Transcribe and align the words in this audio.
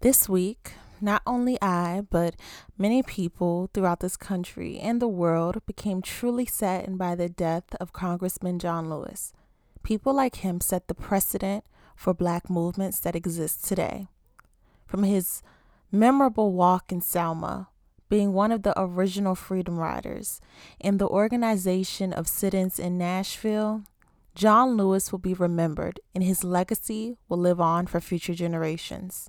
This 0.00 0.28
week, 0.28 0.74
not 1.00 1.22
only 1.26 1.58
I, 1.60 2.02
but 2.08 2.36
many 2.78 3.02
people 3.02 3.68
throughout 3.74 3.98
this 3.98 4.16
country 4.16 4.78
and 4.78 5.02
the 5.02 5.08
world 5.08 5.60
became 5.66 6.02
truly 6.02 6.46
saddened 6.46 6.98
by 6.98 7.16
the 7.16 7.28
death 7.28 7.74
of 7.80 7.92
Congressman 7.92 8.60
John 8.60 8.88
Lewis. 8.88 9.32
People 9.82 10.14
like 10.14 10.36
him 10.36 10.60
set 10.60 10.86
the 10.86 10.94
precedent 10.94 11.64
for 11.96 12.14
black 12.14 12.48
movements 12.48 13.00
that 13.00 13.16
exist 13.16 13.64
today. 13.64 14.06
From 14.86 15.02
his 15.02 15.42
memorable 15.90 16.52
walk 16.52 16.92
in 16.92 17.00
Selma, 17.00 17.68
being 18.08 18.32
one 18.32 18.52
of 18.52 18.62
the 18.62 18.80
original 18.80 19.34
Freedom 19.34 19.78
Riders, 19.78 20.40
and 20.80 21.00
the 21.00 21.08
organization 21.08 22.12
of 22.12 22.28
sit 22.28 22.54
ins 22.54 22.78
in 22.78 22.98
Nashville, 22.98 23.82
John 24.36 24.76
Lewis 24.76 25.10
will 25.10 25.18
be 25.18 25.34
remembered 25.34 25.98
and 26.14 26.22
his 26.22 26.44
legacy 26.44 27.16
will 27.28 27.38
live 27.38 27.60
on 27.60 27.88
for 27.88 28.00
future 28.00 28.34
generations. 28.34 29.28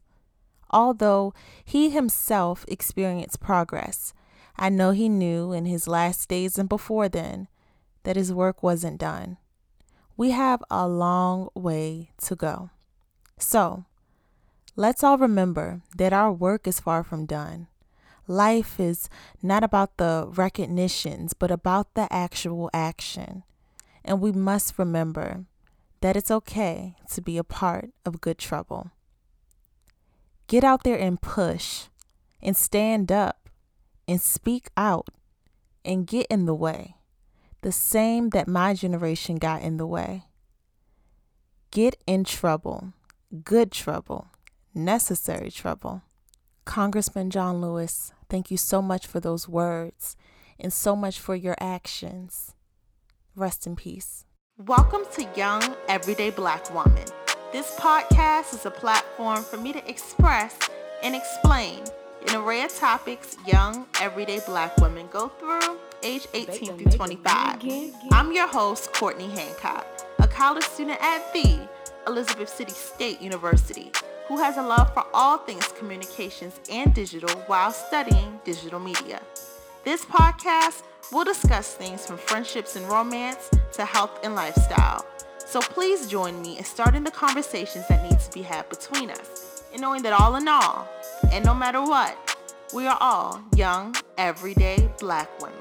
Although 0.70 1.34
he 1.64 1.90
himself 1.90 2.66
experienced 2.68 3.40
progress, 3.40 4.14
I 4.58 4.70
know 4.70 4.92
he 4.92 5.10
knew 5.10 5.54
in 5.54 5.66
his 5.66 5.88
last 5.88 6.30
days 6.30 6.58
and 6.58 6.68
before 6.68 7.10
then 7.10 7.48
that 8.04 8.16
his 8.16 8.34
work 8.34 8.62
wasn't 8.62 9.00
done. 9.00 9.38
We 10.18 10.32
have 10.32 10.64
a 10.70 10.88
long 10.88 11.50
way 11.56 12.12
to 12.24 12.36
go. 12.36 12.70
So, 13.38 13.86
let's 14.76 15.04
all 15.04 15.18
remember 15.18 15.82
that 15.96 16.12
our 16.12 16.32
work 16.32 16.68
is 16.68 16.80
far 16.80 17.04
from 17.04 17.26
done. 17.26 17.68
Life 18.28 18.80
is 18.80 19.10
not 19.42 19.64
about 19.64 19.98
the 19.98 20.28
recognitions, 20.30 21.34
but 21.34 21.50
about 21.50 21.96
the 21.96 22.12
actual 22.14 22.70
action. 22.74 23.44
And 24.04 24.22
we 24.22 24.32
must 24.32 24.78
remember 24.78 25.46
that 26.02 26.16
it's 26.16 26.32
okay 26.32 26.96
to 27.12 27.22
be 27.22 27.38
a 27.38 27.44
part 27.44 27.92
of 28.06 28.22
good 28.22 28.38
trouble. 28.38 28.92
Get 30.50 30.64
out 30.64 30.84
there 30.84 30.98
and 30.98 31.22
push 31.22 31.84
and 32.42 32.58
stand 32.58 33.12
up 33.12 33.50
and 34.08 34.20
speak 34.20 34.70
out 34.76 35.10
and 35.86 36.08
get 36.08 36.26
in 36.26 36.48
the 36.48 36.56
way. 36.56 36.96
The 37.62 37.72
same 37.72 38.32
that 38.32 38.48
my 38.48 38.74
generation 38.74 39.36
got 39.36 39.62
in 39.62 39.78
the 39.78 39.86
way. 39.86 40.24
Get 41.70 42.02
in 42.08 42.24
trouble, 42.24 42.94
good 43.44 43.72
trouble, 43.72 44.30
necessary 44.74 45.52
trouble. 45.52 46.02
Congressman 46.66 47.30
John 47.30 47.62
Lewis, 47.62 48.12
thank 48.28 48.50
you 48.50 48.58
so 48.58 48.82
much 48.82 49.06
for 49.06 49.20
those 49.20 49.48
words 49.48 50.16
and 50.60 50.74
so 50.74 50.96
much 50.96 51.20
for 51.20 51.36
your 51.36 51.56
actions. 51.60 52.56
Rest 53.36 53.68
in 53.68 53.76
peace. 53.76 54.26
Welcome 54.58 55.04
to 55.14 55.30
Young 55.36 55.76
Everyday 55.88 56.32
Black 56.32 56.74
Woman 56.74 57.06
this 57.52 57.76
podcast 57.80 58.54
is 58.54 58.66
a 58.66 58.72
platform 58.72 59.44
for 59.44 59.58
me 59.58 59.74
to 59.74 59.90
express 59.90 60.58
and 61.02 61.16
explain 61.16 61.84
an 62.28 62.36
array 62.36 62.64
of 62.64 62.76
topics 62.76 63.38
young, 63.48 63.88
everyday 64.02 64.40
black 64.46 64.78
women 64.78 65.08
go 65.12 65.30
through 65.30 65.78
age 66.04 66.28
18 66.34 66.78
through 66.78 66.92
25. 66.92 67.64
I'm 68.12 68.32
your 68.32 68.48
host, 68.48 68.94
Courtney 68.94 69.30
Hancock, 69.30 69.86
a 70.20 70.28
college 70.28 70.64
student 70.64 71.02
at 71.02 71.34
the 71.34 71.68
Elizabeth 72.06 72.50
City 72.50 72.72
State 72.72 73.20
University 73.20 73.92
who 74.28 74.38
has 74.38 74.58
a 74.58 74.62
love 74.62 74.94
for 74.94 75.06
all 75.12 75.40
things 75.40 75.68
communications 75.70 76.60
and 76.72 76.94
digital 76.94 77.36
while 77.48 77.72
studying 77.72 78.40
digital 78.46 78.80
media. 78.80 79.20
This 79.84 80.06
podcast 80.06 80.84
will 81.12 81.24
discuss 81.24 81.74
things 81.74 82.06
from 82.06 82.18
friendships 82.18 82.76
and 82.76 82.88
romance 82.88 83.50
to 83.74 83.86
health 83.86 84.20
and 84.24 84.36
lifestyle. 84.36 85.04
So 85.50 85.60
please 85.62 86.06
join 86.06 86.40
me 86.44 86.60
in 86.60 86.64
starting 86.64 87.04
the 87.04 87.10
conversations 87.10 87.88
that 87.88 88.04
need 88.04 88.20
to 88.20 88.32
be 88.32 88.44
had 88.44 88.70
between 88.70 89.10
us, 89.10 89.64
and 89.74 89.82
knowing 89.82 90.04
that 90.04 90.14
all 90.14 90.36
in 90.36 90.48
all, 90.48 90.88
and 91.32 91.44
no 91.44 91.56
matter 91.56 91.82
what, 91.82 92.38
we 92.72 92.86
are 92.86 93.00
all 93.02 93.42
young, 93.56 93.96
everyday 94.20 94.88
black 95.00 95.28
women. 95.42 95.58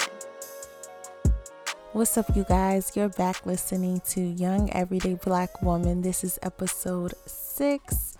What's 1.94 2.18
up, 2.18 2.36
you 2.36 2.44
guys? 2.46 2.92
You're 2.94 3.08
back 3.08 3.46
listening 3.46 4.02
to 4.10 4.20
Young 4.20 4.70
Everyday 4.74 5.14
Black 5.14 5.62
Woman. 5.62 6.02
This 6.02 6.22
is 6.22 6.38
episode 6.42 7.14
six, 7.24 8.14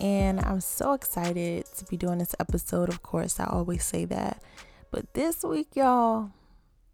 and 0.00 0.40
I'm 0.40 0.62
so 0.62 0.94
excited 0.94 1.66
to 1.76 1.84
be 1.84 1.98
doing 1.98 2.20
this 2.20 2.34
episode. 2.40 2.88
Of 2.88 3.02
course, 3.02 3.38
I 3.38 3.44
always 3.44 3.84
say 3.84 4.06
that, 4.06 4.42
but 4.90 5.12
this 5.12 5.44
week, 5.44 5.76
y'all, 5.76 6.30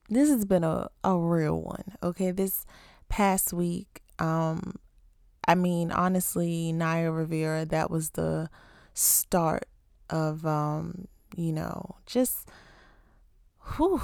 this 0.08 0.28
has 0.28 0.44
been 0.44 0.64
a, 0.64 0.88
a 1.04 1.16
real 1.16 1.62
one. 1.62 1.84
Okay, 2.02 2.32
this 2.32 2.66
past 3.08 3.52
week, 3.52 4.02
um, 4.18 4.76
I 5.46 5.54
mean, 5.54 5.90
honestly, 5.90 6.72
Naya 6.72 7.10
Rivera, 7.10 7.64
that 7.66 7.90
was 7.90 8.10
the 8.10 8.50
start 8.94 9.64
of, 10.10 10.44
um, 10.44 11.08
you 11.36 11.52
know, 11.52 11.96
just, 12.06 12.48
whew, 13.76 14.00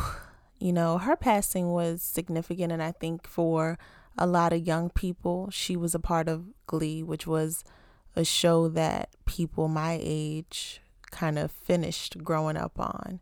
you 0.59 0.73
know, 0.73 0.99
her 0.99 1.17
passing 1.17 1.73
was 1.73 2.03
significant. 2.03 2.73
And 2.73 2.83
I 2.83 2.93
think 2.93 3.27
for 3.27 3.79
a 4.17 4.27
lot 4.27 4.53
of 4.53 4.67
young 4.67 4.91
people, 4.91 5.51
she 5.51 5.77
was 5.77 5.95
a 5.95 5.99
part 5.99 6.29
of 6.29 6.47
Glee, 6.67 7.03
which 7.03 7.27
was 7.27 7.65
a 8.17 8.25
show 8.25 8.69
that 8.69 9.11
people 9.27 9.69
my 9.69 9.99
age 10.01 10.81
kind 11.11 11.39
of 11.39 11.51
finished 11.51 12.23
growing 12.25 12.57
up 12.57 12.79
on. 12.79 13.21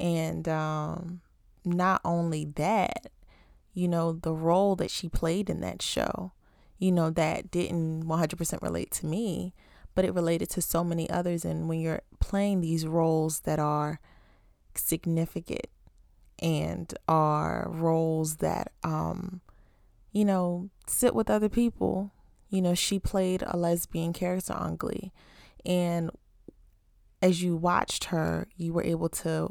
And 0.00 0.48
um, 0.48 1.20
not 1.64 2.00
only 2.04 2.44
that, 2.56 3.10
you 3.72 3.88
know, 3.88 4.12
the 4.12 4.32
role 4.32 4.76
that 4.76 4.90
she 4.90 5.08
played 5.08 5.48
in 5.48 5.60
that 5.60 5.82
show, 5.82 6.32
you 6.78 6.92
know, 6.92 7.10
that 7.10 7.50
didn't 7.50 8.04
100% 8.04 8.62
relate 8.62 8.90
to 8.90 9.06
me, 9.06 9.54
but 9.94 10.04
it 10.04 10.14
related 10.14 10.50
to 10.50 10.62
so 10.62 10.82
many 10.82 11.08
others. 11.08 11.44
And 11.44 11.68
when 11.68 11.80
you're 11.80 12.02
playing 12.20 12.60
these 12.60 12.86
roles 12.86 13.40
that 13.40 13.58
are 13.58 14.00
significant 14.74 15.66
and 16.38 16.92
are 17.08 17.68
roles 17.70 18.36
that, 18.36 18.72
um, 18.82 19.40
you 20.10 20.24
know, 20.24 20.70
sit 20.86 21.14
with 21.14 21.30
other 21.30 21.48
people, 21.48 22.12
you 22.50 22.60
know, 22.60 22.74
she 22.74 22.98
played 22.98 23.42
a 23.46 23.56
lesbian 23.56 24.12
character 24.12 24.52
on 24.52 24.76
Glee. 24.76 25.12
And 25.64 26.10
as 27.22 27.42
you 27.42 27.56
watched 27.56 28.04
her, 28.06 28.48
you 28.56 28.72
were 28.72 28.82
able 28.82 29.08
to, 29.08 29.48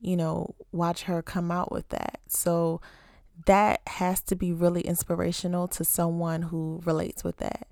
you 0.00 0.16
know, 0.16 0.54
watch 0.72 1.02
her 1.02 1.20
come 1.20 1.50
out 1.50 1.70
with 1.72 1.88
that. 1.90 2.20
So, 2.28 2.80
that 3.46 3.80
has 3.86 4.20
to 4.22 4.36
be 4.36 4.52
really 4.52 4.82
inspirational 4.82 5.68
to 5.68 5.84
someone 5.84 6.42
who 6.42 6.80
relates 6.84 7.24
with 7.24 7.38
that. 7.38 7.68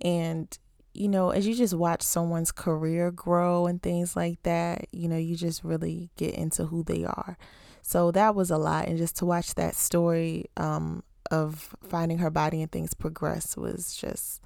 And, 0.00 0.56
you 0.94 1.08
know, 1.08 1.30
as 1.30 1.46
you 1.46 1.54
just 1.54 1.74
watch 1.74 2.02
someone's 2.02 2.52
career 2.52 3.10
grow 3.10 3.66
and 3.66 3.82
things 3.82 4.16
like 4.16 4.42
that, 4.42 4.86
you 4.92 5.08
know, 5.08 5.16
you 5.16 5.36
just 5.36 5.64
really 5.64 6.10
get 6.16 6.34
into 6.34 6.66
who 6.66 6.82
they 6.82 7.04
are. 7.04 7.36
So 7.82 8.10
that 8.12 8.34
was 8.34 8.50
a 8.50 8.58
lot. 8.58 8.88
And 8.88 8.98
just 8.98 9.16
to 9.18 9.26
watch 9.26 9.54
that 9.54 9.74
story 9.74 10.46
um, 10.56 11.02
of 11.30 11.76
finding 11.88 12.18
her 12.18 12.30
body 12.30 12.62
and 12.62 12.70
things 12.70 12.94
progress 12.94 13.56
was 13.56 13.94
just, 13.94 14.40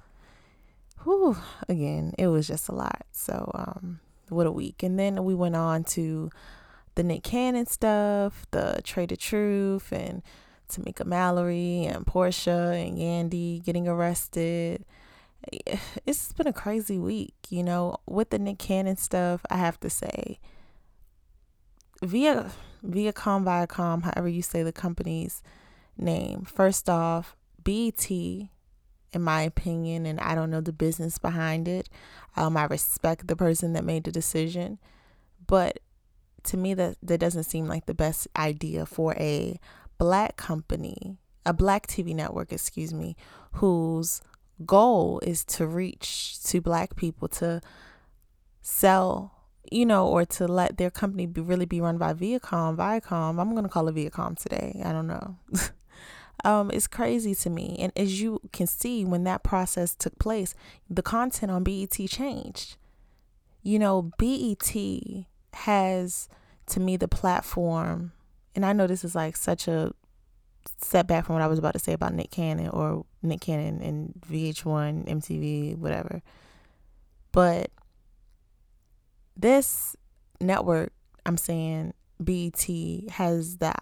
whew, 1.03 1.37
again, 1.67 2.13
it 2.17 2.27
was 2.27 2.47
just 2.47 2.69
a 2.69 2.75
lot. 2.75 3.05
So, 3.11 3.51
um, 3.55 3.99
what 4.29 4.47
a 4.47 4.51
week. 4.51 4.83
And 4.83 4.97
then 4.97 5.23
we 5.25 5.35
went 5.35 5.55
on 5.55 5.83
to 5.85 6.29
the 6.95 7.03
Nick 7.03 7.23
Cannon 7.23 7.65
stuff, 7.65 8.45
the 8.51 8.81
Trae 8.83 9.07
tha 9.07 9.17
Truth, 9.17 9.91
and 9.91 10.21
Tamika 10.71 11.05
Mallory 11.05 11.85
and 11.85 12.05
Portia 12.05 12.73
and 12.75 12.97
Yandy 12.97 13.63
getting 13.63 13.87
arrested. 13.87 14.85
It's 16.05 16.33
been 16.33 16.47
a 16.47 16.53
crazy 16.53 16.97
week, 16.97 17.33
you 17.49 17.63
know, 17.63 17.97
with 18.05 18.29
the 18.29 18.39
Nick 18.39 18.59
Cannon 18.59 18.95
stuff. 18.95 19.41
I 19.49 19.57
have 19.57 19.79
to 19.81 19.89
say, 19.89 20.39
via 22.03 22.51
Viacom, 22.85 23.43
Viacom, 23.43 24.03
however 24.03 24.27
you 24.27 24.41
say 24.41 24.63
the 24.63 24.71
company's 24.71 25.41
name. 25.97 26.43
First 26.43 26.89
off, 26.89 27.35
BT, 27.63 28.49
in 29.13 29.21
my 29.21 29.41
opinion, 29.41 30.05
and 30.05 30.19
I 30.19 30.35
don't 30.35 30.49
know 30.49 30.61
the 30.61 30.73
business 30.73 31.17
behind 31.17 31.67
it. 31.67 31.89
Um, 32.35 32.57
I 32.57 32.65
respect 32.65 33.27
the 33.27 33.35
person 33.35 33.73
that 33.73 33.83
made 33.83 34.03
the 34.05 34.11
decision, 34.11 34.79
but 35.45 35.79
to 36.43 36.57
me 36.57 36.73
that 36.73 36.97
that 37.03 37.19
doesn't 37.19 37.43
seem 37.43 37.67
like 37.67 37.85
the 37.85 37.93
best 37.93 38.27
idea 38.35 38.85
for 38.85 39.13
a 39.15 39.59
black 40.01 40.35
company, 40.35 41.19
a 41.45 41.53
black 41.53 41.85
TV 41.85 42.15
network, 42.15 42.51
excuse 42.51 42.91
me, 42.91 43.15
whose 43.51 44.19
goal 44.65 45.19
is 45.21 45.45
to 45.45 45.67
reach 45.67 46.41
to 46.41 46.59
black 46.59 46.95
people 46.95 47.27
to 47.27 47.61
sell, 48.63 49.31
you 49.71 49.85
know, 49.85 50.07
or 50.07 50.25
to 50.25 50.47
let 50.47 50.77
their 50.77 50.89
company 50.89 51.27
be 51.27 51.39
really 51.39 51.67
be 51.67 51.79
run 51.79 51.99
by 51.99 52.15
Viacom, 52.15 52.75
Viacom. 52.75 53.39
I'm 53.39 53.51
going 53.51 53.61
to 53.61 53.69
call 53.69 53.87
it 53.89 53.93
Viacom 53.93 54.35
today. 54.35 54.81
I 54.83 54.91
don't 54.91 55.05
know. 55.05 55.37
um, 56.43 56.71
it's 56.71 56.87
crazy 56.87 57.35
to 57.35 57.51
me. 57.51 57.77
And 57.79 57.93
as 57.95 58.19
you 58.19 58.41
can 58.51 58.65
see, 58.65 59.05
when 59.05 59.23
that 59.25 59.43
process 59.43 59.93
took 59.93 60.17
place, 60.17 60.55
the 60.89 61.03
content 61.03 61.51
on 61.51 61.63
BET 61.63 61.95
changed. 62.09 62.75
You 63.61 63.77
know, 63.77 64.11
BET 64.17 64.75
has, 65.53 66.27
to 66.65 66.79
me, 66.79 66.97
the 66.97 67.07
platform 67.07 68.13
and 68.55 68.65
I 68.65 68.73
know 68.73 68.87
this 68.87 69.03
is 69.03 69.15
like 69.15 69.37
such 69.37 69.67
a 69.67 69.93
setback 70.77 71.25
from 71.25 71.35
what 71.35 71.41
I 71.41 71.47
was 71.47 71.59
about 71.59 71.73
to 71.73 71.79
say 71.79 71.93
about 71.93 72.13
Nick 72.13 72.31
Cannon 72.31 72.69
or 72.69 73.05
Nick 73.21 73.41
Cannon 73.41 73.81
and 73.81 74.13
VH1, 74.29 75.07
MTV, 75.07 75.77
whatever. 75.77 76.21
But 77.31 77.71
this 79.35 79.95
network, 80.39 80.91
I'm 81.25 81.37
saying 81.37 81.93
BET 82.23 82.67
has 83.11 83.57
the 83.57 83.73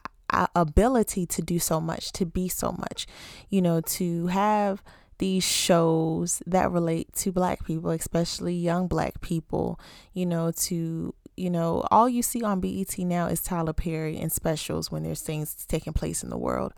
ability 0.56 1.26
to 1.26 1.42
do 1.42 1.60
so 1.60 1.82
much, 1.82 2.12
to 2.14 2.26
be 2.26 2.48
so 2.48 2.72
much, 2.72 3.08
you 3.50 3.62
know, 3.62 3.82
to 3.82 4.28
have 4.28 4.84
these 5.18 5.44
shows 5.44 6.42
that 6.46 6.72
relate 6.72 7.14
to 7.14 7.32
black 7.32 7.66
people, 7.66 7.90
especially 7.92 8.54
young 8.54 8.88
black 8.88 9.20
people, 9.22 9.80
you 10.14 10.26
know, 10.26 10.52
to 10.52 11.14
you 11.40 11.50
know, 11.50 11.88
all 11.90 12.10
you 12.10 12.22
see 12.22 12.44
on 12.44 12.60
BET 12.60 12.98
now 13.00 13.28
is 13.28 13.42
Tyler 13.42 13.72
Perry 13.72 14.18
and 14.18 14.32
specials 14.32 14.92
when 14.92 15.04
there's 15.04 15.22
things 15.22 15.66
taking 15.68 15.94
place 15.94 16.22
in 16.22 16.30
the 16.30 16.38
world. 16.38 16.74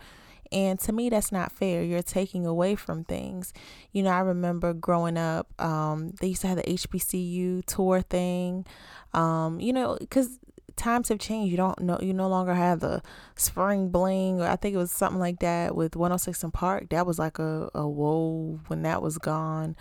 And 0.51 0.79
to 0.81 0.93
me, 0.93 1.09
that's 1.09 1.31
not 1.31 1.51
fair. 1.51 1.81
You're 1.81 2.03
taking 2.03 2.45
away 2.45 2.75
from 2.75 3.03
things. 3.05 3.53
You 3.91 4.03
know, 4.03 4.11
I 4.11 4.19
remember 4.19 4.73
growing 4.73 5.17
up, 5.17 5.47
um, 5.59 6.11
they 6.19 6.27
used 6.27 6.41
to 6.41 6.47
have 6.47 6.57
the 6.57 6.63
HBCU 6.63 7.65
tour 7.65 8.01
thing. 8.01 8.65
Um, 9.13 9.59
you 9.59 9.73
know, 9.73 9.97
because 9.99 10.37
times 10.75 11.09
have 11.09 11.19
changed. 11.19 11.49
You 11.49 11.57
don't 11.57 11.79
know 11.79 11.97
you 12.01 12.13
no 12.13 12.27
longer 12.27 12.53
have 12.53 12.81
the 12.81 13.01
spring 13.35 13.89
bling 13.89 14.41
or 14.41 14.47
I 14.47 14.57
think 14.57 14.75
it 14.75 14.77
was 14.77 14.91
something 14.91 15.19
like 15.19 15.39
that 15.39 15.75
with 15.75 15.95
106 15.95 16.45
& 16.49 16.53
Park. 16.53 16.89
That 16.89 17.07
was 17.07 17.17
like 17.17 17.39
a, 17.39 17.69
a 17.73 17.87
whoa 17.87 18.59
when 18.67 18.83
that 18.83 19.01
was 19.01 19.17
gone. 19.17 19.75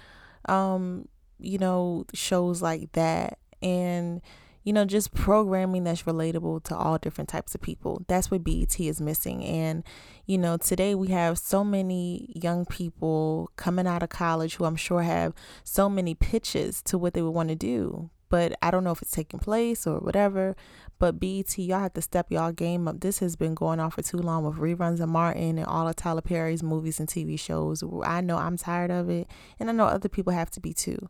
Um, 0.46 1.06
you 1.38 1.58
know, 1.58 2.06
shows 2.14 2.62
like 2.62 2.92
that 2.92 3.38
and 3.62 4.20
you 4.62 4.72
know, 4.72 4.84
just 4.84 5.14
programming 5.14 5.84
that's 5.84 6.02
relatable 6.02 6.62
to 6.64 6.76
all 6.76 6.98
different 6.98 7.28
types 7.28 7.54
of 7.54 7.60
people. 7.60 8.02
That's 8.08 8.30
what 8.30 8.44
BET 8.44 8.78
is 8.78 9.00
missing. 9.00 9.44
And, 9.44 9.84
you 10.26 10.38
know, 10.38 10.56
today 10.56 10.94
we 10.94 11.08
have 11.08 11.38
so 11.38 11.64
many 11.64 12.32
young 12.34 12.66
people 12.66 13.50
coming 13.56 13.86
out 13.86 14.02
of 14.02 14.10
college 14.10 14.56
who 14.56 14.64
I'm 14.64 14.76
sure 14.76 15.02
have 15.02 15.34
so 15.64 15.88
many 15.88 16.14
pitches 16.14 16.82
to 16.82 16.98
what 16.98 17.14
they 17.14 17.22
would 17.22 17.30
want 17.30 17.48
to 17.48 17.56
do 17.56 18.10
but 18.30 18.56
I 18.62 18.70
don't 18.70 18.84
know 18.84 18.92
if 18.92 19.02
it's 19.02 19.10
taking 19.10 19.40
place 19.40 19.86
or 19.86 19.98
whatever. 19.98 20.56
But 20.98 21.18
BET, 21.18 21.58
y'all 21.58 21.80
have 21.80 21.94
to 21.94 22.02
step 22.02 22.30
y'all 22.30 22.52
game 22.52 22.86
up. 22.86 23.00
This 23.00 23.18
has 23.18 23.34
been 23.36 23.54
going 23.54 23.80
on 23.80 23.90
for 23.90 24.02
too 24.02 24.18
long 24.18 24.44
with 24.44 24.56
reruns 24.56 25.00
of 25.00 25.08
Martin 25.08 25.58
and 25.58 25.66
all 25.66 25.88
of 25.88 25.96
Tyler 25.96 26.20
Perry's 26.20 26.62
movies 26.62 27.00
and 27.00 27.08
TV 27.08 27.38
shows. 27.38 27.82
I 28.04 28.20
know 28.20 28.36
I'm 28.36 28.56
tired 28.56 28.90
of 28.90 29.10
it, 29.10 29.26
and 29.58 29.68
I 29.68 29.72
know 29.72 29.86
other 29.86 30.08
people 30.08 30.32
have 30.32 30.50
to 30.52 30.60
be 30.60 30.72
too, 30.72 31.08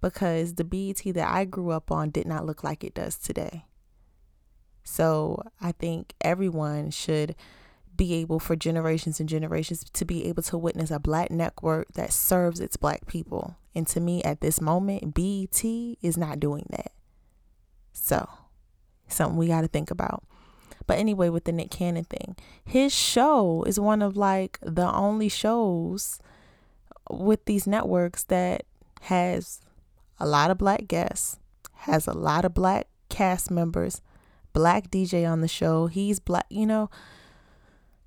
because 0.00 0.54
the 0.54 0.64
BET 0.64 1.02
that 1.14 1.28
I 1.28 1.44
grew 1.44 1.70
up 1.70 1.90
on 1.90 2.10
did 2.10 2.26
not 2.26 2.46
look 2.46 2.62
like 2.62 2.84
it 2.84 2.94
does 2.94 3.16
today. 3.16 3.64
So 4.84 5.42
I 5.60 5.72
think 5.72 6.14
everyone 6.20 6.90
should 6.90 7.34
be 7.96 8.14
able 8.14 8.38
for 8.38 8.56
generations 8.56 9.20
and 9.20 9.28
generations 9.28 9.84
to 9.92 10.04
be 10.04 10.24
able 10.26 10.42
to 10.44 10.56
witness 10.56 10.90
a 10.90 10.98
black 10.98 11.30
network 11.30 11.92
that 11.94 12.12
serves 12.12 12.60
its 12.60 12.76
black 12.76 13.06
people. 13.06 13.56
And 13.74 13.86
to 13.88 14.00
me, 14.00 14.22
at 14.22 14.40
this 14.40 14.60
moment, 14.60 15.14
BET 15.14 15.62
is 15.62 16.16
not 16.16 16.40
doing 16.40 16.66
that. 16.70 16.92
So, 17.92 18.28
something 19.08 19.36
we 19.36 19.48
got 19.48 19.62
to 19.62 19.68
think 19.68 19.90
about. 19.90 20.22
But 20.86 20.98
anyway, 20.98 21.28
with 21.28 21.44
the 21.44 21.52
Nick 21.52 21.70
Cannon 21.70 22.04
thing, 22.04 22.36
his 22.64 22.94
show 22.94 23.62
is 23.64 23.78
one 23.78 24.00
of 24.00 24.16
like 24.16 24.58
the 24.62 24.90
only 24.90 25.28
shows 25.28 26.18
with 27.10 27.44
these 27.44 27.66
networks 27.66 28.24
that 28.24 28.64
has 29.02 29.60
a 30.18 30.26
lot 30.26 30.50
of 30.50 30.58
black 30.58 30.88
guests, 30.88 31.38
has 31.72 32.06
a 32.06 32.12
lot 32.12 32.44
of 32.44 32.54
black 32.54 32.88
cast 33.08 33.50
members, 33.50 34.02
black 34.52 34.90
DJ 34.90 35.30
on 35.30 35.40
the 35.40 35.48
show. 35.48 35.86
He's 35.86 36.20
black, 36.20 36.46
you 36.50 36.66
know 36.66 36.90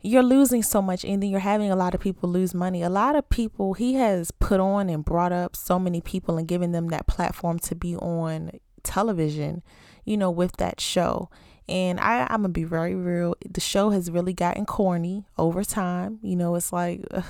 you're 0.02 0.24
losing 0.24 0.64
so 0.64 0.82
much 0.82 1.06
and 1.06 1.22
then 1.22 1.30
you're 1.30 1.40
having 1.40 1.72
a 1.72 1.76
lot 1.76 1.94
of 1.94 2.02
people 2.02 2.30
lose 2.30 2.54
money. 2.54 2.82
A 2.82 2.90
lot 2.90 3.16
of 3.16 3.30
people 3.30 3.74
he 3.74 3.94
has 3.96 4.32
put 4.32 4.60
on 4.60 4.90
and 4.90 5.06
brought 5.06 5.32
up 5.32 5.56
so 5.56 5.78
many 5.78 6.02
people 6.02 6.38
and 6.38 6.48
given 6.48 6.72
them 6.72 6.88
that 6.90 7.08
platform 7.08 7.60
to 7.60 7.76
be 7.76 7.96
on 7.96 8.52
television, 8.84 9.62
you 10.04 10.18
know, 10.18 10.32
with 10.32 10.58
that 10.58 10.80
show. 10.80 11.30
And 11.70 12.00
I, 12.00 12.24
I'm 12.24 12.42
gonna 12.42 12.50
be 12.50 12.64
very 12.64 12.96
real. 12.96 13.36
The 13.48 13.62
show 13.62 13.92
has 13.92 14.10
really 14.10 14.34
gotten 14.34 14.66
corny 14.66 15.26
over 15.38 15.64
time. 15.64 16.20
You 16.24 16.36
know, 16.36 16.56
it's 16.56 16.74
like 16.74 17.06
ugh, 17.12 17.24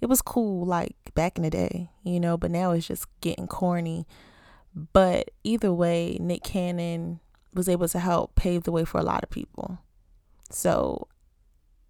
it 0.00 0.08
was 0.08 0.22
cool 0.22 0.66
like 0.66 0.96
back 1.14 1.36
in 1.36 1.42
the 1.42 1.50
day, 1.50 1.90
you 2.04 2.20
know, 2.20 2.36
but 2.36 2.50
now 2.50 2.72
it's 2.72 2.86
just 2.86 3.06
getting 3.20 3.46
corny. 3.46 4.06
But 4.74 5.30
either 5.44 5.72
way, 5.72 6.16
Nick 6.20 6.42
Cannon 6.42 7.20
was 7.52 7.68
able 7.68 7.88
to 7.88 7.98
help 7.98 8.34
pave 8.36 8.62
the 8.62 8.72
way 8.72 8.84
for 8.84 8.98
a 8.98 9.04
lot 9.04 9.22
of 9.22 9.30
people. 9.30 9.78
So 10.50 11.08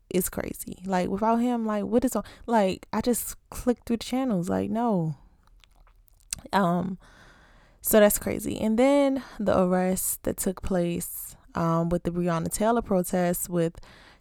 it's 0.08 0.28
crazy. 0.28 0.78
Like 0.84 1.08
without 1.08 1.36
him, 1.36 1.66
like 1.66 1.84
what 1.84 2.04
is 2.04 2.16
on? 2.16 2.24
Like 2.46 2.86
I 2.92 3.00
just 3.00 3.36
clicked 3.50 3.86
through 3.86 3.98
the 3.98 4.04
channels. 4.04 4.48
Like 4.48 4.70
no. 4.70 5.16
Um, 6.52 6.98
so 7.80 8.00
that's 8.00 8.18
crazy. 8.18 8.58
And 8.60 8.78
then 8.78 9.22
the 9.38 9.58
arrest 9.58 10.24
that 10.24 10.36
took 10.36 10.62
place 10.62 11.36
um 11.54 11.88
with 11.90 12.02
the 12.04 12.10
Breonna 12.10 12.52
Taylor 12.52 12.82
protests 12.82 13.48
with 13.48 13.78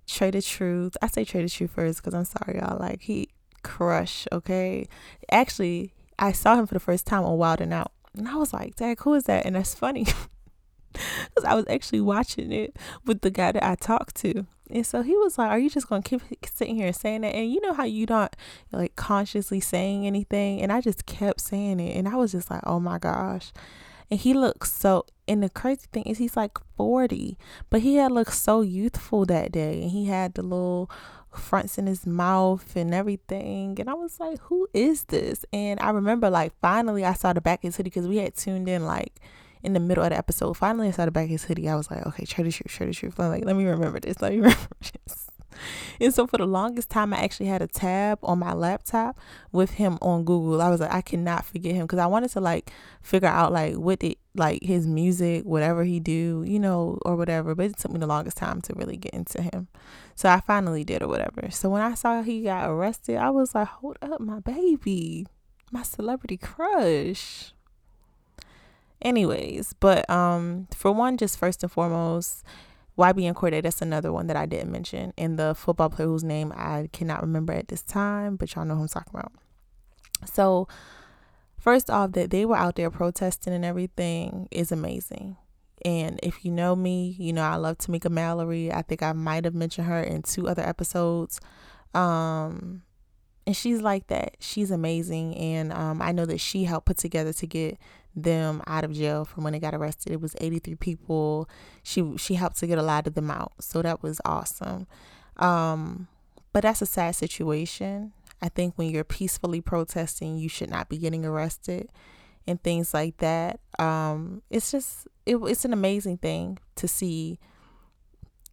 tha 0.08 0.42
Truth. 0.42 0.98
I 1.02 1.08
say 1.08 1.24
tha 1.24 1.50
Truth 1.50 1.72
first 1.72 2.04
because 2.04 2.14
I'm 2.14 2.26
sorry 2.26 2.60
y'all. 2.60 2.80
Like 2.80 3.02
he 3.02 3.30
crush. 3.64 4.28
Okay, 4.32 4.88
actually 5.32 5.94
I 6.18 6.32
saw 6.34 6.56
him 6.56 6.68
for 6.68 6.74
the 6.74 6.80
first 6.80 7.06
time 7.06 7.24
on 7.24 7.38
Wild 7.38 7.62
'N 7.62 7.74
Out, 7.74 7.92
and 8.16 8.28
I 8.28 8.36
was 8.36 8.54
like, 8.54 8.76
Dad, 8.76 8.98
who 9.02 9.14
is 9.14 9.24
that? 9.26 9.46
And 9.46 9.56
that's 9.56 9.74
funny. 9.74 10.06
Because 10.92 11.44
I 11.46 11.54
was 11.54 11.66
actually 11.70 12.02
watching 12.02 12.52
it 12.52 12.76
with 13.06 13.22
the 13.22 13.30
guy 13.30 13.52
that 13.52 13.64
I 13.64 13.76
talked 13.76 14.16
to. 14.18 14.48
And 14.72 14.86
so 14.86 15.02
he 15.02 15.16
was 15.16 15.38
like, 15.38 15.50
Are 15.50 15.60
you 15.60 15.70
just 15.70 15.88
going 15.88 16.02
to 16.04 16.10
keep 16.10 16.46
sitting 16.52 16.76
here 16.76 16.88
and 16.88 16.96
saying 16.96 17.22
that? 17.22 17.36
And 17.36 17.52
you 17.52 17.62
know 17.62 17.74
how 17.74 17.84
you 17.84 18.06
don't 18.06 18.36
like 18.72 18.96
consciously 18.96 19.60
saying 19.60 20.06
anything? 20.06 20.62
And 20.62 20.72
I 20.72 20.82
just 20.82 21.06
kept 21.06 21.42
saying 21.42 21.80
it. 21.80 21.96
And 21.96 22.08
I 22.08 22.16
was 22.16 22.32
just 22.32 22.50
like, 22.50 22.62
Oh 22.66 22.80
my 22.80 22.98
gosh. 22.98 23.52
And 24.12 24.20
he 24.20 24.34
looks 24.34 24.74
so, 24.74 25.06
and 25.28 25.44
the 25.44 25.50
crazy 25.50 25.86
thing 25.92 26.04
is, 26.04 26.18
he's 26.18 26.36
like 26.36 26.58
40, 26.76 27.38
but 27.70 27.82
he 27.82 27.96
had 27.96 28.12
looked 28.12 28.34
so 28.34 28.62
youthful 28.62 29.26
that 29.26 29.52
day. 29.52 29.84
And 29.84 29.92
he 29.92 30.06
had 30.06 30.34
the 30.34 30.42
little 30.42 30.90
fronts 31.32 31.78
in 31.78 31.88
his 31.88 32.06
mouth 32.06 32.76
and 32.76 32.94
everything. 32.94 33.80
And 33.80 33.90
I 33.90 33.94
was 33.94 34.20
like, 34.20 34.40
Who 34.44 34.68
is 34.74 35.06
this? 35.06 35.46
And 35.54 35.80
I 35.80 35.90
remember, 35.92 36.30
like, 36.30 36.54
finally 36.62 37.06
I 37.06 37.14
saw 37.14 37.34
the 37.34 37.42
back 37.42 37.60
of 37.60 37.70
his 37.70 37.78
hoodie 37.78 37.90
because 37.90 38.08
we 38.08 38.18
had 38.18 38.36
tuned 38.36 38.68
in, 38.68 38.86
like, 38.86 39.20
in 39.64 39.74
the 39.74 39.80
middle 39.80 40.04
of 40.04 40.12
the 40.12 40.18
episode. 40.18 40.56
Finally, 40.56 40.88
I 40.88 40.92
saw 40.92 41.06
the 41.06 41.12
back 41.12 41.26
of 41.26 41.32
his 41.32 41.44
hoodie. 41.44 41.70
I 41.70 41.76
was 41.76 41.92
like, 41.92 42.06
okay, 42.08 42.24
Trae 42.24 42.44
tha 42.44 42.52
Truth, 42.52 42.72
Trae 42.72 42.88
tha 42.88 42.94
Truth. 42.94 43.20
I'm 43.20 43.30
like, 43.30 43.46
let 43.46 43.56
me 43.56 43.66
remember 43.66 44.00
this. 44.00 44.22
Let 44.22 44.32
me 44.32 44.38
remember 44.42 44.68
this. 44.82 45.30
And 46.00 46.14
so 46.14 46.28
for 46.28 46.38
the 46.38 46.46
longest 46.46 46.90
time, 46.90 47.14
I 47.14 47.18
actually 47.18 47.48
had 47.48 47.62
a 47.62 47.68
tab 47.68 48.20
on 48.24 48.40
my 48.40 48.54
laptop 48.54 49.20
with 49.52 49.72
him 49.72 49.98
on 50.02 50.24
Google. 50.24 50.62
I 50.62 50.70
was 50.70 50.80
like, 50.80 50.94
I 50.94 51.02
cannot 51.02 51.46
forget 51.46 51.76
him 51.76 51.86
because 51.86 52.00
I 52.00 52.08
wanted 52.08 52.30
to 52.32 52.40
like 52.40 52.72
figure 53.02 53.28
out 53.28 53.52
like 53.52 53.76
what 53.76 54.00
did 54.00 54.16
like 54.36 54.64
his 54.64 54.88
music, 54.88 55.44
whatever 55.44 55.84
he 55.84 56.00
do, 56.00 56.44
you 56.48 56.60
know, 56.60 56.98
or 57.02 57.16
whatever. 57.16 57.56
But 57.56 57.68
it 57.68 57.78
took 57.78 57.92
me 57.92 58.00
the 58.00 58.08
longest 58.08 58.38
time 58.38 58.62
to 58.62 58.74
really 58.76 58.96
get 58.96 59.14
into 59.14 59.42
him. 59.42 59.68
So 60.20 60.28
I 60.28 60.42
finally 60.42 60.84
did 60.84 61.02
or 61.02 61.08
whatever. 61.08 61.50
So 61.50 61.70
when 61.70 61.82
I 61.82 61.94
saw 61.94 62.22
he 62.24 62.44
got 62.44 62.70
arrested, 62.70 63.16
I 63.16 63.30
was 63.30 63.56
like, 63.56 63.70
hold 63.70 63.98
up, 64.02 64.20
my 64.20 64.42
baby, 64.42 65.26
my 65.72 65.82
celebrity 65.82 66.36
crush 66.36 67.54
anyways 69.02 69.74
but 69.80 70.10
um 70.10 70.68
for 70.76 70.92
one 70.92 71.16
just 71.16 71.40
first 71.40 71.64
and 71.64 71.72
foremost 71.72 72.44
YBN 72.98 73.34
Cordae, 73.34 73.64
that's 73.64 73.82
another 73.82 74.12
one 74.12 74.28
that 74.28 74.36
I 74.36 74.46
didn't 74.46 74.74
mention. 74.74 75.14
And 75.18 75.40
the 75.40 75.56
football 75.56 75.90
player 75.90 76.10
whose 76.10 76.26
name 76.26 76.52
I 76.54 76.90
cannot 76.92 77.22
remember 77.22 77.54
at 77.54 77.70
this 77.70 77.82
time, 77.82 78.36
but 78.36 78.54
y'all 78.54 78.66
know 78.66 78.76
who 78.76 78.82
I'm 78.82 78.88
talking 78.90 79.18
about. 79.18 79.32
So, 80.26 80.68
first 81.58 81.90
off, 81.90 82.12
that 82.12 82.30
they 82.30 82.44
were 82.44 82.58
out 82.58 82.76
there 82.76 82.90
protesting 82.90 83.54
and 83.54 83.64
everything 83.64 84.50
is 84.52 84.74
amazing. 84.74 85.38
And 85.86 86.20
if 86.24 86.44
you 86.44 86.52
know 86.52 86.76
me, 86.76 87.16
you 87.18 87.34
know 87.34 87.44
I 87.44 87.56
love 87.56 87.78
Tamika 87.78 88.10
Mallory. 88.10 88.72
I 88.72 88.82
think 88.82 89.02
I 89.02 89.14
might 89.14 89.46
have 89.46 89.56
mentioned 89.56 89.88
her 89.88 90.02
in 90.02 90.24
two 90.24 90.48
other 90.48 90.64
episodes. 90.64 91.40
Um, 91.94 92.84
and 93.48 93.56
she's 93.56 93.82
like 93.82 94.08
that. 94.08 94.36
She's 94.40 94.70
amazing, 94.70 95.36
and 95.36 95.74
um, 95.74 96.02
I 96.02 96.12
know 96.12 96.26
that 96.26 96.40
she 96.40 96.66
helped 96.66 96.86
put 96.86 96.98
together 96.98 97.34
to 97.34 97.48
get 97.48 97.80
them 98.16 98.62
out 98.68 98.84
of 98.84 98.92
jail 98.94 99.26
from 99.26 99.44
when 99.44 99.54
they 99.54 99.60
got 99.60 99.74
arrested. 99.74 100.12
It 100.12 100.22
was 100.22 100.36
83 100.40 100.76
people. 100.76 101.50
She 101.84 102.18
she 102.18 102.36
helped 102.36 102.58
to 102.58 102.68
get 102.68 102.78
a 102.78 102.84
lot 102.84 103.08
of 103.08 103.16
them 103.16 103.32
out. 103.32 103.54
So 103.60 103.82
that 103.82 104.04
was 104.04 104.22
awesome. 104.26 104.88
Um, 105.38 106.08
but 106.54 106.62
that's 106.64 106.82
a 106.82 106.86
sad 106.86 107.16
situation. 107.16 108.14
I 108.42 108.50
think 108.50 108.74
when 108.76 108.90
you're 108.90 109.04
peacefully 109.04 109.62
protesting, 109.62 110.38
you 110.38 110.50
should 110.50 110.70
not 110.70 110.90
be 110.90 110.98
getting 110.98 111.26
arrested 111.26 111.90
and 112.50 112.62
things 112.62 112.94
like 112.94 113.18
that. 113.18 113.60
Um, 113.78 114.42
it's 114.50 114.72
just 114.72 115.08
it, 115.26 115.38
it's 115.38 115.66
an 115.66 115.74
amazing 115.74 116.18
thing 116.18 116.60
to 116.76 116.88
see 116.88 117.40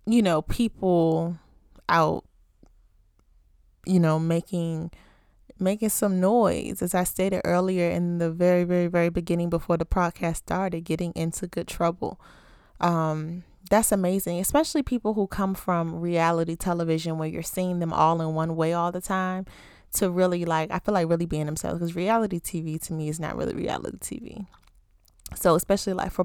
you 0.07 0.23
know 0.23 0.43
people 0.43 1.37
out 1.89 2.25
you 3.87 3.99
know 3.99 4.19
making 4.19 4.91
making 5.59 5.89
some 5.89 6.21
noise. 6.21 6.83
As 6.83 6.95
I 6.95 7.05
stated 7.05 7.41
earlier 7.45 7.91
in 7.91 8.19
the 8.19 8.31
very, 8.31 8.65
very, 8.65 8.89
very 8.89 9.09
beginning 9.09 9.49
before 9.49 9.77
the 9.77 9.87
podcast 9.87 10.37
started, 10.37 10.85
getting 10.85 11.13
into 11.15 11.47
good 11.47 11.67
trouble. 11.67 12.21
Um, 12.81 13.45
that's 13.71 13.91
amazing, 13.91 14.39
especially 14.39 14.83
people 14.83 15.15
who 15.15 15.27
come 15.27 15.55
from 15.55 15.99
reality 15.99 16.57
television 16.57 17.19
where 17.19 17.29
you're 17.29 17.43
seeing 17.43 17.79
them 17.81 17.93
all 17.93 18.21
in 18.21 18.35
one 18.35 18.55
way 18.55 18.75
all 18.75 18.93
the 18.93 19.01
time 19.01 19.47
to 19.95 20.11
really 20.11 20.45
like, 20.45 20.71
I 20.71 20.79
feel 20.79 20.95
like 20.95 21.09
really 21.09 21.27
being 21.27 21.47
themselves 21.47 21.79
because 21.79 21.97
reality 21.97 22.39
TV 22.41 22.81
to 22.87 22.93
me 22.93 23.09
is 23.09 23.19
not 23.21 23.37
really 23.37 23.55
reality 23.55 23.99
TV. 23.99 24.47
So 25.35 25.55
especially 25.55 25.95
like 25.95 26.13
for 26.13 26.25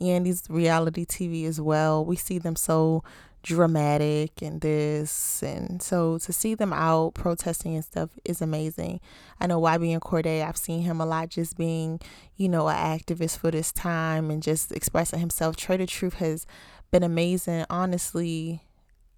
and 0.00 0.26
these 0.26 0.44
reality 0.48 1.04
TV 1.06 1.46
as 1.46 1.60
well, 1.60 2.04
we 2.04 2.16
see 2.16 2.38
them 2.38 2.56
so 2.56 3.04
dramatic 3.42 4.42
and 4.42 4.60
this 4.60 5.40
and 5.40 5.80
so 5.80 6.18
to 6.18 6.32
see 6.32 6.56
them 6.56 6.72
out 6.72 7.14
protesting 7.14 7.76
and 7.76 7.84
stuff 7.84 8.10
is 8.24 8.42
amazing. 8.42 9.00
I 9.40 9.46
know 9.46 9.60
YBN 9.60 10.00
Cordae, 10.00 10.44
I've 10.44 10.56
seen 10.56 10.82
him 10.82 11.00
a 11.00 11.06
lot 11.06 11.28
just 11.28 11.56
being, 11.56 12.00
you 12.36 12.48
know, 12.48 12.68
an 12.68 12.74
activist 12.76 13.38
for 13.38 13.52
this 13.52 13.70
time 13.70 14.32
and 14.32 14.42
just 14.42 14.72
expressing 14.72 15.20
himself. 15.20 15.56
Trae 15.56 15.78
tha 15.78 15.86
Truth 15.86 16.14
has 16.14 16.44
been 16.90 17.04
amazing. 17.04 17.64
Honestly, 17.70 18.62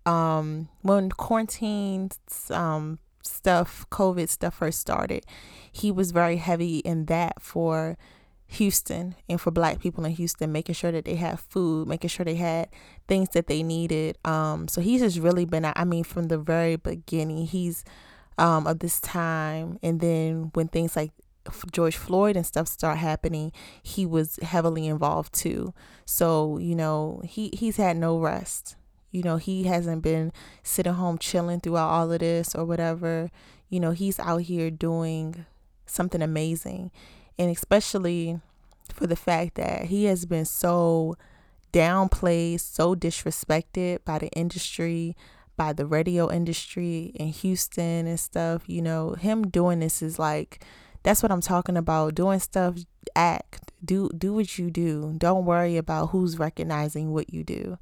um 0.04 0.68
when 0.82 1.10
quarantine 1.10 2.10
um 2.50 2.98
stuff, 3.28 3.86
COVID 3.90 4.28
stuff 4.28 4.54
first 4.54 4.80
started, 4.80 5.24
he 5.70 5.90
was 5.90 6.10
very 6.10 6.36
heavy 6.36 6.78
in 6.78 7.06
that 7.06 7.40
for 7.40 7.96
Houston 8.48 9.14
and 9.28 9.40
for 9.40 9.50
black 9.50 9.78
people 9.78 10.04
in 10.04 10.12
Houston, 10.12 10.50
making 10.50 10.74
sure 10.74 10.90
that 10.90 11.04
they 11.04 11.16
have 11.16 11.40
food, 11.40 11.86
making 11.86 12.08
sure 12.08 12.24
they 12.24 12.36
had 12.36 12.68
things 13.06 13.28
that 13.30 13.46
they 13.46 13.62
needed. 13.62 14.16
Um, 14.24 14.68
so 14.68 14.80
he's 14.80 15.02
just 15.02 15.18
really 15.18 15.44
been, 15.44 15.70
I 15.76 15.84
mean, 15.84 16.04
from 16.04 16.28
the 16.28 16.38
very 16.38 16.76
beginning, 16.76 17.46
he's 17.46 17.84
um, 18.38 18.66
of 18.66 18.78
this 18.78 19.00
time. 19.00 19.78
And 19.82 20.00
then 20.00 20.50
when 20.54 20.68
things 20.68 20.96
like 20.96 21.12
George 21.72 21.96
Floyd 21.96 22.36
and 22.36 22.46
stuff 22.46 22.68
start 22.68 22.98
happening, 22.98 23.52
he 23.82 24.06
was 24.06 24.38
heavily 24.42 24.86
involved 24.86 25.34
too. 25.34 25.74
So, 26.06 26.56
you 26.56 26.74
know, 26.74 27.20
he, 27.24 27.50
he's 27.52 27.76
had 27.76 27.98
no 27.98 28.18
rest. 28.18 28.76
You 29.10 29.22
know, 29.22 29.36
he 29.36 29.64
hasn't 29.64 30.02
been 30.02 30.32
sitting 30.62 30.94
home 30.94 31.18
chilling 31.18 31.60
throughout 31.60 31.88
all 31.88 32.12
of 32.12 32.20
this 32.20 32.54
or 32.54 32.64
whatever. 32.64 33.30
You 33.68 33.80
know, 33.80 33.92
he's 33.92 34.18
out 34.18 34.42
here 34.42 34.70
doing 34.70 35.46
something 35.86 36.20
amazing 36.20 36.90
and 37.38 37.50
especially 37.50 38.40
for 38.92 39.06
the 39.06 39.16
fact 39.16 39.54
that 39.54 39.86
he 39.86 40.04
has 40.04 40.26
been 40.26 40.44
so 40.44 41.16
downplayed, 41.72 42.60
so 42.60 42.94
disrespected 42.94 44.04
by 44.04 44.18
the 44.18 44.28
industry, 44.30 45.16
by 45.56 45.72
the 45.72 45.86
radio 45.86 46.30
industry 46.30 47.12
in 47.14 47.28
Houston 47.28 48.06
and 48.06 48.18
stuff. 48.18 48.62
You 48.66 48.82
know, 48.82 49.12
him 49.12 49.48
doing 49.48 49.80
this 49.80 50.02
is 50.02 50.18
like 50.18 50.64
that's 51.02 51.22
what 51.22 51.30
I'm 51.30 51.40
talking 51.40 51.76
about. 51.76 52.14
Doing 52.14 52.40
stuff, 52.40 52.76
act, 53.14 53.70
do 53.84 54.10
do 54.16 54.32
what 54.32 54.58
you 54.58 54.70
do. 54.70 55.14
Don't 55.16 55.44
worry 55.44 55.76
about 55.76 56.08
who's 56.08 56.38
recognizing 56.38 57.12
what 57.12 57.32
you 57.32 57.44
do. 57.44 57.78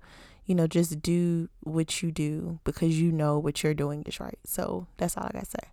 You 0.46 0.54
know, 0.54 0.66
just 0.66 1.02
do 1.02 1.48
what 1.60 2.02
you 2.02 2.12
do 2.12 2.60
because 2.64 2.98
you 3.00 3.10
know 3.10 3.38
what 3.38 3.62
you're 3.62 3.74
doing 3.74 4.04
is 4.06 4.20
right. 4.20 4.38
So 4.44 4.86
that's 4.96 5.16
all 5.16 5.24
I 5.24 5.32
gotta 5.32 5.46
say. 5.46 5.70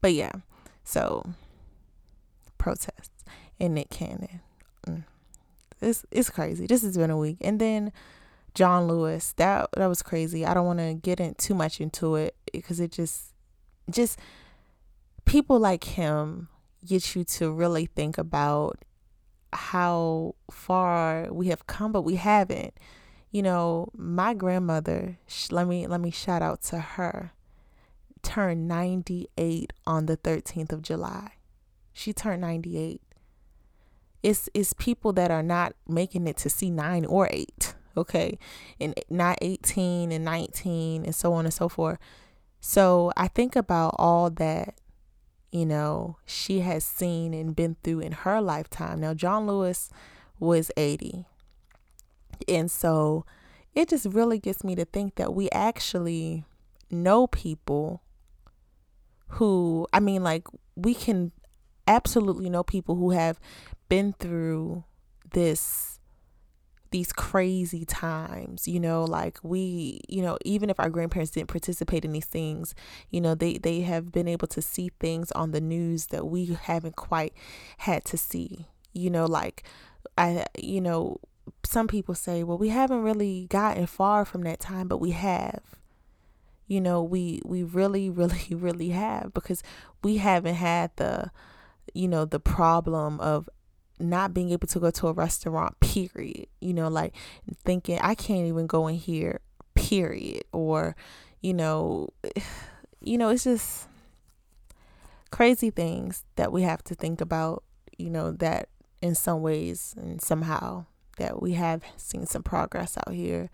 But 0.00 0.12
yeah, 0.12 0.32
so 0.84 1.34
protests 2.58 3.24
and 3.60 3.74
Nick 3.74 3.90
Cannon. 3.90 4.40
Mm. 4.86 5.04
It's 5.80 6.04
it's 6.10 6.30
crazy. 6.30 6.66
This 6.66 6.82
has 6.82 6.96
been 6.96 7.10
a 7.10 7.16
week, 7.16 7.38
and 7.40 7.60
then 7.60 7.92
John 8.54 8.88
Lewis. 8.88 9.32
That 9.36 9.68
that 9.76 9.86
was 9.86 10.02
crazy. 10.02 10.44
I 10.44 10.54
don't 10.54 10.66
want 10.66 10.80
to 10.80 10.94
get 10.94 11.20
in 11.20 11.34
too 11.34 11.54
much 11.54 11.80
into 11.80 12.16
it 12.16 12.34
because 12.52 12.80
it 12.80 12.90
just 12.90 13.32
just 13.88 14.18
people 15.24 15.58
like 15.58 15.84
him 15.84 16.48
get 16.84 17.14
you 17.14 17.24
to 17.24 17.52
really 17.52 17.86
think 17.86 18.18
about 18.18 18.84
how 19.52 20.34
far 20.50 21.28
we 21.30 21.48
have 21.48 21.66
come, 21.66 21.92
but 21.92 22.02
we 22.02 22.16
haven't. 22.16 22.74
You 23.30 23.42
know, 23.42 23.88
my 23.94 24.34
grandmother. 24.34 25.18
Let 25.50 25.66
me 25.66 25.86
let 25.86 26.00
me 26.00 26.10
shout 26.10 26.42
out 26.42 26.62
to 26.64 26.78
her. 26.78 27.32
Turned 28.22 28.66
ninety 28.66 29.28
eight 29.36 29.72
on 29.86 30.06
the 30.06 30.16
thirteenth 30.16 30.72
of 30.72 30.82
July. 30.82 31.32
She 31.92 32.12
turned 32.12 32.40
ninety 32.40 32.78
eight 32.78 33.02
it's 34.22 34.48
it's 34.54 34.72
people 34.74 35.12
that 35.12 35.30
are 35.30 35.42
not 35.42 35.74
making 35.86 36.26
it 36.26 36.36
to 36.36 36.50
see 36.50 36.70
nine 36.70 37.04
or 37.04 37.28
eight 37.30 37.74
okay 37.96 38.38
and 38.80 38.94
not 39.08 39.38
18 39.40 40.12
and 40.12 40.24
19 40.24 41.04
and 41.04 41.14
so 41.14 41.32
on 41.32 41.44
and 41.44 41.54
so 41.54 41.68
forth 41.68 41.98
so 42.60 43.12
i 43.16 43.28
think 43.28 43.54
about 43.54 43.94
all 43.98 44.30
that 44.30 44.74
you 45.50 45.64
know 45.64 46.16
she 46.26 46.60
has 46.60 46.84
seen 46.84 47.32
and 47.32 47.56
been 47.56 47.76
through 47.82 48.00
in 48.00 48.12
her 48.12 48.40
lifetime 48.40 49.00
now 49.00 49.14
john 49.14 49.46
lewis 49.46 49.90
was 50.38 50.70
80 50.76 51.24
and 52.48 52.70
so 52.70 53.24
it 53.74 53.88
just 53.88 54.06
really 54.06 54.38
gets 54.38 54.64
me 54.64 54.74
to 54.74 54.84
think 54.84 55.16
that 55.16 55.34
we 55.34 55.48
actually 55.50 56.44
know 56.90 57.26
people 57.26 58.02
who 59.32 59.86
i 59.92 60.00
mean 60.00 60.22
like 60.22 60.46
we 60.74 60.94
can 60.94 61.32
absolutely 61.86 62.48
know 62.48 62.62
people 62.62 62.96
who 62.96 63.10
have 63.10 63.38
been 63.88 64.12
through 64.18 64.84
this 65.32 65.98
these 66.90 67.12
crazy 67.12 67.84
times 67.84 68.66
you 68.66 68.80
know 68.80 69.04
like 69.04 69.38
we 69.42 70.00
you 70.08 70.22
know 70.22 70.38
even 70.44 70.70
if 70.70 70.80
our 70.80 70.88
grandparents 70.88 71.30
didn't 71.32 71.48
participate 71.48 72.04
in 72.04 72.12
these 72.12 72.24
things 72.24 72.74
you 73.10 73.20
know 73.20 73.34
they 73.34 73.58
they 73.58 73.82
have 73.82 74.10
been 74.10 74.26
able 74.26 74.46
to 74.46 74.62
see 74.62 74.90
things 74.98 75.30
on 75.32 75.50
the 75.50 75.60
news 75.60 76.06
that 76.06 76.26
we 76.26 76.46
haven't 76.62 76.96
quite 76.96 77.34
had 77.78 78.04
to 78.04 78.16
see 78.16 78.66
you 78.94 79.10
know 79.10 79.26
like 79.26 79.64
i 80.16 80.44
you 80.58 80.80
know 80.80 81.18
some 81.64 81.88
people 81.88 82.14
say 82.14 82.42
well 82.42 82.58
we 82.58 82.68
haven't 82.68 83.02
really 83.02 83.46
gotten 83.48 83.86
far 83.86 84.24
from 84.24 84.42
that 84.42 84.60
time 84.60 84.88
but 84.88 84.98
we 84.98 85.10
have 85.10 85.60
you 86.66 86.80
know 86.80 87.02
we 87.02 87.40
we 87.44 87.62
really 87.62 88.10
really 88.10 88.54
really 88.54 88.90
have 88.90 89.32
because 89.34 89.62
we 90.02 90.16
haven't 90.18 90.56
had 90.56 90.90
the 90.96 91.30
you 91.94 92.08
know 92.08 92.24
the 92.24 92.40
problem 92.40 93.18
of 93.20 93.48
not 94.00 94.34
being 94.34 94.50
able 94.50 94.66
to 94.68 94.80
go 94.80 94.90
to 94.90 95.08
a 95.08 95.12
restaurant, 95.12 95.78
period. 95.80 96.46
You 96.60 96.74
know, 96.74 96.88
like 96.88 97.14
thinking, 97.64 97.98
I 98.00 98.14
can't 98.14 98.46
even 98.46 98.66
go 98.66 98.86
in 98.86 98.96
here, 98.96 99.40
period. 99.74 100.44
Or, 100.52 100.96
you 101.40 101.54
know, 101.54 102.10
you 103.00 103.18
know, 103.18 103.28
it's 103.28 103.44
just 103.44 103.88
crazy 105.30 105.70
things 105.70 106.24
that 106.36 106.52
we 106.52 106.62
have 106.62 106.82
to 106.84 106.94
think 106.94 107.20
about, 107.20 107.62
you 107.96 108.10
know, 108.10 108.32
that 108.32 108.68
in 109.00 109.14
some 109.14 109.42
ways 109.42 109.94
and 109.96 110.20
somehow 110.20 110.86
that 111.18 111.40
we 111.42 111.52
have 111.52 111.82
seen 111.96 112.26
some 112.26 112.42
progress 112.42 112.96
out 112.96 113.14
here, 113.14 113.50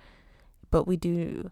but 0.71 0.87
we 0.87 0.97
do 0.97 1.51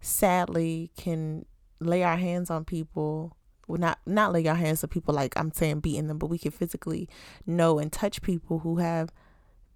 sadly 0.00 0.90
can 0.96 1.44
lay 1.80 2.02
our 2.02 2.16
hands 2.16 2.50
on 2.50 2.64
people 2.64 3.36
well, 3.66 3.78
not 3.78 3.98
not 4.06 4.32
lay 4.32 4.46
our 4.46 4.54
hands 4.54 4.84
on 4.84 4.90
people 4.90 5.14
like 5.14 5.34
I'm 5.36 5.52
saying 5.52 5.80
beating 5.80 6.06
them, 6.06 6.18
but 6.18 6.28
we 6.28 6.38
can 6.38 6.50
physically 6.50 7.08
know 7.46 7.78
and 7.78 7.90
touch 7.90 8.22
people 8.22 8.60
who 8.60 8.76
have 8.76 9.10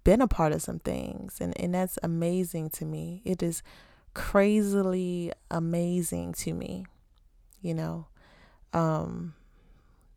been 0.03 0.21
a 0.21 0.27
part 0.27 0.53
of 0.53 0.61
some 0.61 0.79
things, 0.79 1.37
and 1.41 1.59
and 1.59 1.73
that's 1.73 1.97
amazing 2.03 2.69
to 2.71 2.85
me. 2.85 3.21
It 3.25 3.41
is 3.41 3.63
crazily 4.13 5.31
amazing 5.49 6.33
to 6.33 6.53
me, 6.53 6.85
you 7.61 7.73
know. 7.73 8.07
Um, 8.73 9.33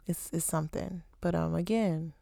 it's 0.06 0.30
it's 0.32 0.44
something, 0.44 1.02
but 1.20 1.34
um, 1.34 1.54
again, 1.54 2.12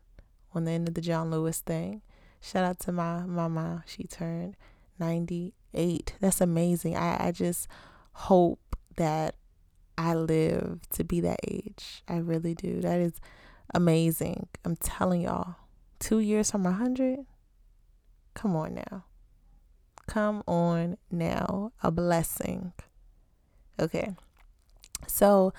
on 0.55 0.65
the 0.65 0.73
end 0.73 0.89
of 0.89 0.95
the 0.95 1.01
John 1.01 1.31
Lewis 1.31 1.61
thing, 1.61 2.03
shout 2.41 2.65
out 2.65 2.79
to 2.81 2.93
my 2.93 3.25
mama. 3.27 3.85
She 3.87 4.05
turned 4.05 4.57
ninety 4.99 5.55
eight. 5.75 6.15
That's 6.21 6.41
amazing. 6.41 6.97
I 6.97 7.29
I 7.29 7.33
just 7.33 7.69
hope 8.13 8.77
that 8.97 9.35
I 9.97 10.15
live 10.15 10.81
to 10.91 11.05
be 11.05 11.21
that 11.21 11.41
age. 11.47 12.03
I 12.09 12.17
really 12.19 12.55
do. 12.55 12.81
That 12.81 13.01
is 13.01 13.21
amazing. 13.75 14.49
I'm 14.65 14.77
telling 14.77 15.23
y'all. 15.23 15.57
Two 15.99 16.19
years 16.19 16.51
from 16.51 16.65
a 16.65 16.73
hundred. 16.73 17.27
Come 18.33 18.57
on 18.57 18.75
now. 18.75 19.05
Come 20.07 20.43
on 20.47 20.97
now. 21.11 21.73
A 21.83 21.91
blessing. 21.91 22.73
Okay. 23.79 24.15
So, 25.07 25.53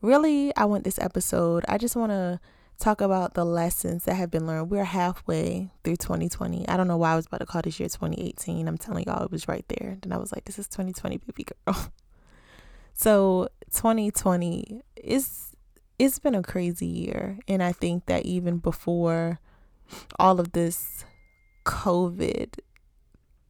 really, 0.00 0.54
I 0.56 0.64
want 0.64 0.84
this 0.84 0.98
episode. 0.98 1.64
I 1.68 1.78
just 1.78 1.94
want 1.94 2.10
to 2.10 2.40
talk 2.78 3.00
about 3.00 3.34
the 3.34 3.44
lessons 3.44 4.04
that 4.04 4.14
have 4.14 4.30
been 4.30 4.46
learned. 4.46 4.70
We're 4.70 4.84
halfway 4.84 5.70
through 5.82 5.96
2020. 5.96 6.68
I 6.68 6.76
don't 6.76 6.88
know 6.88 6.96
why 6.96 7.12
I 7.12 7.16
was 7.16 7.26
about 7.26 7.38
to 7.40 7.46
call 7.46 7.62
this 7.62 7.78
year 7.78 7.88
2018. 7.88 8.66
I'm 8.68 8.78
telling 8.78 9.04
y'all, 9.04 9.24
it 9.24 9.30
was 9.30 9.48
right 9.48 9.64
there. 9.68 9.96
Then 10.02 10.12
I 10.12 10.18
was 10.18 10.32
like, 10.32 10.44
this 10.44 10.58
is 10.58 10.68
2020, 10.68 11.18
baby 11.18 11.44
girl. 11.44 11.92
So 12.94 13.48
2020 13.72 14.80
is 14.96 15.50
it's 15.98 16.18
been 16.20 16.36
a 16.36 16.42
crazy 16.42 16.86
year 16.86 17.38
and 17.48 17.62
I 17.62 17.72
think 17.72 18.06
that 18.06 18.24
even 18.24 18.58
before 18.58 19.40
all 20.18 20.38
of 20.38 20.52
this 20.52 21.04
COVID 21.64 22.58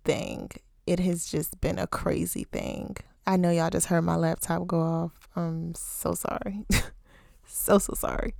thing, 0.05 0.51
it 0.87 0.99
has 1.01 1.27
just 1.27 1.61
been 1.61 1.79
a 1.79 1.87
crazy 1.87 2.45
thing. 2.45 2.97
I 3.27 3.37
know 3.37 3.51
y'all 3.51 3.71
just 3.71 3.87
heard 3.87 4.03
my 4.03 4.17
laptop 4.17 4.67
go 4.67 4.81
off. 4.81 5.29
I'm 5.37 5.75
so 5.75 6.15
sorry. 6.15 6.65
so 7.47 7.79
so 7.79 7.95
sorry. 7.95 8.35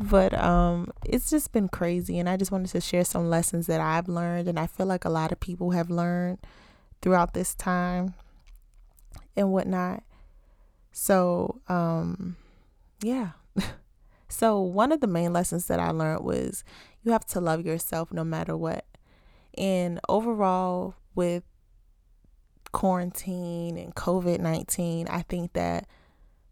But 0.00 0.32
um 0.38 0.90
it's 1.04 1.28
just 1.28 1.52
been 1.52 1.68
crazy 1.68 2.18
and 2.18 2.28
I 2.28 2.36
just 2.38 2.50
wanted 2.50 2.70
to 2.70 2.80
share 2.80 3.04
some 3.04 3.28
lessons 3.28 3.66
that 3.66 3.80
I've 3.80 4.08
learned 4.08 4.48
and 4.48 4.58
I 4.58 4.66
feel 4.66 4.86
like 4.86 5.04
a 5.04 5.10
lot 5.10 5.30
of 5.30 5.40
people 5.40 5.72
have 5.72 5.90
learned 5.90 6.38
throughout 7.02 7.34
this 7.34 7.54
time 7.54 8.14
and 9.36 9.52
whatnot. 9.52 10.02
So, 10.92 11.60
um, 11.68 12.36
yeah. 13.02 13.30
So, 14.32 14.60
one 14.60 14.92
of 14.92 15.00
the 15.00 15.08
main 15.08 15.32
lessons 15.32 15.66
that 15.66 15.80
I 15.80 15.90
learned 15.90 16.24
was 16.24 16.62
you 17.02 17.10
have 17.10 17.26
to 17.26 17.40
love 17.40 17.66
yourself 17.66 18.12
no 18.12 18.22
matter 18.22 18.56
what. 18.56 18.84
And 19.58 19.98
overall, 20.08 20.94
with 21.16 21.42
quarantine 22.70 23.76
and 23.76 23.92
COVID 23.92 24.38
19, 24.38 25.08
I 25.08 25.22
think 25.22 25.54
that 25.54 25.88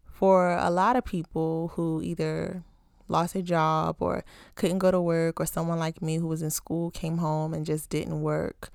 for 0.05 0.57
a 0.57 0.69
lot 0.69 0.97
of 0.97 1.05
people 1.05 1.71
who 1.75 2.01
either 2.01 2.65
lost 3.09 3.35
a 3.35 3.41
job 3.41 3.97
or 3.99 4.23
couldn't 4.55 4.79
go 4.79 4.91
to 4.91 5.01
work, 5.01 5.39
or 5.39 5.45
someone 5.45 5.79
like 5.79 6.01
me 6.01 6.17
who 6.17 6.27
was 6.27 6.41
in 6.41 6.49
school 6.49 6.91
came 6.91 7.17
home 7.17 7.53
and 7.53 7.65
just 7.65 7.89
didn't 7.89 8.21
work, 8.21 8.69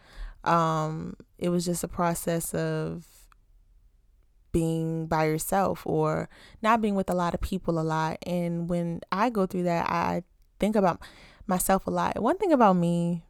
um, 0.44 1.16
it 1.38 1.48
was 1.48 1.64
just 1.64 1.84
a 1.84 1.88
process 1.88 2.54
of 2.54 3.06
being 4.52 5.06
by 5.06 5.24
yourself 5.24 5.84
or 5.84 6.28
not 6.62 6.80
being 6.80 6.94
with 6.94 7.10
a 7.10 7.14
lot 7.14 7.34
of 7.34 7.40
people 7.40 7.78
a 7.78 7.82
lot. 7.82 8.18
And 8.24 8.68
when 8.68 9.00
I 9.10 9.30
go 9.30 9.46
through 9.46 9.64
that, 9.64 9.90
I 9.90 10.22
think 10.60 10.76
about 10.76 11.00
myself 11.46 11.86
a 11.86 11.90
lot. 11.90 12.22
One 12.22 12.38
thing 12.38 12.52
about 12.52 12.74
me, 12.74 13.24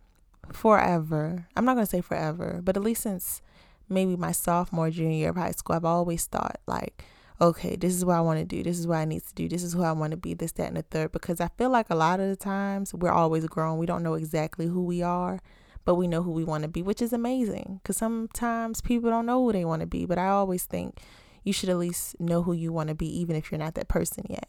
forever, 0.53 1.47
I'm 1.57 1.65
not 1.65 1.75
going 1.75 1.87
to 1.87 1.91
say 1.91 2.03
forever, 2.03 2.61
but 2.63 2.77
at 2.77 2.83
least 2.83 3.03
since 3.03 3.41
maybe 3.89 4.17
my 4.17 4.33
sophomore, 4.33 4.91
junior 4.91 5.17
year 5.17 5.31
of 5.31 5.37
high 5.37 5.53
school, 5.53 5.77
I've 5.77 5.85
always 5.85 6.27
thought, 6.27 6.61
like, 6.67 7.05
okay, 7.41 7.77
this 7.77 7.95
is 7.95 8.05
what 8.05 8.17
I 8.17 8.21
want 8.21 8.39
to 8.39 8.45
do. 8.45 8.63
This 8.63 8.79
is 8.79 8.87
what 8.87 8.99
I 8.99 9.05
need 9.05 9.23
to 9.25 9.35
do. 9.35 9.49
This 9.49 9.63
is 9.63 9.73
who 9.73 9.83
I 9.83 9.93
want 9.93 10.13
to 10.13 10.17
be, 10.17 10.35
this, 10.35 10.53
that, 10.53 10.69
and 10.69 10.77
the 10.77 10.83
third. 10.83 11.13
Because 11.13 11.41
I 11.41 11.49
feel 11.59 11.71
like 11.71 11.91
a 11.91 11.95
lot 11.95 12.21
of 12.21 12.29
the 12.29 12.37
times 12.37 12.95
we're 12.95 13.11
always 13.11 13.47
growing. 13.47 13.79
We 13.79 13.87
don't 13.87 14.03
know 14.03 14.15
exactly 14.15 14.67
who 14.67 14.83
we 14.83 15.03
are 15.03 15.41
but 15.85 15.97
we 15.97 16.07
know 16.07 16.23
who 16.23 16.31
we 16.31 16.45
want 16.45 16.63
to 16.63 16.69
be, 16.69 16.83
which 16.83 17.03
is 17.03 17.13
amazing 17.13 17.81
because 17.83 17.97
sometimes 17.97 18.81
people 18.81 19.11
don't 19.11 19.27
know 19.27 19.45
who 19.45 19.53
they 19.53 19.65
want 19.65 19.81
to 19.81 19.87
be. 19.87 20.07
But 20.07 20.19
I 20.19 20.29
always 20.29 20.65
think 20.65 20.99
you 21.43 21.53
should 21.53 21.69
at 21.69 21.77
least 21.77 22.19
know 22.19 22.43
who 22.43 22.53
you 22.53 22.73
want 22.73 22.89
to 22.89 22.95
be, 22.95 23.07
even 23.21 23.37
if 23.37 23.51
you're 23.51 23.59
not 23.59 23.75
that 23.75 23.89
person 23.89 24.25
yet. 24.29 24.49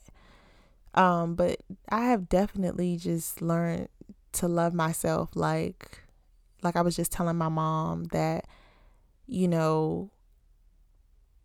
Um, 0.93 1.35
but 1.35 1.59
I 1.89 2.05
have 2.05 2.29
definitely 2.29 2.95
just 2.95 3.41
learned 3.41 3.89
to 4.33 4.47
love 4.47 4.73
myself. 4.73 5.31
Like, 5.35 6.03
like 6.63 6.77
I 6.77 6.81
was 6.81 6.95
just 6.95 7.11
telling 7.11 7.35
my 7.35 7.49
mom 7.49 8.05
that, 8.05 8.45
you 9.27 9.49
know, 9.49 10.09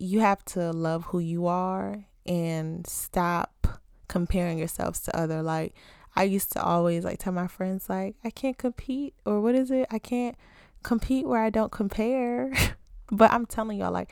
you 0.00 0.20
have 0.20 0.44
to 0.46 0.72
love 0.72 1.04
who 1.04 1.18
you 1.18 1.46
are 1.46 2.06
and 2.26 2.86
stop 2.86 3.80
comparing 4.08 4.58
yourselves 4.58 5.00
to 5.00 5.16
other. 5.16 5.42
Like, 5.42 5.74
I 6.16 6.24
used 6.24 6.52
to 6.52 6.62
always 6.62 7.04
like 7.04 7.18
tell 7.18 7.32
my 7.32 7.46
friends 7.46 7.88
like 7.88 8.16
I 8.24 8.30
can't 8.30 8.58
compete 8.58 9.14
or 9.24 9.40
what 9.40 9.54
is 9.54 9.70
it? 9.70 9.86
I 9.90 9.98
can't 9.98 10.36
compete 10.82 11.26
where 11.26 11.42
I 11.42 11.50
don't 11.50 11.70
compare. 11.70 12.52
but 13.12 13.30
I'm 13.30 13.46
telling 13.46 13.78
y'all 13.78 13.92
like 13.92 14.10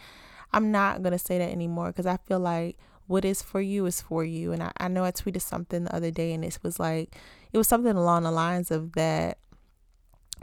I'm 0.52 0.70
not 0.70 1.02
gonna 1.02 1.18
say 1.18 1.38
that 1.38 1.50
anymore 1.50 1.88
because 1.88 2.06
I 2.06 2.16
feel 2.18 2.40
like 2.40 2.78
what 3.06 3.24
is 3.24 3.42
for 3.42 3.60
you 3.60 3.86
is 3.86 4.00
for 4.00 4.24
you. 4.24 4.52
And 4.52 4.62
I, 4.62 4.72
I 4.78 4.88
know 4.88 5.02
I 5.04 5.10
tweeted 5.10 5.42
something 5.42 5.84
the 5.84 5.94
other 5.94 6.10
day 6.10 6.32
and 6.32 6.44
it 6.44 6.58
was 6.62 6.78
like 6.78 7.16
it 7.52 7.58
was 7.58 7.66
something 7.66 7.96
along 7.96 8.22
the 8.24 8.30
lines 8.30 8.70
of 8.70 8.92
that 8.92 9.38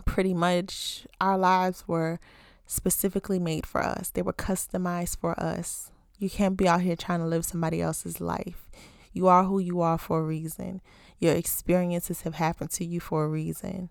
pretty 0.05 0.33
much 0.33 1.07
our 1.21 1.37
lives 1.37 1.87
were 1.87 2.19
specifically 2.65 3.39
made 3.39 3.65
for 3.65 3.81
us. 3.81 4.09
They 4.09 4.21
were 4.21 4.33
customized 4.33 5.17
for 5.17 5.39
us. 5.39 5.91
You 6.17 6.29
can't 6.29 6.57
be 6.57 6.67
out 6.67 6.81
here 6.81 6.95
trying 6.95 7.19
to 7.19 7.25
live 7.25 7.45
somebody 7.45 7.81
else's 7.81 8.21
life. 8.21 8.67
You 9.11 9.27
are 9.27 9.43
who 9.45 9.59
you 9.59 9.81
are 9.81 9.97
for 9.97 10.19
a 10.19 10.25
reason. 10.25 10.81
Your 11.19 11.33
experiences 11.33 12.21
have 12.21 12.35
happened 12.35 12.71
to 12.71 12.85
you 12.85 12.99
for 12.99 13.23
a 13.23 13.29
reason. 13.29 13.89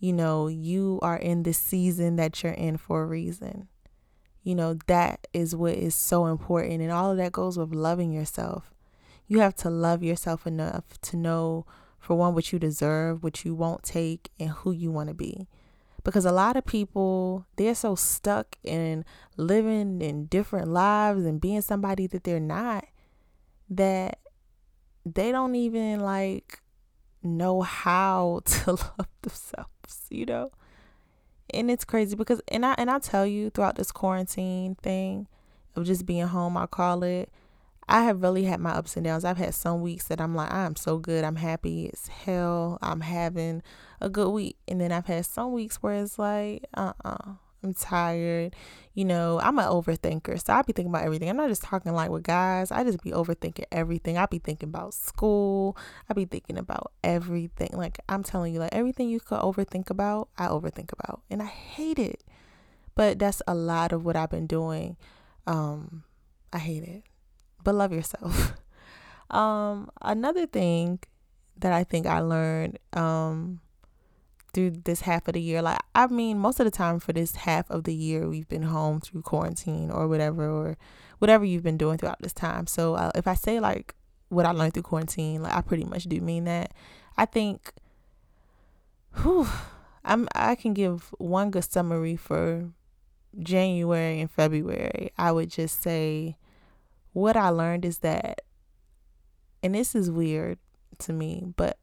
You 0.00 0.12
know, 0.12 0.46
you 0.46 0.98
are 1.02 1.16
in 1.16 1.42
the 1.42 1.52
season 1.52 2.16
that 2.16 2.42
you're 2.42 2.52
in 2.52 2.76
for 2.76 3.02
a 3.02 3.06
reason. 3.06 3.68
You 4.42 4.54
know, 4.54 4.78
that 4.86 5.26
is 5.32 5.54
what 5.54 5.74
is 5.74 5.94
so 5.94 6.26
important. 6.26 6.80
And 6.80 6.92
all 6.92 7.10
of 7.10 7.16
that 7.18 7.32
goes 7.32 7.58
with 7.58 7.74
loving 7.74 8.12
yourself. 8.12 8.72
You 9.26 9.40
have 9.40 9.56
to 9.56 9.70
love 9.70 10.02
yourself 10.02 10.46
enough 10.46 10.84
to 11.02 11.16
know, 11.16 11.66
for 11.98 12.16
one, 12.16 12.34
what 12.34 12.52
you 12.52 12.58
deserve, 12.58 13.22
what 13.22 13.44
you 13.44 13.54
won't 13.54 13.82
take, 13.82 14.30
and 14.40 14.50
who 14.50 14.72
you 14.72 14.90
want 14.90 15.08
to 15.08 15.14
be. 15.14 15.48
Because 16.08 16.24
a 16.24 16.32
lot 16.32 16.56
of 16.56 16.64
people, 16.64 17.44
they're 17.56 17.74
so 17.74 17.94
stuck 17.94 18.56
in 18.64 19.04
living 19.36 20.00
in 20.00 20.24
different 20.24 20.68
lives 20.68 21.26
and 21.26 21.38
being 21.38 21.60
somebody 21.60 22.06
that 22.06 22.24
they're 22.24 22.40
not 22.40 22.86
that 23.68 24.18
they 25.04 25.30
don't 25.30 25.54
even 25.54 26.00
like 26.00 26.62
know 27.22 27.60
how 27.60 28.40
to 28.46 28.70
love 28.70 29.08
themselves, 29.20 30.06
you 30.08 30.24
know? 30.24 30.50
And 31.52 31.70
it's 31.70 31.84
crazy 31.84 32.16
because 32.16 32.40
and 32.48 32.64
I 32.64 32.74
and 32.78 32.90
I 32.90 33.00
tell 33.00 33.26
you 33.26 33.50
throughout 33.50 33.76
this 33.76 33.92
quarantine 33.92 34.76
thing 34.76 35.26
of 35.76 35.84
just 35.84 36.06
being 36.06 36.26
home, 36.26 36.56
I 36.56 36.64
call 36.64 37.02
it, 37.02 37.30
I 37.88 38.02
have 38.02 38.22
really 38.22 38.44
had 38.44 38.60
my 38.60 38.72
ups 38.72 38.96
and 38.96 39.04
downs. 39.04 39.24
I've 39.24 39.38
had 39.38 39.54
some 39.54 39.80
weeks 39.80 40.08
that 40.08 40.20
I'm 40.20 40.34
like, 40.34 40.52
I'm 40.52 40.76
so 40.76 40.98
good, 40.98 41.24
I'm 41.24 41.36
happy 41.36 41.90
as 41.92 42.08
hell, 42.08 42.78
I'm 42.82 43.00
having 43.00 43.62
a 44.00 44.08
good 44.10 44.30
week. 44.30 44.56
And 44.66 44.80
then 44.80 44.92
I've 44.92 45.06
had 45.06 45.26
some 45.26 45.52
weeks 45.52 45.76
where 45.76 45.94
it's 45.94 46.18
like, 46.18 46.64
uh 46.74 46.92
uh-uh. 47.04 47.10
uh 47.10 47.32
I'm 47.62 47.74
tired. 47.74 48.54
You 48.94 49.04
know, 49.04 49.40
I'm 49.40 49.58
an 49.58 49.64
overthinker. 49.64 50.44
So 50.44 50.52
I 50.52 50.62
be 50.62 50.72
thinking 50.72 50.90
about 50.90 51.04
everything. 51.04 51.28
I'm 51.28 51.36
not 51.36 51.48
just 51.48 51.62
talking 51.62 51.92
like 51.92 52.10
with 52.10 52.22
guys. 52.22 52.70
I 52.70 52.84
just 52.84 53.02
be 53.02 53.10
overthinking 53.10 53.64
everything. 53.72 54.16
I 54.16 54.26
be 54.26 54.38
thinking 54.38 54.68
about 54.68 54.94
school. 54.94 55.76
I 56.08 56.14
be 56.14 56.24
thinking 56.24 56.58
about 56.58 56.92
everything. 57.02 57.70
Like 57.72 57.98
I'm 58.08 58.22
telling 58.22 58.54
you, 58.54 58.60
like 58.60 58.74
everything 58.74 59.08
you 59.08 59.20
could 59.20 59.40
overthink 59.40 59.90
about, 59.90 60.28
I 60.38 60.46
overthink 60.46 60.92
about. 60.92 61.22
And 61.30 61.42
I 61.42 61.46
hate 61.46 61.98
it. 61.98 62.22
But 62.94 63.18
that's 63.18 63.42
a 63.46 63.54
lot 63.54 63.92
of 63.92 64.04
what 64.04 64.16
I've 64.16 64.30
been 64.30 64.46
doing. 64.46 64.96
Um, 65.46 66.04
I 66.52 66.58
hate 66.58 66.84
it. 66.84 67.04
But 67.68 67.74
love 67.74 67.92
yourself. 67.92 68.54
um, 69.30 69.90
another 70.00 70.46
thing 70.46 71.00
that 71.58 71.70
I 71.70 71.84
think 71.84 72.06
I 72.06 72.20
learned, 72.20 72.78
um, 72.94 73.60
through 74.54 74.70
this 74.70 75.02
half 75.02 75.28
of 75.28 75.34
the 75.34 75.42
year. 75.42 75.60
Like, 75.60 75.78
I 75.94 76.06
mean, 76.06 76.38
most 76.38 76.60
of 76.60 76.64
the 76.64 76.70
time 76.70 76.98
for 76.98 77.12
this 77.12 77.36
half 77.36 77.70
of 77.70 77.84
the 77.84 77.92
year, 77.92 78.26
we've 78.26 78.48
been 78.48 78.62
home 78.62 79.00
through 79.00 79.20
quarantine 79.20 79.90
or 79.90 80.08
whatever, 80.08 80.48
or 80.48 80.78
whatever 81.18 81.44
you've 81.44 81.62
been 81.62 81.76
doing 81.76 81.98
throughout 81.98 82.22
this 82.22 82.32
time. 82.32 82.66
So, 82.66 82.94
uh, 82.94 83.10
if 83.14 83.26
I 83.26 83.34
say 83.34 83.60
like 83.60 83.94
what 84.30 84.46
I 84.46 84.52
learned 84.52 84.72
through 84.72 84.84
quarantine, 84.84 85.42
like 85.42 85.54
I 85.54 85.60
pretty 85.60 85.84
much 85.84 86.04
do 86.04 86.22
mean 86.22 86.44
that. 86.44 86.72
I 87.18 87.26
think, 87.26 87.74
whew, 89.20 89.46
I'm 90.06 90.26
I 90.34 90.54
can 90.54 90.72
give 90.72 91.12
one 91.18 91.50
good 91.50 91.70
summary 91.70 92.16
for 92.16 92.70
January 93.38 94.22
and 94.22 94.30
February. 94.30 95.10
I 95.18 95.32
would 95.32 95.50
just 95.50 95.82
say 95.82 96.38
what 97.18 97.36
I 97.36 97.50
learned 97.50 97.84
is 97.84 97.98
that, 97.98 98.42
and 99.62 99.74
this 99.74 99.94
is 99.94 100.10
weird 100.10 100.58
to 100.98 101.12
me, 101.12 101.52
but 101.56 101.78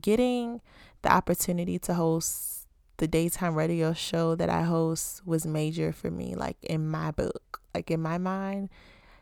getting 0.00 0.60
the 1.02 1.12
opportunity 1.12 1.78
to 1.80 1.94
host 1.94 2.66
the 2.98 3.06
daytime 3.06 3.54
radio 3.54 3.92
show 3.92 4.34
that 4.34 4.50
I 4.50 4.62
host 4.62 5.24
was 5.24 5.46
major 5.46 5.92
for 5.92 6.10
me, 6.10 6.34
like 6.34 6.56
in 6.62 6.88
my 6.88 7.10
book, 7.12 7.60
like 7.74 7.90
in 7.90 8.00
my 8.00 8.18
mind. 8.18 8.68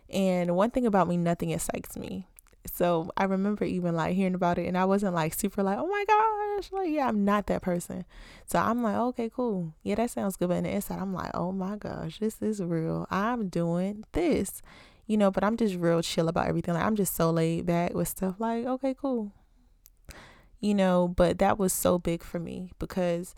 And 0.08 0.56
one 0.56 0.70
thing 0.70 0.86
about 0.86 1.08
me, 1.08 1.16
nothing 1.16 1.50
excites 1.50 1.96
me. 1.96 2.26
So 2.72 3.10
I 3.16 3.24
remember 3.24 3.64
even 3.64 3.94
like 3.94 4.14
hearing 4.16 4.34
about 4.34 4.58
it, 4.58 4.66
and 4.66 4.76
I 4.76 4.84
wasn't 4.84 5.14
like 5.14 5.34
super 5.34 5.62
like, 5.62 5.78
oh 5.78 5.86
my 5.86 6.04
gosh, 6.06 6.72
like 6.72 6.90
yeah, 6.90 7.06
I'm 7.06 7.24
not 7.24 7.46
that 7.46 7.62
person. 7.62 8.04
So 8.46 8.58
I'm 8.58 8.82
like, 8.82 8.96
okay, 8.96 9.30
cool, 9.34 9.74
yeah, 9.82 9.94
that 9.96 10.10
sounds 10.10 10.36
good. 10.36 10.48
But 10.48 10.58
in 10.58 10.64
the 10.64 10.70
inside, 10.70 10.98
I'm 10.98 11.14
like, 11.14 11.30
oh 11.34 11.52
my 11.52 11.76
gosh, 11.76 12.18
this 12.18 12.42
is 12.42 12.60
real. 12.60 13.06
I'm 13.10 13.48
doing 13.48 14.04
this, 14.12 14.62
you 15.06 15.16
know. 15.16 15.30
But 15.30 15.44
I'm 15.44 15.56
just 15.56 15.76
real 15.76 16.02
chill 16.02 16.28
about 16.28 16.48
everything. 16.48 16.74
Like 16.74 16.84
I'm 16.84 16.96
just 16.96 17.14
so 17.14 17.30
laid 17.30 17.66
back 17.66 17.94
with 17.94 18.08
stuff. 18.08 18.36
Like 18.38 18.66
okay, 18.66 18.94
cool, 18.94 19.32
you 20.60 20.74
know, 20.74 21.08
but 21.08 21.38
that 21.38 21.58
was 21.58 21.72
so 21.72 21.98
big 21.98 22.22
for 22.22 22.38
me 22.38 22.70
because 22.78 23.34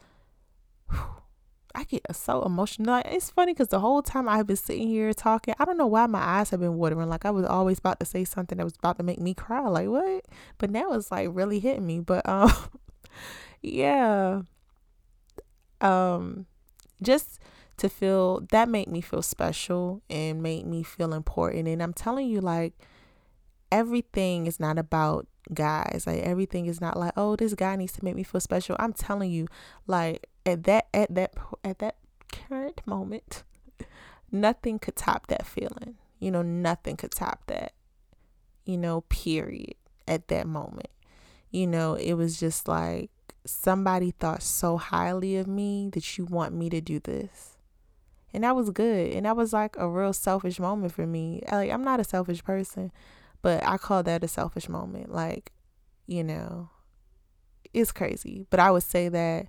whew, 0.90 1.00
I 1.74 1.84
get 1.84 2.04
so 2.14 2.42
emotional. 2.42 3.02
It's 3.04 3.30
funny 3.30 3.52
because 3.52 3.68
the 3.68 3.80
whole 3.80 4.02
time 4.02 4.28
I've 4.28 4.46
been 4.46 4.56
sitting 4.56 4.88
here 4.88 5.12
talking, 5.12 5.54
I 5.58 5.64
don't 5.64 5.76
know 5.76 5.86
why 5.86 6.06
my 6.06 6.20
eyes 6.20 6.50
have 6.50 6.60
been 6.60 6.76
watering. 6.76 7.08
Like 7.08 7.24
I 7.24 7.30
was 7.30 7.44
always 7.44 7.78
about 7.78 8.00
to 8.00 8.06
say 8.06 8.24
something 8.24 8.58
that 8.58 8.64
was 8.64 8.76
about 8.76 8.96
to 8.96 9.04
make 9.04 9.20
me 9.20 9.34
cry. 9.34 9.66
Like 9.68 9.88
what? 9.88 10.24
But 10.56 10.70
now 10.70 10.92
it's 10.92 11.12
like 11.12 11.28
really 11.30 11.60
hitting 11.60 11.86
me. 11.86 12.00
But 12.00 12.28
um, 12.28 12.50
yeah, 13.62 14.42
um, 15.80 16.46
just 17.02 17.38
to 17.78 17.88
feel 17.88 18.40
that 18.50 18.68
made 18.68 18.88
me 18.88 19.00
feel 19.00 19.22
special 19.22 20.02
and 20.10 20.42
made 20.42 20.66
me 20.66 20.82
feel 20.82 21.12
important. 21.12 21.68
And 21.68 21.82
I'm 21.82 21.92
telling 21.92 22.28
you, 22.28 22.40
like 22.40 22.74
everything 23.70 24.46
is 24.46 24.60
not 24.60 24.78
about 24.78 25.26
guys. 25.52 26.04
Like 26.06 26.20
everything 26.20 26.66
is 26.66 26.80
not 26.80 26.96
like, 26.96 27.12
oh, 27.16 27.36
this 27.36 27.54
guy 27.54 27.76
needs 27.76 27.92
to 27.92 28.04
make 28.04 28.14
me 28.14 28.22
feel 28.22 28.40
special. 28.40 28.76
I'm 28.78 28.92
telling 28.92 29.30
you, 29.30 29.46
like 29.86 30.26
at 30.44 30.64
that 30.64 30.88
at 30.92 31.14
that 31.14 31.34
at 31.64 31.78
that 31.78 31.96
current 32.32 32.80
moment, 32.86 33.44
nothing 34.30 34.78
could 34.78 34.96
top 34.96 35.28
that 35.28 35.46
feeling. 35.46 35.96
You 36.18 36.30
know, 36.30 36.42
nothing 36.42 36.96
could 36.96 37.12
top 37.12 37.44
that. 37.46 37.72
You 38.64 38.76
know, 38.76 39.02
period. 39.02 39.74
At 40.06 40.28
that 40.28 40.46
moment. 40.46 40.88
You 41.50 41.66
know, 41.66 41.92
it 41.92 42.14
was 42.14 42.40
just 42.40 42.66
like 42.66 43.10
somebody 43.44 44.10
thought 44.10 44.42
so 44.42 44.78
highly 44.78 45.36
of 45.36 45.46
me 45.46 45.90
that 45.92 46.16
you 46.16 46.24
want 46.24 46.54
me 46.54 46.70
to 46.70 46.80
do 46.80 46.98
this. 46.98 47.57
And 48.32 48.44
that 48.44 48.54
was 48.54 48.70
good. 48.70 49.12
And 49.12 49.26
that 49.26 49.36
was 49.36 49.52
like 49.52 49.76
a 49.78 49.88
real 49.88 50.12
selfish 50.12 50.60
moment 50.60 50.92
for 50.92 51.06
me. 51.06 51.42
Like 51.50 51.70
I'm 51.70 51.84
not 51.84 52.00
a 52.00 52.04
selfish 52.04 52.44
person, 52.44 52.92
but 53.42 53.64
I 53.64 53.78
call 53.78 54.02
that 54.02 54.24
a 54.24 54.28
selfish 54.28 54.68
moment. 54.68 55.12
Like 55.12 55.52
you 56.06 56.24
know, 56.24 56.70
it's 57.72 57.92
crazy. 57.92 58.46
But 58.50 58.60
I 58.60 58.70
would 58.70 58.82
say 58.82 59.08
that 59.08 59.46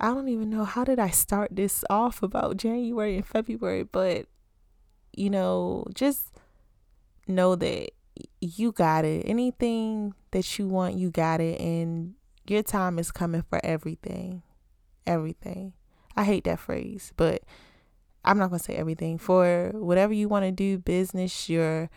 I 0.00 0.06
don't 0.06 0.28
even 0.28 0.50
know 0.50 0.64
how 0.64 0.84
did 0.84 0.98
I 0.98 1.10
start 1.10 1.50
this 1.52 1.84
off 1.88 2.22
about 2.22 2.56
January 2.56 3.16
and 3.16 3.26
February, 3.26 3.84
but 3.84 4.26
you 5.12 5.30
know, 5.30 5.84
just 5.94 6.32
know 7.28 7.54
that 7.56 7.90
you 8.40 8.72
got 8.72 9.04
it. 9.04 9.24
Anything 9.26 10.14
that 10.32 10.58
you 10.58 10.66
want, 10.66 10.96
you 10.96 11.10
got 11.10 11.40
it 11.40 11.60
and 11.60 12.14
your 12.48 12.62
time 12.62 12.98
is 12.98 13.12
coming 13.12 13.44
for 13.48 13.60
everything. 13.64 14.42
Everything. 15.06 15.72
I 16.16 16.24
hate 16.24 16.44
that 16.44 16.58
phrase, 16.58 17.12
but 17.16 17.42
I'm 18.24 18.38
not 18.38 18.50
going 18.50 18.58
to 18.58 18.64
say 18.64 18.74
everything. 18.74 19.18
For 19.18 19.70
whatever 19.74 20.12
you 20.12 20.28
want 20.28 20.44
to 20.44 20.52
do, 20.52 20.78
business, 20.78 21.48
your 21.48 21.90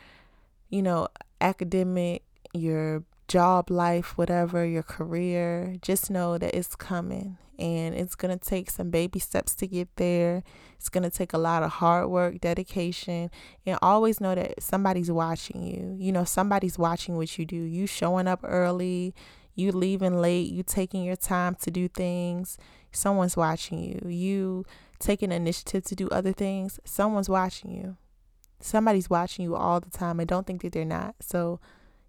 you 0.69 0.81
know, 0.81 1.07
academic, 1.41 2.23
your 2.53 3.03
job 3.27 3.69
life, 3.69 4.17
whatever, 4.17 4.65
your 4.65 4.83
career, 4.83 5.75
just 5.81 6.09
know 6.09 6.37
that 6.37 6.53
it's 6.53 6.75
coming 6.75 7.37
and 7.57 7.95
it's 7.95 8.15
going 8.15 8.37
to 8.37 8.43
take 8.43 8.69
some 8.69 8.89
baby 8.89 9.19
steps 9.19 9.55
to 9.55 9.67
get 9.67 9.87
there. 9.95 10.43
It's 10.77 10.89
going 10.89 11.03
to 11.03 11.09
take 11.09 11.31
a 11.31 11.37
lot 11.37 11.63
of 11.63 11.71
hard 11.71 12.09
work, 12.09 12.41
dedication, 12.41 13.31
and 13.65 13.79
always 13.81 14.19
know 14.19 14.35
that 14.35 14.61
somebody's 14.61 15.09
watching 15.09 15.63
you. 15.63 15.95
You 15.97 16.11
know, 16.11 16.25
somebody's 16.25 16.77
watching 16.77 17.15
what 17.15 17.37
you 17.37 17.45
do. 17.45 17.55
You 17.55 17.87
showing 17.87 18.27
up 18.27 18.41
early, 18.43 19.15
you 19.55 19.71
leaving 19.71 20.21
late, 20.21 20.51
you 20.51 20.63
taking 20.63 21.03
your 21.03 21.15
time 21.15 21.55
to 21.61 21.71
do 21.71 21.87
things. 21.87 22.57
Someone's 22.91 23.37
watching 23.37 23.79
you. 23.83 24.09
You 24.09 24.65
taking 24.99 25.31
initiative 25.31 25.83
to 25.85 25.95
do 25.95 26.07
other 26.09 26.33
things. 26.33 26.79
Someone's 26.83 27.29
watching 27.29 27.71
you. 27.71 27.97
Somebody's 28.59 29.09
watching 29.09 29.43
you 29.43 29.55
all 29.55 29.79
the 29.79 29.89
time 29.89 30.19
and 30.19 30.27
don't 30.27 30.45
think 30.45 30.61
that 30.61 30.73
they're 30.73 30.85
not. 30.85 31.15
So, 31.21 31.59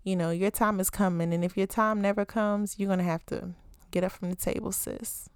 you 0.04 0.16
know, 0.16 0.30
your 0.30 0.50
time 0.50 0.80
is 0.80 0.90
coming. 0.90 1.32
And 1.32 1.44
if 1.44 1.56
your 1.56 1.66
time 1.66 2.00
never 2.00 2.24
comes, 2.24 2.78
you're 2.78 2.88
going 2.88 2.98
to 2.98 3.04
have 3.04 3.26
to 3.26 3.50
get 3.90 4.04
up 4.04 4.12
from 4.12 4.30
the 4.30 4.36
table, 4.36 4.72
sis. 4.72 5.28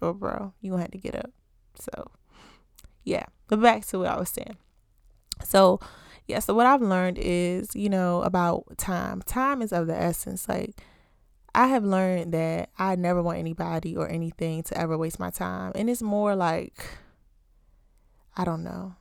Or, 0.00 0.14
bro, 0.14 0.52
you're 0.60 0.72
going 0.72 0.80
to 0.80 0.84
have 0.84 0.90
to 0.92 0.98
get 0.98 1.14
up. 1.14 1.30
So, 1.74 2.10
yeah. 3.04 3.26
But 3.48 3.60
back 3.60 3.84
to 3.86 3.98
what 3.98 4.08
I 4.08 4.18
was 4.18 4.30
saying. 4.30 4.56
So, 5.44 5.80
yeah. 6.26 6.38
So, 6.38 6.54
what 6.54 6.66
I've 6.66 6.82
learned 6.82 7.18
is, 7.18 7.74
you 7.74 7.88
know, 7.88 8.22
about 8.22 8.64
time. 8.78 9.22
Time 9.22 9.62
is 9.62 9.72
of 9.72 9.86
the 9.86 9.96
essence. 9.96 10.48
Like, 10.48 10.80
I 11.54 11.66
have 11.68 11.84
learned 11.84 12.32
that 12.32 12.70
I 12.78 12.96
never 12.96 13.22
want 13.22 13.38
anybody 13.38 13.96
or 13.96 14.08
anything 14.08 14.62
to 14.64 14.78
ever 14.78 14.96
waste 14.96 15.18
my 15.18 15.30
time. 15.30 15.72
And 15.74 15.90
it's 15.90 16.02
more 16.02 16.36
like, 16.36 16.84
I 18.36 18.44
don't 18.44 18.62
know, 18.62 18.94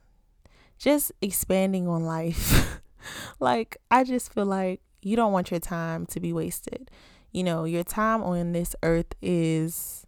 just 0.77 1.11
expanding 1.21 1.87
on 1.87 2.05
life. 2.05 2.81
like, 3.39 3.77
I 3.91 4.03
just 4.03 4.33
feel 4.33 4.45
like 4.45 4.81
you 5.01 5.15
don't 5.15 5.31
want 5.31 5.51
your 5.51 5.59
time 5.59 6.05
to 6.07 6.19
be 6.19 6.33
wasted. 6.33 6.89
You 7.31 7.43
know, 7.43 7.63
your 7.65 7.83
time 7.83 8.23
on 8.23 8.53
this 8.53 8.75
earth 8.81 9.13
is 9.21 10.07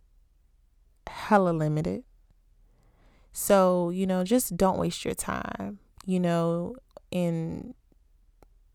hella 1.08 1.52
limited. 1.52 2.04
So, 3.34 3.92
you 3.92 4.08
know, 4.08 4.24
just 4.24 4.58
don't 4.58 4.78
waste 4.78 5.06
your 5.06 5.14
time, 5.14 5.80
you 6.06 6.20
know, 6.20 6.76
and 7.12 7.74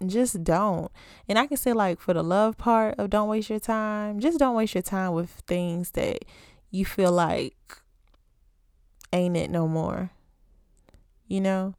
just 0.05 0.45
don't. 0.45 0.91
And 1.29 1.39
I 1.39 1.47
can 1.47 1.57
say, 1.57 1.73
like, 1.73 2.01
for 2.01 2.13
the 2.13 2.23
love 2.23 2.59
part 2.59 2.97
of 2.99 3.11
don't 3.11 3.29
waste 3.29 3.51
your 3.51 3.61
time, 3.61 4.21
just 4.21 4.39
don't 4.39 4.55
waste 4.55 4.75
your 4.75 4.83
time 4.83 5.13
with 5.13 5.31
things 5.47 5.93
that 5.93 6.25
you 6.71 6.85
feel 6.85 7.13
like 7.13 7.79
ain't 9.13 9.37
it 9.37 9.51
no 9.51 9.67
more. 9.67 10.11
You 11.29 11.41
know? 11.41 11.75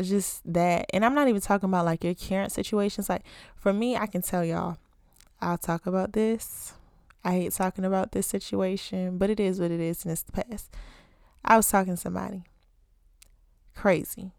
just 0.00 0.40
that 0.50 0.86
and 0.92 1.04
i'm 1.04 1.14
not 1.14 1.28
even 1.28 1.40
talking 1.40 1.68
about 1.68 1.84
like 1.84 2.04
your 2.04 2.14
current 2.14 2.52
situations 2.52 3.08
like 3.08 3.24
for 3.56 3.72
me 3.72 3.96
i 3.96 4.06
can 4.06 4.22
tell 4.22 4.44
y'all 4.44 4.76
i'll 5.40 5.58
talk 5.58 5.86
about 5.86 6.12
this 6.12 6.74
i 7.24 7.32
hate 7.32 7.52
talking 7.52 7.84
about 7.84 8.12
this 8.12 8.26
situation 8.26 9.18
but 9.18 9.30
it 9.30 9.40
is 9.40 9.60
what 9.60 9.70
it 9.70 9.80
is 9.80 10.04
and 10.04 10.12
it's 10.12 10.22
the 10.22 10.32
past 10.32 10.70
i 11.44 11.56
was 11.56 11.68
talking 11.68 11.94
to 11.94 12.00
somebody 12.00 12.44
crazy 13.74 14.32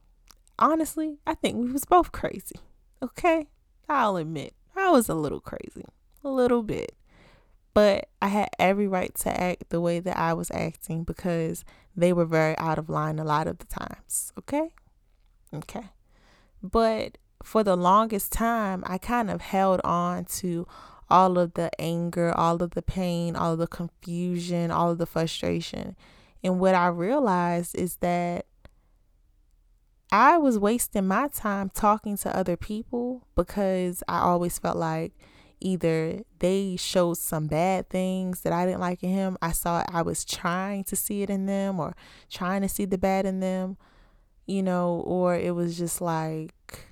honestly 0.62 1.18
i 1.28 1.34
think 1.34 1.58
we 1.58 1.72
was 1.72 1.86
both 1.86 2.12
crazy 2.12 2.56
okay 3.02 3.48
i'll 3.90 4.16
admit 4.16 4.54
i 4.76 4.90
was 4.90 5.10
a 5.10 5.16
little 5.16 5.42
crazy 5.42 5.86
a 6.24 6.30
little 6.30 6.64
bit 6.64 6.96
but 7.74 8.08
i 8.22 8.28
had 8.28 8.50
every 8.60 8.88
right 8.88 9.14
to 9.16 9.30
act 9.42 9.70
the 9.70 9.82
way 9.82 10.00
that 10.00 10.18
i 10.18 10.34
was 10.34 10.52
acting 10.52 11.04
because 11.04 11.66
they 11.96 12.14
were 12.14 12.26
very 12.26 12.58
out 12.58 12.78
of 12.78 12.90
line 12.90 13.20
a 13.20 13.24
lot 13.26 13.48
of 13.48 13.58
the 13.58 13.66
times 13.66 14.32
okay 14.38 14.72
Okay. 15.54 15.90
But 16.64 17.18
for 17.44 17.64
the 17.64 17.76
longest 17.76 18.32
time, 18.32 18.84
I 18.86 18.98
kind 18.98 19.30
of 19.30 19.42
held 19.42 19.82
on 19.84 20.26
to 20.26 20.68
all 21.10 21.38
of 21.38 21.56
the 21.56 21.70
anger, 21.80 22.32
all 22.38 22.64
of 22.64 22.72
the 22.72 22.82
pain, 22.82 23.36
all 23.36 23.54
of 23.54 23.60
the 23.60 23.68
confusion, 23.68 24.72
all 24.72 24.92
of 24.92 24.98
the 24.98 25.06
frustration. 25.06 25.96
And 26.44 26.60
what 26.60 26.76
I 26.76 26.88
realized 26.88 27.76
is 27.76 27.98
that 27.98 28.46
I 30.12 30.38
was 30.38 30.60
wasting 30.60 31.08
my 31.08 31.30
time 31.30 31.70
talking 31.70 32.18
to 32.18 32.36
other 32.36 32.58
people 32.58 33.28
because 33.36 34.04
I 34.08 34.20
always 34.20 34.60
felt 34.60 34.78
like 34.78 35.14
either 35.62 36.22
they 36.40 36.76
showed 36.76 37.18
some 37.18 37.48
bad 37.48 37.90
things 37.90 38.42
that 38.42 38.52
I 38.52 38.66
didn't 38.66 38.82
like 38.82 39.04
in 39.04 39.10
him. 39.10 39.38
I 39.42 39.52
saw 39.52 39.86
I 39.88 40.02
was 40.02 40.26
trying 40.26 40.84
to 40.86 40.96
see 40.96 41.22
it 41.22 41.30
in 41.30 41.46
them 41.46 41.80
or 41.80 41.96
trying 42.30 42.62
to 42.62 42.70
see 42.70 42.86
the 42.86 42.98
bad 42.98 43.26
in 43.26 43.40
them 43.40 43.78
you 44.52 44.62
know, 44.62 45.02
or 45.06 45.36
it 45.36 45.56
was 45.56 45.78
just 45.78 46.02
like 46.02 46.88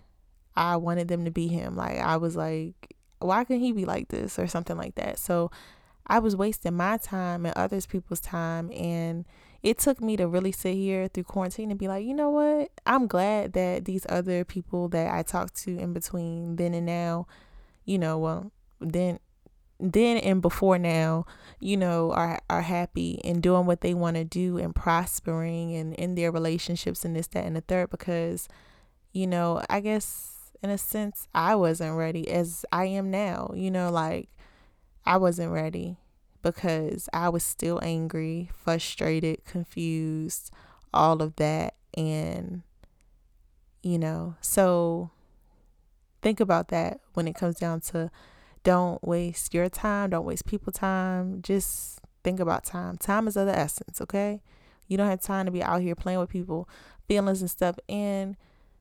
I 0.56 0.78
wanted 0.78 1.08
them 1.10 1.26
to 1.26 1.32
be 1.32 1.48
him. 1.48 1.76
Like 1.76 1.98
I 2.00 2.18
was 2.18 2.36
like, 2.36 2.96
why 3.20 3.44
couldn't 3.44 3.62
he 3.62 3.74
be 3.74 3.86
like 3.86 4.08
this 4.08 4.40
or 4.40 4.48
something 4.48 4.78
like 4.78 4.96
that? 4.96 5.20
So 5.20 5.52
I 6.08 6.20
was 6.20 6.36
wasting 6.36 6.78
my 6.78 6.98
time 6.98 7.46
and 7.46 7.56
others 7.58 7.86
people's 7.86 8.22
time 8.22 8.72
and 8.72 9.26
it 9.62 9.78
took 9.78 10.02
me 10.02 10.16
to 10.18 10.28
really 10.28 10.52
sit 10.52 10.76
here 10.76 11.08
through 11.08 11.24
quarantine 11.24 11.70
and 11.70 11.80
be 11.80 11.88
like, 11.88 12.06
you 12.06 12.14
know 12.14 12.30
what? 12.30 12.72
I'm 12.86 13.08
glad 13.08 13.54
that 13.54 13.86
these 13.86 14.06
other 14.08 14.46
people 14.46 14.88
that 14.90 15.14
I 15.14 15.24
talked 15.24 15.56
to 15.64 15.78
in 15.78 15.94
between 15.94 16.56
then 16.56 16.74
and 16.74 16.86
now, 16.86 17.28
you 17.86 17.98
know, 17.98 18.18
well, 18.18 18.52
then 18.80 19.20
then 19.82 20.18
and 20.18 20.42
before 20.42 20.78
now, 20.78 21.26
you 21.60 21.78
know, 21.78 22.12
are 22.12 22.42
are 22.50 22.62
happy 22.62 23.20
and 23.24 23.44
doing 23.44 23.66
what 23.66 23.82
they 23.82 23.94
want 23.94 24.16
to 24.16 24.24
do 24.24 24.58
and 24.58 24.76
prospering 24.76 25.76
and 25.76 25.94
in 25.96 26.16
their 26.16 26.32
relationships 26.32 27.04
and 27.04 27.16
this, 27.16 27.28
that, 27.28 27.46
and 27.46 27.56
the 27.56 27.62
third 27.62 27.90
because, 27.90 28.48
you 29.12 29.28
know, 29.28 29.62
I 29.70 29.82
guess 29.82 30.52
in 30.62 30.70
a 30.70 30.78
sense 30.78 31.28
I 31.34 31.56
wasn't 31.56 31.98
ready 31.98 32.30
as 32.30 32.66
I 32.72 32.86
am 32.86 33.12
now. 33.12 33.52
You 33.56 33.72
know, 33.72 33.92
like 33.92 34.30
I 35.06 35.18
wasn't 35.18 35.52
ready 35.52 35.98
because 36.42 37.10
I 37.14 37.30
was 37.30 37.44
still 37.44 37.80
angry, 37.84 38.50
frustrated, 38.54 39.46
confused, 39.46 40.52
all 40.94 41.22
of 41.22 41.36
that. 41.38 41.76
And, 41.96 42.64
you 43.82 43.98
know, 43.98 44.36
so 44.42 45.12
think 46.22 46.40
about 46.40 46.70
that 46.70 47.00
when 47.14 47.28
it 47.28 47.36
comes 47.36 47.56
down 47.56 47.82
to 47.82 48.12
don't 48.64 49.06
waste 49.06 49.54
your 49.54 49.70
time. 49.70 50.12
Don't 50.12 50.26
waste 50.26 50.46
people 50.46 50.72
time. 50.72 51.42
Just 51.42 52.00
think 52.24 52.40
about 52.40 52.66
time. 52.66 52.98
Time 52.98 53.28
is 53.28 53.38
of 53.38 53.48
the 53.48 53.58
essence, 53.58 54.02
okay? 54.02 54.42
You 54.88 54.98
don't 54.98 55.10
have 55.10 55.22
time 55.22 55.46
to 55.46 55.52
be 55.52 55.64
out 55.64 55.82
here 55.82 55.96
playing 55.96 56.20
with 56.20 56.30
people, 56.30 56.68
feelings 57.08 57.42
and 57.42 57.50
stuff. 57.50 57.78
And 57.88 58.36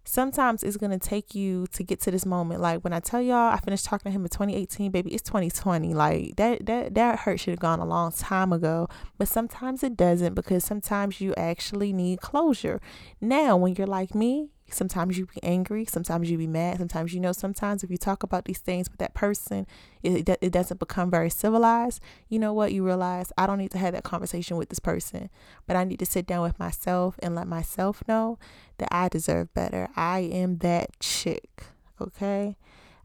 sometimes 0.09 0.63
it's 0.63 0.79
gonna 0.79 0.99
take 0.99 1.35
you 1.35 1.67
to 1.69 1.83
get 1.83 2.01
to 2.01 2.11
this 2.11 2.25
moment. 2.25 2.61
Like 2.63 2.83
when 2.83 2.93
I 2.93 3.01
tell 3.01 3.21
y'all 3.21 3.53
I 3.53 3.59
finished 3.59 3.85
talking 3.85 4.11
to 4.11 4.17
him 4.17 4.23
in 4.23 4.31
2018, 4.31 4.91
baby, 4.91 5.13
it's 5.13 5.23
2020. 5.23 5.93
Like 5.93 6.37
that 6.37 6.65
that 6.67 6.95
that 6.95 7.21
hurt 7.21 7.41
should 7.41 7.53
have 7.53 7.61
gone 7.61 7.79
a 7.79 7.85
long 7.85 8.13
time 8.13 8.53
ago. 8.53 8.89
But 9.19 9.29
sometimes 9.29 9.83
it 9.83 9.97
doesn't 9.97 10.35
because 10.35 10.65
sometimes 10.65 11.21
you 11.21 11.35
actually 11.37 11.93
need 11.93 12.21
closure. 12.21 12.81
Now 13.21 13.57
when 13.57 13.75
you're 13.75 13.87
like 13.87 14.15
me, 14.15 14.49
Sometimes 14.71 15.19
you 15.19 15.27
be 15.27 15.43
angry, 15.43 15.85
sometimes 15.85 16.31
you 16.31 16.39
be 16.39 16.47
mad, 16.47 16.79
sometimes 16.79 17.13
you 17.15 17.21
know, 17.21 17.33
sometimes 17.33 17.83
if 17.83 17.91
you 17.91 17.97
talk 17.97 18.23
about 18.23 18.45
these 18.45 18.59
things 18.59 18.91
with 18.91 18.99
that 18.99 19.15
person, 19.15 19.67
it, 20.03 20.29
it 20.41 20.53
doesn't 20.53 20.79
become 20.79 21.11
very 21.11 21.31
civilized. 21.31 22.01
You 22.29 22.39
know 22.39 22.53
what? 22.53 22.73
You 22.73 22.85
realize 22.85 23.33
I 23.39 23.47
don't 23.47 23.59
need 23.59 23.71
to 23.73 23.79
have 23.79 23.95
that 23.95 24.05
conversation 24.05 24.57
with 24.57 24.69
this 24.69 24.79
person, 24.79 25.31
but 25.67 25.77
I 25.77 25.85
need 25.85 25.99
to 26.01 26.07
sit 26.07 26.27
down 26.27 26.43
with 26.43 26.59
myself 26.59 27.19
and 27.21 27.35
let 27.35 27.47
myself 27.47 28.03
know 28.07 28.39
that 28.79 28.89
I 28.91 29.09
deserve 29.09 29.53
better. 29.55 29.89
I 29.97 30.21
am 30.21 30.59
that 30.59 30.99
chick, 31.01 31.65
okay? 32.01 32.57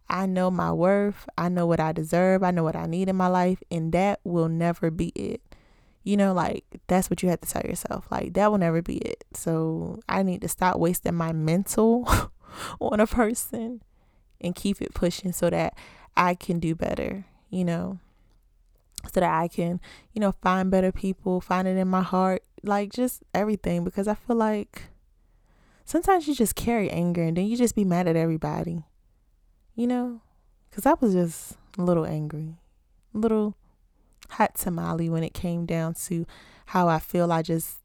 I 0.10 0.26
know 0.26 0.52
my 0.52 0.72
worth. 0.72 1.28
I 1.38 1.50
know 1.50 1.66
what 1.66 1.80
I 1.80 1.92
deserve. 1.92 2.44
I 2.44 2.52
know 2.52 2.64
what 2.64 2.76
I 2.76 2.86
need 2.86 3.10
in 3.10 3.16
my 3.16 3.28
life, 3.28 3.64
and 3.72 3.92
that 3.94 4.20
will 4.24 4.50
never 4.50 4.92
be 4.92 5.08
it 5.16 5.42
you 6.04 6.18
know, 6.18 6.34
like 6.34 6.66
that's 6.88 7.10
what 7.10 7.24
you 7.24 7.30
have 7.30 7.42
to 7.42 7.50
tell 7.50 7.64
yourself. 7.64 8.06
Like 8.12 8.34
that 8.34 8.52
will 8.52 8.58
never 8.58 8.82
be 8.82 8.98
it. 8.98 9.24
So 9.34 10.00
I 10.08 10.24
need 10.24 10.42
to 10.42 10.48
stop 10.48 10.78
wasting 10.78 11.16
my 11.16 11.32
mental 11.32 12.08
on 12.80 13.00
a 13.00 13.08
person 13.08 13.82
and 14.42 14.54
keep 14.54 14.82
it 14.82 14.94
pushing 14.94 15.32
so 15.32 15.50
that 15.50 15.76
I 16.16 16.36
can 16.36 16.60
do 16.60 16.76
better, 16.76 17.26
you 17.50 17.64
know, 17.64 18.00
so 19.06 19.22
that 19.22 19.24
I 19.24 19.48
can, 19.48 19.80
you 20.12 20.20
know, 20.20 20.34
find 20.42 20.70
better 20.70 20.92
people, 20.92 21.40
find 21.40 21.68
it 21.68 21.78
in 21.78 21.88
my 21.88 22.02
heart, 22.02 22.44
like 22.62 22.92
just 22.92 23.24
everything. 23.34 23.86
Because 23.86 24.08
I 24.08 24.16
feel 24.16 24.36
like 24.36 24.84
sometimes 25.86 26.28
you 26.28 26.36
just 26.36 26.56
carry 26.56 26.90
anger 26.90 27.24
and 27.24 27.38
then 27.38 27.46
you 27.46 27.56
just 27.56 27.76
be 27.76 27.86
mad 27.86 28.08
at 28.08 28.18
everybody, 28.18 28.84
you 29.76 29.88
know, 29.88 30.22
because 30.70 30.86
I 30.86 30.96
was 31.00 31.14
just 31.14 31.54
a 31.78 31.82
little 31.82 32.06
angry, 32.06 32.56
a 33.16 33.18
little 33.18 33.56
hot 34.34 34.56
tamale 34.56 35.10
when 35.10 35.24
it 35.24 35.34
came 35.34 35.66
down 35.66 35.94
to 36.06 36.26
how 36.68 36.88
I 36.88 37.00
feel. 37.00 37.32
I 37.32 37.42
just 37.42 37.78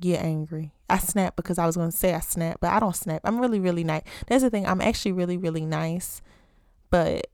get 0.00 0.22
angry. 0.22 0.72
I 0.88 0.98
snap 0.98 1.36
because 1.36 1.58
I 1.58 1.66
was 1.66 1.76
going 1.76 1.90
to 1.90 1.96
say 1.96 2.14
I 2.14 2.20
snap, 2.20 2.58
but 2.60 2.70
I 2.70 2.80
don't 2.80 2.96
snap. 2.96 3.22
I'm 3.24 3.40
really, 3.40 3.60
really 3.60 3.84
nice. 3.84 4.02
That's 4.26 4.42
the 4.42 4.50
thing. 4.50 4.66
I'm 4.66 4.80
actually 4.80 5.12
really, 5.12 5.36
really 5.36 5.64
nice, 5.64 6.20
but 6.90 7.28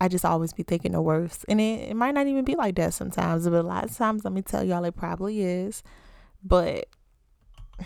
I 0.00 0.08
just 0.08 0.24
always 0.24 0.52
be 0.52 0.62
thinking 0.62 0.92
the 0.92 1.02
worst. 1.02 1.44
And 1.48 1.60
it, 1.60 1.90
it 1.90 1.96
might 1.96 2.14
not 2.14 2.26
even 2.26 2.44
be 2.44 2.54
like 2.54 2.76
that 2.76 2.94
sometimes, 2.94 3.44
but 3.44 3.54
a 3.54 3.62
lot 3.62 3.84
of 3.84 3.96
times, 3.96 4.24
let 4.24 4.32
me 4.32 4.42
tell 4.42 4.64
y'all, 4.64 4.84
it 4.84 4.96
probably 4.96 5.42
is. 5.42 5.82
But 6.42 6.86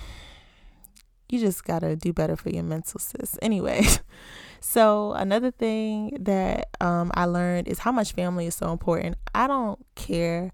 you 1.29 1.39
just 1.39 1.65
got 1.65 1.81
to 1.81 1.97
do 1.97 2.13
better 2.13 2.37
for 2.37 2.51
your 2.51 2.65
mental 2.65 3.01
sis. 3.01 3.39
Anyway, 3.43 3.85
so 4.67 5.13
another 5.13 5.51
thing 5.51 6.17
that 6.21 6.69
um, 6.81 7.13
I 7.15 7.27
learned 7.27 7.69
is 7.69 7.81
how 7.81 7.93
much 7.93 8.13
family 8.13 8.47
is 8.47 8.55
so 8.55 8.73
important. 8.73 9.17
I 9.35 9.47
don't 9.47 9.79
care 9.95 10.53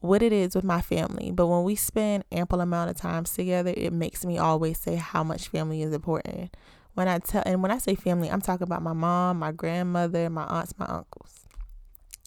what 0.00 0.22
it 0.22 0.32
is 0.32 0.56
with 0.56 0.64
my 0.64 0.80
family, 0.80 1.30
but 1.30 1.46
when 1.46 1.62
we 1.62 1.76
spend 1.76 2.24
ample 2.32 2.60
amount 2.60 2.90
of 2.90 2.96
times 2.96 3.32
together, 3.32 3.72
it 3.76 3.92
makes 3.92 4.24
me 4.24 4.38
always 4.38 4.76
say 4.78 4.96
how 4.96 5.22
much 5.22 5.48
family 5.48 5.82
is 5.82 5.92
important 5.92 6.54
when 6.94 7.06
I 7.06 7.20
tell 7.20 7.44
and 7.46 7.62
when 7.62 7.70
I 7.70 7.78
say 7.78 7.94
family, 7.94 8.28
I'm 8.28 8.40
talking 8.40 8.64
about 8.64 8.82
my 8.82 8.92
mom, 8.92 9.38
my 9.38 9.52
grandmother, 9.52 10.28
my 10.28 10.44
aunts, 10.44 10.74
my 10.76 10.86
uncles. 10.86 11.46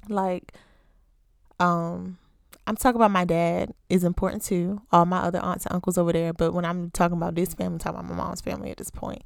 Like 0.08 0.54
um 1.60 2.18
I'm 2.66 2.78
talking 2.78 2.96
about 2.96 3.12
my 3.12 3.26
dad 3.26 3.74
is 3.90 4.06
important 4.06 4.44
too. 4.44 4.82
All 4.94 5.06
my 5.06 5.20
other 5.20 5.40
aunts 5.40 5.66
and 5.66 5.76
uncles 5.76 5.98
over 5.98 6.14
there, 6.14 6.32
but 6.32 6.54
when 6.54 6.64
I'm 6.64 6.90
talking 6.92 7.18
about 7.18 7.36
this 7.36 7.54
family, 7.54 7.74
I'm 7.74 7.80
talking 7.80 8.00
about 8.00 8.10
my 8.10 8.16
mom's 8.16 8.40
family 8.40 8.72
at 8.72 8.78
this 8.78 8.90
point. 8.90 9.24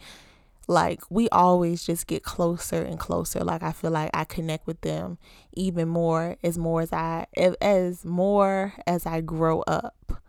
Like 0.68 1.02
we 1.10 1.30
always 1.30 1.86
just 1.86 2.08
get 2.08 2.24
closer 2.24 2.82
and 2.82 3.00
closer. 3.00 3.40
Like 3.40 3.64
I 3.64 3.72
feel 3.72 3.92
like 3.92 4.12
I 4.14 4.26
connect 4.26 4.68
with 4.68 4.82
them 4.82 5.18
even 5.54 5.88
more 5.88 6.38
as 6.44 6.58
more 6.58 6.82
as 6.82 6.92
I 6.92 7.28
as 7.62 8.04
more 8.04 8.74
as 8.86 9.06
I 9.06 9.22
grow 9.22 9.62
up. 9.62 10.22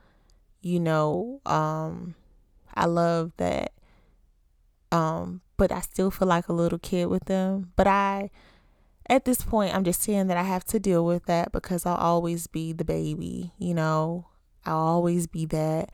You 0.60 0.80
know, 0.80 1.40
um 1.44 2.14
I 2.74 2.86
love 2.86 3.32
that 3.38 3.72
um, 4.90 5.42
but 5.56 5.72
I 5.72 5.80
still 5.80 6.10
feel 6.10 6.28
like 6.28 6.48
a 6.48 6.52
little 6.52 6.78
kid 6.78 7.06
with 7.06 7.26
them. 7.26 7.72
But 7.76 7.86
I, 7.86 8.30
at 9.08 9.24
this 9.24 9.42
point, 9.42 9.74
I'm 9.74 9.84
just 9.84 10.02
saying 10.02 10.28
that 10.28 10.36
I 10.36 10.42
have 10.42 10.64
to 10.66 10.78
deal 10.78 11.04
with 11.04 11.26
that 11.26 11.52
because 11.52 11.84
I'll 11.84 11.96
always 11.96 12.46
be 12.46 12.72
the 12.72 12.84
baby, 12.84 13.52
you 13.58 13.74
know, 13.74 14.26
I'll 14.64 14.76
always 14.76 15.26
be 15.26 15.46
that. 15.46 15.90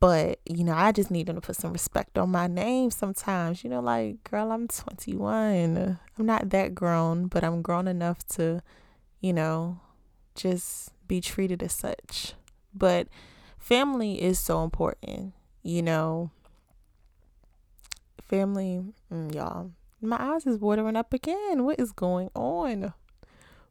But, 0.00 0.38
you 0.44 0.62
know, 0.62 0.74
I 0.74 0.92
just 0.92 1.10
need 1.10 1.26
them 1.26 1.34
to 1.36 1.40
put 1.40 1.56
some 1.56 1.72
respect 1.72 2.18
on 2.18 2.30
my 2.30 2.46
name 2.46 2.90
sometimes. 2.90 3.64
You 3.64 3.70
know, 3.70 3.80
like, 3.80 4.22
girl, 4.30 4.52
I'm 4.52 4.68
21. 4.68 5.98
I'm 6.18 6.26
not 6.26 6.50
that 6.50 6.74
grown, 6.74 7.26
but 7.26 7.42
I'm 7.42 7.62
grown 7.62 7.88
enough 7.88 8.26
to, 8.28 8.62
you 9.20 9.32
know, 9.32 9.80
just 10.36 10.90
be 11.08 11.20
treated 11.20 11.62
as 11.62 11.72
such. 11.72 12.34
But 12.72 13.08
family 13.58 14.22
is 14.22 14.38
so 14.38 14.62
important, 14.62 15.34
you 15.62 15.82
know 15.82 16.30
family, 18.28 18.82
mm, 19.12 19.34
y'all, 19.34 19.72
my 20.00 20.34
eyes 20.34 20.46
is 20.46 20.58
watering 20.58 20.96
up 20.96 21.12
again. 21.12 21.64
What 21.64 21.80
is 21.80 21.92
going 21.92 22.30
on? 22.34 22.92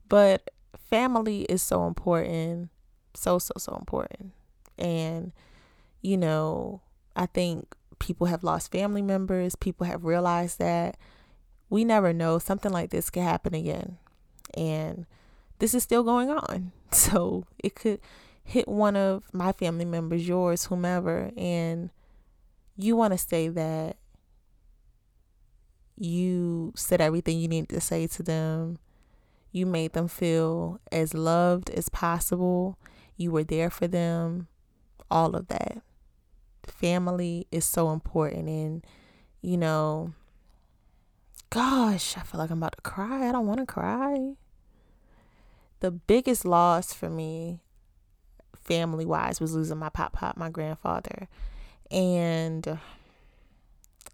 But 0.10 0.50
family 0.90 1.44
is 1.44 1.62
so 1.62 1.86
important. 1.88 2.70
So, 3.14 3.40
so, 3.40 3.54
so 3.58 3.76
important. 3.78 4.34
And, 4.78 5.32
you 6.02 6.18
know, 6.18 6.82
I 7.16 7.26
think 7.26 7.76
people 8.00 8.28
have 8.28 8.44
lost 8.44 8.72
family 8.72 9.02
members. 9.02 9.56
People 9.56 9.88
have 9.88 10.06
realized 10.06 10.60
that 10.60 10.98
we 11.70 11.84
never 11.84 12.14
know 12.14 12.40
something 12.40 12.72
like 12.72 12.90
this 12.90 13.10
could 13.10 13.24
happen 13.24 13.54
again. 13.54 13.98
And 14.54 15.06
this 15.60 15.74
is 15.74 15.84
still 15.84 16.04
going 16.04 16.30
on. 16.30 16.72
So 16.90 17.44
it 17.60 17.76
could 17.76 18.00
hit 18.46 18.66
one 18.66 18.96
of 18.96 19.26
my 19.34 19.52
family 19.52 19.84
members, 19.84 20.26
yours, 20.26 20.68
whomever, 20.68 21.32
and 21.36 21.90
you 22.78 22.96
want 22.96 23.12
to 23.12 23.18
say 23.18 23.50
that 23.50 23.98
you 25.98 26.72
said 26.76 27.02
everything 27.02 27.40
you 27.40 27.50
needed 27.50 27.70
to 27.70 27.82
say 27.82 28.08
to 28.08 28.24
them. 28.24 28.78
You 29.52 29.66
made 29.66 29.92
them 29.92 30.08
feel 30.08 30.80
as 30.94 31.14
loved 31.14 31.70
as 31.72 31.90
possible. 31.90 32.78
You 33.18 33.32
were 33.32 33.44
there 33.44 33.70
for 33.70 33.86
them. 33.86 34.48
All 35.12 35.36
of 35.36 35.50
that. 35.50 35.82
Family 36.68 37.48
is 37.52 37.66
so 37.66 37.92
important. 37.92 38.48
And, 38.48 38.86
you 39.42 39.58
know, 39.58 40.14
gosh, 41.50 42.18
I 42.18 42.22
feel 42.22 42.40
like 42.40 42.50
I'm 42.50 42.60
about 42.60 42.76
to 42.76 42.82
cry. 42.82 43.28
I 43.28 43.32
don't 43.32 43.48
want 43.48 43.60
to 43.60 43.66
cry. 43.66 44.34
The 45.80 45.92
biggest 45.92 46.46
loss 46.46 46.94
for 46.94 47.10
me, 47.10 47.60
family 48.56 49.06
wise, 49.06 49.40
was 49.40 49.54
losing 49.54 49.78
my 49.78 49.90
pop 49.90 50.14
pop, 50.14 50.38
my 50.38 50.50
grandfather. 50.50 51.28
And 51.90 52.80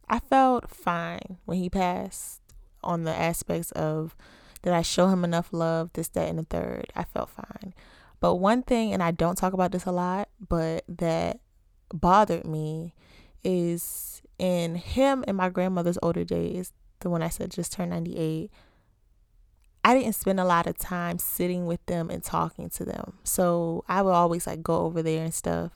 I 0.10 0.20
felt 0.20 0.70
fine 0.70 1.38
when 1.46 1.58
he 1.58 1.70
passed 1.70 2.42
on 2.84 3.04
the 3.04 3.16
aspects 3.16 3.72
of 3.72 4.16
did 4.62 4.74
I 4.74 4.82
show 4.82 5.08
him 5.08 5.24
enough 5.24 5.50
love, 5.52 5.92
this, 5.94 6.08
that, 6.10 6.30
and 6.30 6.39
the 6.39 6.44
third. 6.44 6.92
I 6.96 7.04
felt 7.04 7.30
fine. 7.30 7.74
But 8.20 8.36
one 8.36 8.63
thing, 8.63 8.94
and 8.94 9.04
I 9.04 9.12
don't 9.12 9.38
talk 9.38 9.52
about 9.52 9.74
this 9.74 9.86
a 9.86 9.92
lot, 9.92 10.30
but 10.48 10.86
that 10.88 11.39
bothered 11.94 12.46
me 12.46 12.94
is 13.44 14.22
in 14.38 14.76
him 14.76 15.24
and 15.28 15.38
my 15.38 15.50
grandmother's 15.50 16.00
older 16.04 16.26
days, 16.26 16.74
the 17.00 17.10
one 17.10 17.22
I 17.22 17.30
said 17.30 17.52
just 17.52 17.72
turned 17.72 17.92
98, 17.92 18.52
I 19.86 19.94
didn't 19.94 20.16
spend 20.16 20.40
a 20.40 20.46
lot 20.46 20.68
of 20.68 20.78
time 20.78 21.20
sitting 21.20 21.66
with 21.66 21.86
them 21.86 22.10
and 22.10 22.24
talking 22.24 22.70
to 22.72 22.86
them. 22.86 23.14
So 23.24 23.84
I 23.88 24.02
would 24.02 24.12
always 24.12 24.48
like 24.48 24.64
go 24.64 24.82
over 24.82 25.02
there 25.04 25.24
and 25.24 25.34
stuff. 25.34 25.72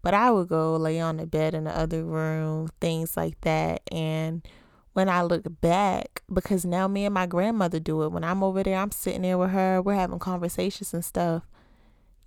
But 0.00 0.14
I 0.14 0.30
would 0.30 0.48
go 0.48 0.76
lay 0.76 1.00
on 1.00 1.16
the 1.16 1.26
bed 1.26 1.54
in 1.54 1.64
the 1.64 1.76
other 1.76 2.04
room, 2.04 2.70
things 2.80 3.16
like 3.16 3.40
that. 3.40 3.82
And 3.90 4.46
when 4.92 5.08
I 5.08 5.22
look 5.22 5.44
back, 5.60 6.22
because 6.32 6.64
now 6.64 6.86
me 6.86 7.04
and 7.04 7.12
my 7.12 7.26
grandmother 7.26 7.80
do 7.80 8.02
it, 8.04 8.12
when 8.12 8.22
I'm 8.22 8.44
over 8.44 8.62
there, 8.62 8.78
I'm 8.78 8.92
sitting 8.92 9.22
there 9.22 9.36
with 9.36 9.50
her, 9.50 9.82
we're 9.82 9.94
having 9.94 10.20
conversations 10.20 10.94
and 10.94 11.04
stuff, 11.04 11.48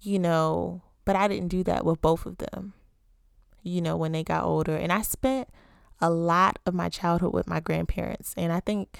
you 0.02 0.20
know. 0.20 0.82
But 1.06 1.16
I 1.16 1.30
didn't 1.30 1.48
do 1.48 1.64
that 1.64 1.86
with 1.86 2.02
both 2.02 2.26
of 2.26 2.38
them, 2.38 2.74
you 3.63 3.82
know, 3.82 3.95
when 3.97 4.12
they 4.12 4.24
got 4.24 4.43
older. 4.43 4.76
And 4.76 4.91
I 4.91 5.02
spent 5.02 5.50
a 6.00 6.10
lot 6.10 6.60
of 6.65 6.74
my 6.74 6.89
childhood 6.89 7.34
with 7.34 7.47
my 7.47 7.60
grandparents. 7.60 8.34
And 8.38 8.52
I 8.52 8.60
think 8.60 8.97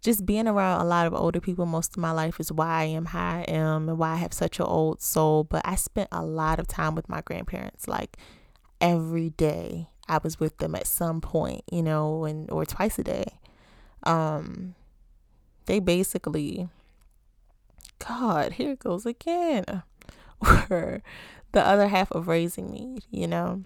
just 0.00 0.26
being 0.26 0.46
around 0.46 0.80
a 0.80 0.84
lot 0.84 1.06
of 1.06 1.14
older 1.14 1.40
people 1.40 1.66
most 1.66 1.92
of 1.92 1.96
my 1.96 2.12
life 2.12 2.38
is 2.38 2.52
why 2.52 2.82
I 2.82 2.84
am 2.84 3.06
how 3.06 3.36
I 3.36 3.40
am 3.48 3.88
and 3.88 3.98
why 3.98 4.12
I 4.12 4.16
have 4.16 4.32
such 4.32 4.60
an 4.60 4.66
old 4.66 5.00
soul. 5.00 5.44
But 5.44 5.62
I 5.64 5.74
spent 5.74 6.08
a 6.12 6.22
lot 6.22 6.58
of 6.58 6.68
time 6.68 6.94
with 6.94 7.08
my 7.08 7.20
grandparents, 7.22 7.88
like 7.88 8.16
every 8.80 9.30
day. 9.30 9.88
I 10.06 10.18
was 10.22 10.38
with 10.38 10.58
them 10.58 10.74
at 10.74 10.86
some 10.86 11.22
point, 11.22 11.62
you 11.72 11.82
know, 11.82 12.24
and 12.24 12.50
or 12.50 12.66
twice 12.66 12.98
a 12.98 13.04
day. 13.04 13.38
Um, 14.02 14.74
they 15.64 15.80
basically, 15.80 16.68
God, 18.06 18.52
here 18.52 18.72
it 18.72 18.80
goes 18.80 19.06
again, 19.06 19.64
were 20.68 21.00
the 21.54 21.66
other 21.66 21.88
half 21.88 22.10
of 22.12 22.28
raising 22.28 22.70
me, 22.70 22.98
you 23.10 23.26
know. 23.26 23.62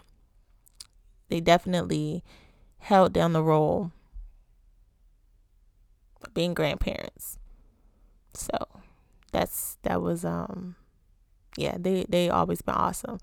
They 1.29 1.39
definitely 1.39 2.23
held 2.79 3.13
down 3.13 3.33
the 3.33 3.43
role 3.43 3.91
of 6.23 6.33
being 6.33 6.53
grandparents. 6.53 7.37
So 8.33 8.57
that's 9.31 9.77
that 9.83 10.01
was 10.01 10.25
um 10.25 10.75
yeah, 11.57 11.75
they 11.77 12.05
they 12.09 12.29
always 12.29 12.61
been 12.61 12.75
awesome. 12.75 13.19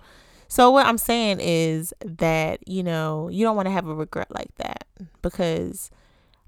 So 0.47 0.71
what 0.71 0.85
I'm 0.85 0.97
saying 0.97 1.39
is 1.41 1.93
that, 2.05 2.65
you 2.67 2.81
know, 2.83 3.27
you 3.29 3.43
don't 3.43 3.55
want 3.55 3.65
to 3.65 3.71
have 3.71 3.87
a 3.87 3.93
regret 3.93 4.27
like 4.31 4.55
that 4.55 4.85
because 5.21 5.91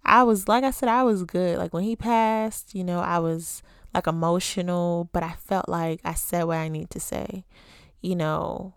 I 0.06 0.24
was 0.24 0.48
like 0.48 0.64
I 0.64 0.72
said 0.72 0.90
I 0.90 1.04
was 1.04 1.24
good. 1.24 1.58
Like 1.58 1.74
when 1.74 1.84
he 1.84 1.96
passed, 1.96 2.74
you 2.74 2.84
know, 2.84 3.00
I 3.00 3.20
was 3.20 3.62
like 3.94 4.08
emotional, 4.08 5.10
but 5.12 5.24
I 5.24 5.34
felt 5.34 5.68
like 5.68 6.00
I 6.06 6.14
said 6.14 6.44
what 6.44 6.58
I 6.58 6.70
need 6.70 6.90
to 6.92 7.00
say. 7.00 7.44
You 8.02 8.16
know, 8.16 8.74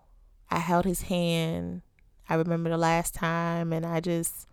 I 0.49 0.59
held 0.59 0.85
his 0.85 1.03
hand. 1.03 1.81
I 2.29 2.35
remember 2.35 2.69
the 2.69 2.77
last 2.77 3.13
time 3.13 3.73
and 3.73 3.85
I 3.85 3.99
just 3.99 4.47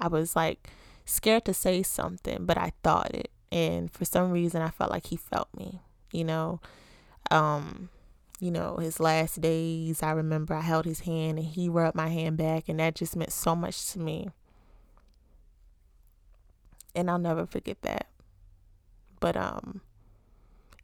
I 0.00 0.08
was 0.08 0.34
like 0.34 0.70
scared 1.04 1.44
to 1.44 1.54
say 1.54 1.82
something, 1.82 2.46
but 2.46 2.56
I 2.56 2.72
thought 2.82 3.14
it. 3.14 3.30
And 3.52 3.90
for 3.90 4.04
some 4.04 4.30
reason 4.30 4.62
I 4.62 4.70
felt 4.70 4.90
like 4.90 5.06
he 5.06 5.16
felt 5.16 5.48
me, 5.56 5.80
you 6.12 6.24
know. 6.24 6.60
Um, 7.30 7.90
you 8.40 8.50
know, 8.50 8.78
his 8.78 8.98
last 8.98 9.40
days, 9.40 10.02
I 10.02 10.12
remember 10.12 10.54
I 10.54 10.62
held 10.62 10.86
his 10.86 11.00
hand 11.00 11.38
and 11.38 11.46
he 11.46 11.68
rubbed 11.68 11.94
my 11.96 12.08
hand 12.08 12.38
back 12.38 12.68
and 12.68 12.80
that 12.80 12.94
just 12.94 13.14
meant 13.14 13.32
so 13.32 13.54
much 13.54 13.92
to 13.92 13.98
me. 13.98 14.30
And 16.94 17.10
I'll 17.10 17.18
never 17.18 17.46
forget 17.46 17.82
that. 17.82 18.06
But 19.20 19.36
um 19.36 19.82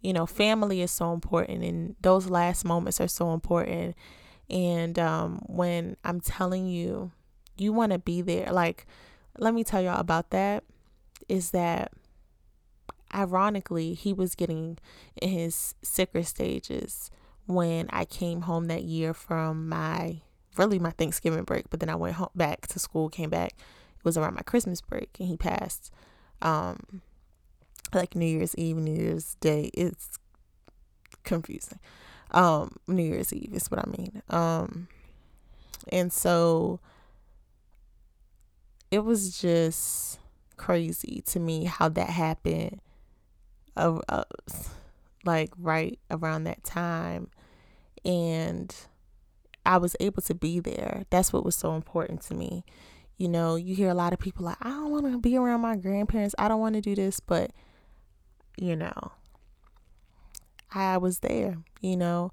you 0.07 0.13
know, 0.13 0.27
family 0.27 0.83
is 0.83 0.91
so 0.91 1.13
important 1.13 1.65
and 1.65 1.97
those 2.01 2.29
last 2.29 2.65
moments 2.65 3.01
are 3.01 3.09
so 3.09 3.33
important. 3.33 3.97
And 4.49 4.99
um 4.99 5.43
when 5.47 5.97
I'm 6.05 6.21
telling 6.21 6.69
you 6.69 7.11
you 7.57 7.73
want 7.73 7.93
to 7.93 7.99
be 7.99 8.23
there. 8.23 8.53
Like, 8.53 8.87
let 9.39 9.55
me 9.55 9.65
tell 9.65 9.81
y'all 9.81 10.01
about 10.01 10.31
that 10.31 10.65
is 11.29 11.51
that 11.51 11.93
ironically, 13.15 13.95
he 13.95 14.13
was 14.13 14.35
getting 14.35 14.79
in 15.21 15.31
his 15.31 15.75
sicker 15.83 16.23
stages 16.23 17.11
when 17.47 17.89
I 17.91 18.05
came 18.05 18.43
home 18.43 18.67
that 18.67 18.83
year 18.85 19.15
from 19.15 19.69
my 19.69 20.21
really 20.57 20.79
my 20.79 20.91
Thanksgiving 20.91 21.45
break, 21.45 21.69
but 21.71 21.81
then 21.81 21.91
I 21.91 21.97
went 21.97 22.17
home 22.17 22.31
back 22.35 22.67
to 22.69 22.79
school, 22.79 23.09
came 23.09 23.31
back. 23.31 23.53
It 23.99 24.05
was 24.05 24.17
around 24.17 24.35
my 24.35 24.43
Christmas 24.43 24.81
break 24.81 25.17
and 25.19 25.29
he 25.29 25.37
passed 25.37 25.91
um 26.43 27.03
like 27.95 28.15
New 28.15 28.27
Year's 28.27 28.55
Eve, 28.57 28.77
New 28.77 28.95
Year's 28.95 29.37
Day. 29.41 29.71
It's 29.75 30.19
confusing. 31.25 31.79
Um 32.33 32.77
New 32.87 33.05
Year's 33.05 33.33
Eve 33.33 33.55
is 33.55 33.71
what 33.71 33.81
I 33.81 33.91
mean. 33.91 34.23
Um 34.31 34.89
and 35.93 36.13
so 36.13 36.81
it 38.91 39.01
was 39.01 39.39
just 39.41 40.19
crazy 40.57 41.23
to 41.27 41.39
me 41.39 41.65
how 41.65 41.89
that 41.89 42.09
happened 42.09 42.81
uh, 43.77 43.99
uh, 44.09 44.25
like 45.25 45.51
right 45.59 45.99
around 46.11 46.45
that 46.45 46.65
time 46.65 47.29
and 48.05 48.75
I 49.67 49.79
was 49.79 49.97
able 49.99 50.23
to 50.23 50.35
be 50.35 50.61
there. 50.61 51.05
That's 51.11 51.33
what 51.33 51.45
was 51.45 51.57
so 51.57 51.75
important 51.75 52.23
to 52.23 52.35
me. 52.35 52.65
You 53.19 53.29
know, 53.29 53.57
you 53.57 53.75
hear 53.75 53.89
a 53.89 53.95
lot 53.95 54.13
of 54.13 54.19
people 54.19 54.45
like, 54.45 54.59
I 54.61 54.71
don't 54.71 54.91
want 54.91 55.11
to 55.11 55.19
be 55.19 55.37
around 55.37 55.61
my 55.63 55.77
grandparents. 55.77 56.35
I 56.39 56.49
don't 56.49 56.61
want 56.61 56.77
to 56.77 56.81
do 56.81 56.95
this, 56.95 57.19
but 57.19 57.51
you 58.57 58.77
know, 58.77 59.13
I 60.73 60.99
was 60.99 61.21
there, 61.21 61.59
you 61.81 61.97
know. 61.97 62.33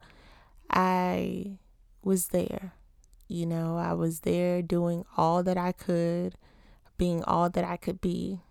I 0.69 1.57
was 2.03 2.27
there. 2.29 2.73
You 3.27 3.45
know, 3.45 3.77
I 3.77 3.93
was 3.93 4.21
there 4.21 4.61
doing 4.61 5.05
all 5.17 5.43
that 5.43 5.57
I 5.57 5.71
could, 5.71 6.35
being 6.97 7.23
all 7.23 7.49
that 7.49 7.63
I 7.63 7.77
could 7.77 8.01
be 8.01 8.41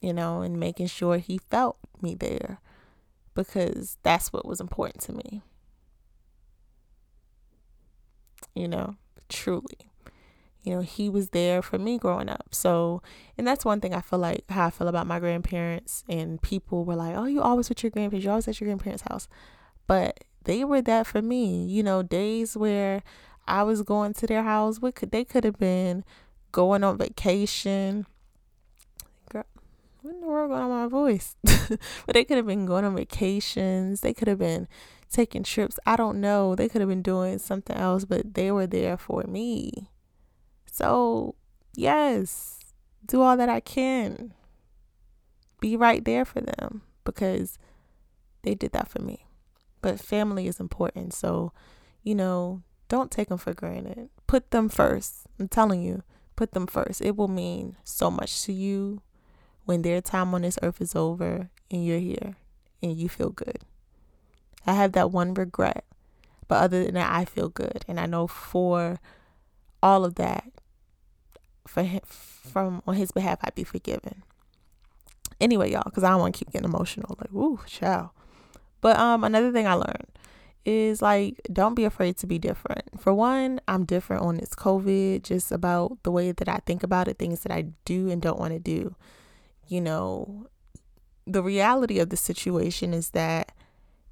you 0.00 0.12
know, 0.12 0.42
and 0.42 0.58
making 0.58 0.86
sure 0.86 1.18
he 1.18 1.40
felt 1.50 1.78
me 2.00 2.14
there 2.14 2.60
because 3.34 3.98
that's 4.02 4.32
what 4.32 4.46
was 4.46 4.60
important 4.60 5.02
to 5.02 5.12
me. 5.12 5.42
You 8.54 8.68
know, 8.68 8.96
truly. 9.28 9.90
You 10.66 10.74
know, 10.74 10.80
he 10.80 11.08
was 11.08 11.30
there 11.30 11.62
for 11.62 11.78
me 11.78 11.96
growing 11.96 12.28
up. 12.28 12.48
So, 12.50 13.00
and 13.38 13.46
that's 13.46 13.64
one 13.64 13.80
thing 13.80 13.94
I 13.94 14.00
feel 14.00 14.18
like 14.18 14.44
how 14.50 14.66
I 14.66 14.70
feel 14.70 14.88
about 14.88 15.06
my 15.06 15.20
grandparents. 15.20 16.02
And 16.08 16.42
people 16.42 16.84
were 16.84 16.96
like, 16.96 17.14
oh, 17.16 17.26
you 17.26 17.40
always 17.40 17.68
with 17.68 17.84
your 17.84 17.90
grandparents, 17.90 18.24
you 18.24 18.30
always 18.30 18.48
at 18.48 18.60
your 18.60 18.66
grandparents' 18.66 19.04
house. 19.08 19.28
But 19.86 20.24
they 20.42 20.64
were 20.64 20.82
that 20.82 21.06
for 21.06 21.22
me. 21.22 21.64
You 21.66 21.84
know, 21.84 22.02
days 22.02 22.56
where 22.56 23.04
I 23.46 23.62
was 23.62 23.82
going 23.82 24.14
to 24.14 24.26
their 24.26 24.42
house, 24.42 24.80
what 24.80 24.96
could 24.96 25.12
they 25.12 25.24
could 25.24 25.44
have 25.44 25.58
been 25.58 26.04
going 26.50 26.82
on 26.82 26.98
vacation 26.98 28.06
Girl, 29.30 29.44
what 30.02 30.14
in 30.14 30.20
the 30.20 30.26
world 30.26 30.50
going 30.50 30.62
on 30.62 30.70
my 30.70 30.88
voice? 30.88 31.36
but 31.68 32.14
they 32.14 32.24
could 32.24 32.36
have 32.36 32.46
been 32.46 32.66
going 32.66 32.84
on 32.84 32.96
vacations. 32.96 34.00
They 34.00 34.14
could 34.14 34.28
have 34.28 34.38
been 34.38 34.68
taking 35.10 35.42
trips. 35.42 35.78
I 35.86 35.96
don't 35.96 36.20
know. 36.20 36.54
They 36.54 36.68
could 36.68 36.80
have 36.80 36.88
been 36.88 37.02
doing 37.02 37.38
something 37.38 37.76
else, 37.76 38.04
but 38.04 38.34
they 38.34 38.50
were 38.50 38.66
there 38.66 38.96
for 38.96 39.22
me. 39.24 39.88
So, 40.76 41.36
yes, 41.74 42.58
do 43.06 43.22
all 43.22 43.38
that 43.38 43.48
I 43.48 43.60
can. 43.60 44.34
Be 45.58 45.74
right 45.74 46.04
there 46.04 46.26
for 46.26 46.42
them 46.42 46.82
because 47.02 47.56
they 48.42 48.54
did 48.54 48.72
that 48.72 48.86
for 48.86 49.00
me. 49.00 49.24
But 49.80 49.98
family 49.98 50.46
is 50.46 50.60
important. 50.60 51.14
So, 51.14 51.54
you 52.02 52.14
know, 52.14 52.60
don't 52.90 53.10
take 53.10 53.30
them 53.30 53.38
for 53.38 53.54
granted. 53.54 54.10
Put 54.26 54.50
them 54.50 54.68
first. 54.68 55.20
I'm 55.40 55.48
telling 55.48 55.80
you, 55.80 56.02
put 56.36 56.52
them 56.52 56.66
first. 56.66 57.00
It 57.00 57.16
will 57.16 57.26
mean 57.26 57.76
so 57.82 58.10
much 58.10 58.42
to 58.42 58.52
you 58.52 59.00
when 59.64 59.80
their 59.80 60.02
time 60.02 60.34
on 60.34 60.42
this 60.42 60.58
earth 60.62 60.82
is 60.82 60.94
over 60.94 61.48
and 61.70 61.86
you're 61.86 61.98
here 61.98 62.36
and 62.82 62.94
you 62.94 63.08
feel 63.08 63.30
good. 63.30 63.60
I 64.66 64.74
have 64.74 64.92
that 64.92 65.10
one 65.10 65.32
regret, 65.32 65.86
but 66.48 66.62
other 66.62 66.84
than 66.84 66.96
that, 66.96 67.10
I 67.10 67.24
feel 67.24 67.48
good. 67.48 67.82
And 67.88 67.98
I 67.98 68.04
know 68.04 68.26
for 68.26 69.00
all 69.82 70.04
of 70.04 70.16
that, 70.16 70.52
for 71.68 71.82
him, 71.82 72.00
from 72.06 72.82
on 72.86 72.94
his 72.94 73.10
behalf, 73.10 73.38
I'd 73.42 73.54
be 73.54 73.64
forgiven. 73.64 74.22
Anyway, 75.40 75.72
y'all, 75.72 75.82
because 75.84 76.04
I 76.04 76.10
don't 76.10 76.20
want 76.20 76.34
to 76.34 76.38
keep 76.38 76.52
getting 76.52 76.68
emotional. 76.68 77.16
Like, 77.20 77.32
ooh, 77.32 77.60
child. 77.66 78.10
But 78.80 78.98
um, 78.98 79.24
another 79.24 79.52
thing 79.52 79.66
I 79.66 79.74
learned 79.74 80.06
is 80.64 81.02
like, 81.02 81.40
don't 81.52 81.74
be 81.74 81.84
afraid 81.84 82.16
to 82.18 82.26
be 82.26 82.38
different. 82.38 83.00
For 83.00 83.12
one, 83.12 83.60
I'm 83.68 83.84
different 83.84 84.22
on 84.22 84.36
this 84.36 84.50
COVID, 84.50 85.22
just 85.22 85.52
about 85.52 86.02
the 86.02 86.10
way 86.10 86.32
that 86.32 86.48
I 86.48 86.58
think 86.66 86.82
about 86.82 87.08
it, 87.08 87.18
things 87.18 87.40
that 87.40 87.52
I 87.52 87.66
do 87.84 88.10
and 88.10 88.22
don't 88.22 88.38
want 88.38 88.52
to 88.52 88.58
do 88.58 88.96
you 89.68 89.80
know, 89.80 90.46
the 91.26 91.42
reality 91.42 91.98
of 91.98 92.10
the 92.10 92.16
situation 92.16 92.94
is 92.94 93.10
that 93.10 93.52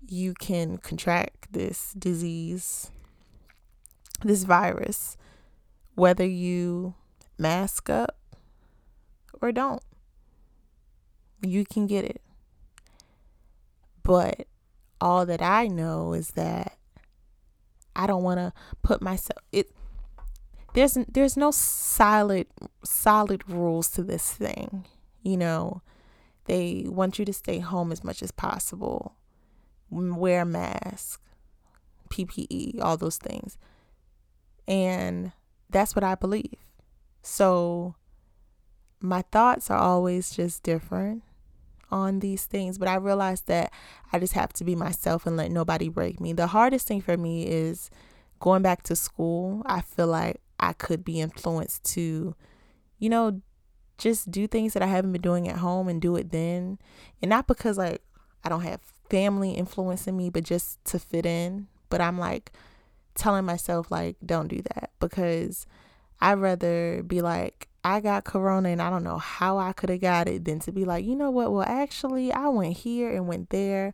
you 0.06 0.34
can 0.34 0.78
contract 0.78 1.52
this 1.52 1.92
disease, 1.94 2.90
this 4.22 4.44
virus, 4.44 5.16
whether 5.94 6.26
you 6.26 6.94
mask 7.38 7.90
up 7.90 8.16
or 9.40 9.52
don't. 9.52 9.82
You 11.42 11.64
can 11.64 11.86
get 11.86 12.04
it. 12.04 12.22
But 14.02 14.46
all 15.00 15.26
that 15.26 15.42
I 15.42 15.66
know 15.66 16.12
is 16.12 16.30
that 16.30 16.78
I 17.96 18.06
don't 18.06 18.22
want 18.22 18.38
to 18.38 18.52
put 18.82 19.02
myself 19.02 19.38
it 19.52 19.70
there's 20.74 20.98
there's 21.08 21.36
no 21.36 21.50
solid 21.50 22.46
solid 22.82 23.48
rules 23.48 23.90
to 23.90 24.02
this 24.02 24.32
thing 24.32 24.84
you 25.24 25.38
know, 25.38 25.80
they 26.44 26.84
want 26.86 27.18
you 27.18 27.24
to 27.24 27.32
stay 27.32 27.58
home 27.58 27.90
as 27.90 28.04
much 28.04 28.22
as 28.22 28.30
possible, 28.30 29.16
wear 29.90 30.42
a 30.42 30.46
mask, 30.46 31.20
PPE, 32.10 32.80
all 32.80 32.98
those 32.98 33.16
things. 33.16 33.56
And 34.68 35.32
that's 35.70 35.96
what 35.96 36.04
I 36.04 36.14
believe. 36.14 36.56
So 37.24 37.94
my 39.00 39.22
thoughts 39.32 39.70
are 39.70 39.78
always 39.78 40.30
just 40.30 40.62
different 40.62 41.22
on 41.90 42.20
these 42.20 42.44
things, 42.44 42.76
but 42.76 42.86
I 42.86 42.96
realize 42.96 43.40
that 43.42 43.72
I 44.12 44.18
just 44.18 44.34
have 44.34 44.52
to 44.54 44.64
be 44.64 44.76
myself 44.76 45.26
and 45.26 45.34
let 45.34 45.50
nobody 45.50 45.88
break 45.88 46.20
me. 46.20 46.34
The 46.34 46.48
hardest 46.48 46.86
thing 46.86 47.00
for 47.00 47.16
me 47.16 47.46
is 47.46 47.90
going 48.40 48.60
back 48.60 48.82
to 48.84 48.94
school. 48.94 49.62
I 49.64 49.80
feel 49.80 50.06
like 50.06 50.42
I 50.60 50.74
could 50.74 51.02
be 51.02 51.18
influenced 51.18 51.84
to, 51.94 52.34
you 52.98 53.08
know, 53.08 53.40
just 53.96 54.30
do 54.30 54.46
things 54.46 54.74
that 54.74 54.82
I 54.82 54.86
haven't 54.86 55.12
been 55.12 55.22
doing 55.22 55.48
at 55.48 55.56
home 55.56 55.88
and 55.88 56.02
do 56.02 56.16
it 56.16 56.30
then. 56.30 56.78
And 57.22 57.30
not 57.30 57.46
because 57.46 57.78
like 57.78 58.02
I 58.44 58.50
don't 58.50 58.62
have 58.62 58.82
family 59.08 59.52
influencing 59.52 60.14
me, 60.14 60.28
but 60.28 60.44
just 60.44 60.84
to 60.86 60.98
fit 60.98 61.24
in. 61.24 61.68
But 61.88 62.02
I'm 62.02 62.18
like 62.18 62.52
telling 63.14 63.46
myself 63.46 63.90
like 63.90 64.16
don't 64.26 64.48
do 64.48 64.60
that 64.74 64.90
because 65.00 65.66
I'd 66.20 66.34
rather 66.34 67.02
be 67.02 67.20
like 67.20 67.68
I 67.84 68.00
got 68.00 68.24
corona 68.24 68.70
and 68.70 68.80
I 68.80 68.88
don't 68.88 69.04
know 69.04 69.18
how 69.18 69.58
I 69.58 69.72
could 69.74 69.90
have 69.90 70.00
got 70.00 70.26
it 70.26 70.46
than 70.46 70.58
to 70.60 70.72
be 70.72 70.86
like, 70.86 71.04
you 71.04 71.14
know 71.14 71.30
what? 71.30 71.52
Well, 71.52 71.66
actually, 71.68 72.32
I 72.32 72.48
went 72.48 72.78
here 72.78 73.10
and 73.10 73.28
went 73.28 73.50
there. 73.50 73.92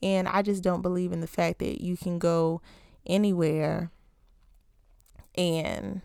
And 0.00 0.28
I 0.28 0.42
just 0.42 0.62
don't 0.62 0.82
believe 0.82 1.12
in 1.12 1.20
the 1.20 1.26
fact 1.26 1.58
that 1.58 1.80
you 1.80 1.96
can 1.96 2.18
go 2.18 2.60
anywhere 3.06 3.90
and 5.34 6.02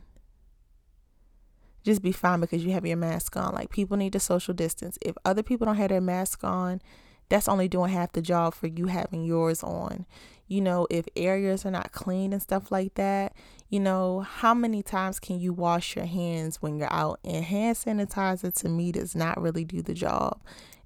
just 1.83 2.01
be 2.01 2.11
fine 2.11 2.39
because 2.39 2.65
you 2.65 2.71
have 2.71 2.85
your 2.85 2.97
mask 2.97 3.37
on. 3.37 3.53
Like 3.53 3.69
people 3.69 3.97
need 3.97 4.13
to 4.13 4.19
social 4.19 4.53
distance. 4.53 4.97
If 5.01 5.15
other 5.23 5.43
people 5.43 5.65
don't 5.65 5.77
have 5.77 5.89
their 5.89 6.01
mask 6.01 6.43
on, 6.43 6.81
that's 7.29 7.47
only 7.47 7.67
doing 7.67 7.91
half 7.91 8.13
the 8.13 8.21
job 8.21 8.53
for 8.53 8.67
you 8.67 8.87
having 8.87 9.23
yours 9.23 9.63
on. 9.63 10.05
You 10.47 10.61
know, 10.61 10.87
if 10.89 11.05
areas 11.15 11.65
are 11.65 11.71
not 11.71 11.91
clean 11.91 12.31
and 12.31 12.41
stuff 12.41 12.71
like 12.71 12.95
that, 12.95 13.33
you 13.69 13.81
know, 13.81 14.21
how 14.21 14.53
many 14.53 14.81
times 14.81 15.19
can 15.19 15.39
you 15.39 15.51
wash 15.51 15.97
your 15.97 16.05
hands 16.05 16.61
when 16.61 16.77
you're 16.77 16.93
out? 16.93 17.19
And 17.25 17.43
hand 17.43 17.75
sanitizer 17.75 18.53
to 18.61 18.69
me 18.69 18.93
does 18.93 19.13
not 19.13 19.41
really 19.41 19.65
do 19.65 19.81
the 19.81 19.93
job. 19.93 20.39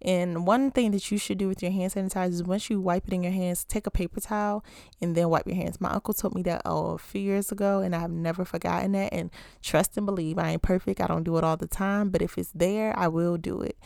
And 0.04 0.48
one 0.48 0.72
thing 0.72 0.89
that 0.92 1.12
you 1.12 1.20
should 1.20 1.38
do 1.38 1.48
with 1.48 1.62
your 1.62 1.72
hand 1.72 1.94
sanitizer 1.94 2.32
is 2.32 2.44
once 2.44 2.72
you 2.72 2.82
wipe 2.82 3.08
it 3.08 3.14
in 3.14 3.22
your 3.22 3.32
hands, 3.32 3.64
take 3.64 3.86
a 3.86 3.92
paper 3.92 4.20
towel 4.20 4.66
and 5.00 5.16
then 5.16 5.30
wipe 5.30 5.46
your 5.46 5.56
hands. 5.56 5.80
My 5.80 5.92
uncle 5.92 6.16
told 6.16 6.34
me 6.34 6.42
that 6.44 6.64
oh, 6.66 6.94
a 6.94 6.98
few 6.98 7.22
years 7.22 7.52
ago, 7.52 7.82
and 7.82 7.96
I've 7.96 8.10
never 8.10 8.44
forgotten 8.44 8.94
that. 8.94 9.14
And 9.14 9.30
trust 9.62 9.98
and 9.98 10.08
believe, 10.08 10.39
I 10.39 10.52
ain't 10.52 10.64
perfect. 10.64 11.02
I 11.02 11.08
don't 11.08 11.24
do 11.24 11.38
it 11.38 11.44
all 11.44 11.58
the 11.58 11.68
time, 11.68 12.10
but 12.10 12.24
if 12.24 12.39
it's 12.39 12.52
there, 12.56 12.98
I 12.98 13.10
will 13.10 13.38
do 13.38 13.62
it 13.62 13.78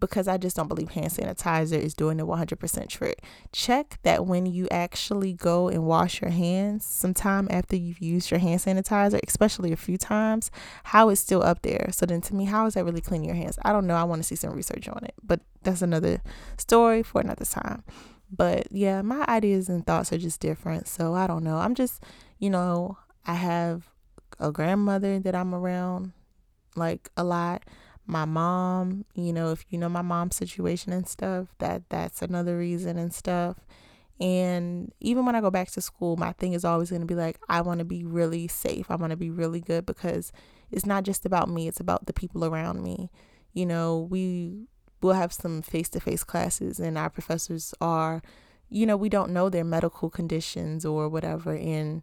because 0.00 0.28
I 0.28 0.36
just 0.36 0.56
don't 0.56 0.68
believe 0.68 0.90
hand 0.90 1.10
sanitizer 1.10 1.78
is 1.78 1.94
doing 1.94 2.18
the 2.18 2.26
100% 2.26 2.88
trick. 2.88 3.22
Check 3.52 3.98
that 4.02 4.26
when 4.26 4.46
you 4.46 4.68
actually 4.70 5.32
go 5.32 5.68
and 5.68 5.84
wash 5.84 6.20
your 6.20 6.30
hands 6.30 6.84
sometime 6.84 7.48
after 7.50 7.76
you've 7.76 8.00
used 8.00 8.30
your 8.30 8.40
hand 8.40 8.60
sanitizer, 8.60 9.20
especially 9.26 9.72
a 9.72 9.76
few 9.76 9.98
times, 9.98 10.50
how 10.84 11.08
it's 11.08 11.20
still 11.20 11.42
up 11.42 11.62
there. 11.62 11.88
So 11.92 12.06
then 12.06 12.20
to 12.22 12.34
me, 12.34 12.44
how 12.44 12.66
is 12.66 12.74
that 12.74 12.84
really 12.84 13.00
cleaning 13.00 13.28
your 13.28 13.36
hands? 13.36 13.58
I 13.64 13.72
don't 13.72 13.86
know. 13.86 13.96
I 13.96 14.04
want 14.04 14.20
to 14.20 14.26
see 14.26 14.36
some 14.36 14.54
research 14.54 14.88
on 14.88 15.04
it, 15.04 15.14
but 15.22 15.40
that's 15.62 15.82
another 15.82 16.20
story 16.56 17.02
for 17.02 17.20
another 17.20 17.44
time. 17.44 17.82
But 18.30 18.70
yeah, 18.70 19.02
my 19.02 19.24
ideas 19.26 19.68
and 19.68 19.86
thoughts 19.86 20.12
are 20.12 20.18
just 20.18 20.40
different. 20.40 20.86
So 20.86 21.14
I 21.14 21.26
don't 21.26 21.44
know. 21.44 21.56
I'm 21.56 21.74
just, 21.74 22.02
you 22.38 22.50
know, 22.50 22.98
I 23.26 23.34
have 23.34 23.88
a 24.38 24.52
grandmother 24.52 25.18
that 25.20 25.34
I'm 25.34 25.54
around 25.54 26.12
like 26.76 27.10
a 27.16 27.24
lot. 27.24 27.64
My 28.08 28.24
mom, 28.24 29.04
you 29.14 29.34
know, 29.34 29.52
if 29.52 29.66
you 29.68 29.78
know 29.78 29.90
my 29.90 30.00
mom's 30.02 30.34
situation 30.34 30.92
and 30.94 31.06
stuff, 31.06 31.48
that 31.58 31.82
that's 31.90 32.22
another 32.22 32.56
reason 32.56 32.96
and 32.96 33.12
stuff. 33.12 33.58
And 34.18 34.92
even 34.98 35.26
when 35.26 35.36
I 35.36 35.42
go 35.42 35.50
back 35.50 35.70
to 35.72 35.82
school, 35.82 36.16
my 36.16 36.32
thing 36.32 36.54
is 36.54 36.64
always 36.64 36.88
going 36.88 37.02
to 37.02 37.06
be 37.06 37.14
like, 37.14 37.38
I 37.50 37.60
want 37.60 37.80
to 37.80 37.84
be 37.84 38.04
really 38.04 38.48
safe. 38.48 38.90
I 38.90 38.96
want 38.96 39.10
to 39.10 39.16
be 39.16 39.30
really 39.30 39.60
good 39.60 39.84
because 39.84 40.32
it's 40.70 40.86
not 40.86 41.04
just 41.04 41.26
about 41.26 41.50
me, 41.50 41.68
it's 41.68 41.80
about 41.80 42.06
the 42.06 42.14
people 42.14 42.46
around 42.46 42.82
me. 42.82 43.10
You 43.52 43.66
know, 43.66 44.08
we 44.10 44.66
will 45.02 45.12
have 45.12 45.32
some 45.32 45.60
face 45.60 45.90
to 45.90 46.00
face 46.00 46.24
classes, 46.24 46.80
and 46.80 46.96
our 46.96 47.10
professors 47.10 47.74
are, 47.80 48.22
you 48.70 48.86
know, 48.86 48.96
we 48.96 49.10
don't 49.10 49.32
know 49.32 49.50
their 49.50 49.64
medical 49.64 50.08
conditions 50.08 50.84
or 50.84 51.08
whatever 51.10 51.54
and 51.54 52.02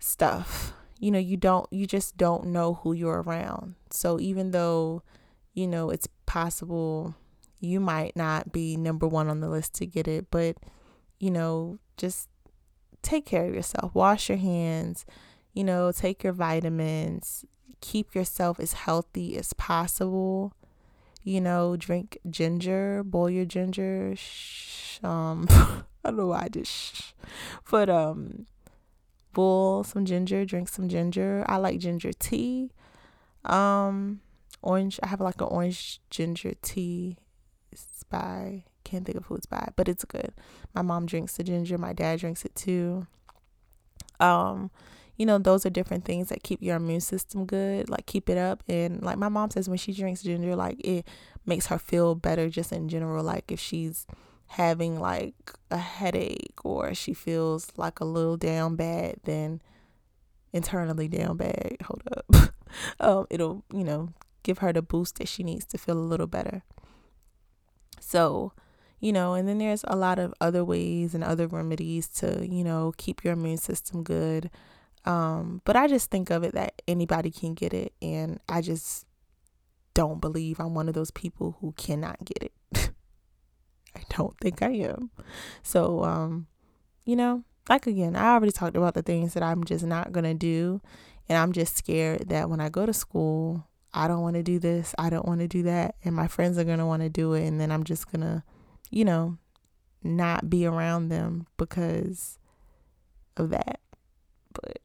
stuff. 0.00 0.72
You 1.00 1.10
know, 1.10 1.18
you 1.18 1.36
don't, 1.36 1.66
you 1.72 1.86
just 1.86 2.16
don't 2.16 2.46
know 2.46 2.74
who 2.74 2.92
you're 2.92 3.22
around. 3.22 3.74
So 3.90 4.20
even 4.20 4.52
though, 4.52 5.02
you 5.52 5.66
know, 5.66 5.90
it's 5.90 6.08
possible 6.26 7.16
you 7.60 7.80
might 7.80 8.16
not 8.16 8.52
be 8.52 8.76
number 8.76 9.06
one 9.06 9.28
on 9.28 9.40
the 9.40 9.48
list 9.48 9.74
to 9.74 9.86
get 9.86 10.08
it, 10.08 10.26
but 10.30 10.56
you 11.18 11.30
know, 11.30 11.78
just 11.96 12.28
take 13.02 13.26
care 13.26 13.46
of 13.46 13.54
yourself. 13.54 13.94
Wash 13.94 14.28
your 14.28 14.38
hands, 14.38 15.04
you 15.52 15.64
know, 15.64 15.92
take 15.92 16.24
your 16.24 16.32
vitamins, 16.32 17.44
keep 17.80 18.14
yourself 18.14 18.58
as 18.58 18.72
healthy 18.72 19.36
as 19.36 19.52
possible. 19.52 20.54
You 21.22 21.42
know, 21.42 21.76
drink 21.76 22.16
ginger, 22.30 23.02
boil 23.04 23.28
your 23.28 23.44
ginger. 23.44 24.14
Sh- 24.16 24.98
um, 25.04 25.46
I 25.50 26.08
don't 26.08 26.16
know 26.16 26.26
why 26.28 26.44
I 26.44 26.48
did 26.48 26.66
shh, 26.66 27.12
but 27.70 27.90
um, 27.90 28.46
boil 29.32 29.84
some 29.84 30.04
ginger, 30.04 30.44
drink 30.44 30.68
some 30.68 30.88
ginger. 30.88 31.44
I 31.48 31.56
like 31.56 31.78
ginger 31.78 32.12
tea. 32.12 32.72
Um, 33.44 34.20
orange. 34.62 35.00
I 35.02 35.08
have 35.08 35.20
like 35.20 35.40
an 35.40 35.48
orange 35.48 36.00
ginger 36.10 36.54
tea 36.62 37.18
it's 37.72 38.04
by 38.04 38.64
can't 38.84 39.04
think 39.04 39.18
of 39.18 39.26
who 39.26 39.36
it's 39.36 39.46
by, 39.46 39.68
but 39.76 39.88
it's 39.88 40.04
good. 40.04 40.32
My 40.74 40.82
mom 40.82 41.06
drinks 41.06 41.36
the 41.36 41.44
ginger, 41.44 41.78
my 41.78 41.92
dad 41.92 42.20
drinks 42.20 42.44
it 42.44 42.54
too. 42.54 43.06
Um, 44.18 44.70
you 45.16 45.26
know, 45.26 45.38
those 45.38 45.64
are 45.66 45.70
different 45.70 46.04
things 46.04 46.30
that 46.30 46.42
keep 46.42 46.62
your 46.62 46.76
immune 46.76 47.00
system 47.00 47.44
good, 47.44 47.88
like 47.88 48.06
keep 48.06 48.28
it 48.28 48.38
up. 48.38 48.62
And 48.68 49.02
like 49.02 49.18
my 49.18 49.28
mom 49.28 49.50
says 49.50 49.68
when 49.68 49.78
she 49.78 49.92
drinks 49.92 50.22
ginger, 50.22 50.56
like 50.56 50.80
it 50.84 51.06
makes 51.46 51.66
her 51.66 51.78
feel 51.78 52.14
better 52.14 52.48
just 52.48 52.72
in 52.72 52.88
general. 52.88 53.22
Like 53.22 53.52
if 53.52 53.60
she's 53.60 54.06
having 54.50 54.98
like 54.98 55.52
a 55.70 55.76
headache 55.76 56.58
or 56.64 56.92
she 56.92 57.14
feels 57.14 57.68
like 57.76 58.00
a 58.00 58.04
little 58.04 58.36
down 58.36 58.74
bad, 58.74 59.14
then 59.22 59.62
internally 60.52 61.06
down 61.06 61.36
bad, 61.36 61.76
hold 61.84 62.02
up. 62.16 62.52
um, 63.00 63.26
it'll, 63.30 63.64
you 63.72 63.84
know, 63.84 64.08
give 64.42 64.58
her 64.58 64.72
the 64.72 64.82
boost 64.82 65.18
that 65.18 65.28
she 65.28 65.44
needs 65.44 65.64
to 65.64 65.78
feel 65.78 65.96
a 65.96 66.00
little 66.00 66.26
better. 66.26 66.64
So, 68.00 68.52
you 68.98 69.12
know, 69.12 69.34
and 69.34 69.46
then 69.46 69.58
there's 69.58 69.84
a 69.86 69.94
lot 69.94 70.18
of 70.18 70.34
other 70.40 70.64
ways 70.64 71.14
and 71.14 71.22
other 71.22 71.46
remedies 71.46 72.08
to, 72.08 72.44
you 72.44 72.64
know, 72.64 72.92
keep 72.96 73.22
your 73.22 73.34
immune 73.34 73.56
system 73.56 74.02
good. 74.02 74.50
Um, 75.04 75.62
but 75.64 75.76
I 75.76 75.86
just 75.86 76.10
think 76.10 76.28
of 76.28 76.42
it 76.42 76.54
that 76.54 76.82
anybody 76.88 77.30
can 77.30 77.54
get 77.54 77.72
it. 77.72 77.92
And 78.02 78.40
I 78.48 78.62
just 78.62 79.06
don't 79.94 80.20
believe 80.20 80.58
I'm 80.58 80.74
one 80.74 80.88
of 80.88 80.94
those 80.94 81.12
people 81.12 81.56
who 81.60 81.72
cannot 81.76 82.24
get 82.24 82.50
it. 82.50 82.90
I 84.00 84.16
don't 84.16 84.36
think 84.40 84.62
I 84.62 84.70
am. 84.70 85.10
So, 85.62 86.04
um, 86.04 86.46
you 87.04 87.16
know, 87.16 87.44
like 87.68 87.86
again, 87.86 88.16
I 88.16 88.32
already 88.32 88.52
talked 88.52 88.76
about 88.76 88.94
the 88.94 89.02
things 89.02 89.34
that 89.34 89.42
I'm 89.42 89.64
just 89.64 89.84
not 89.84 90.12
going 90.12 90.24
to 90.24 90.34
do. 90.34 90.80
And 91.28 91.38
I'm 91.38 91.52
just 91.52 91.76
scared 91.76 92.28
that 92.28 92.50
when 92.50 92.60
I 92.60 92.68
go 92.68 92.86
to 92.86 92.92
school, 92.92 93.64
I 93.94 94.08
don't 94.08 94.22
want 94.22 94.34
to 94.34 94.42
do 94.42 94.58
this, 94.58 94.94
I 94.98 95.10
don't 95.10 95.26
want 95.26 95.40
to 95.40 95.48
do 95.48 95.62
that, 95.64 95.96
and 96.04 96.14
my 96.14 96.28
friends 96.28 96.58
are 96.58 96.64
going 96.64 96.78
to 96.78 96.86
want 96.86 97.02
to 97.02 97.08
do 97.08 97.34
it 97.34 97.46
and 97.46 97.60
then 97.60 97.70
I'm 97.72 97.84
just 97.84 98.10
going 98.10 98.22
to, 98.22 98.42
you 98.90 99.04
know, 99.04 99.36
not 100.02 100.48
be 100.48 100.66
around 100.66 101.08
them 101.08 101.46
because 101.56 102.38
of 103.36 103.50
that. 103.50 103.80
But 104.52 104.80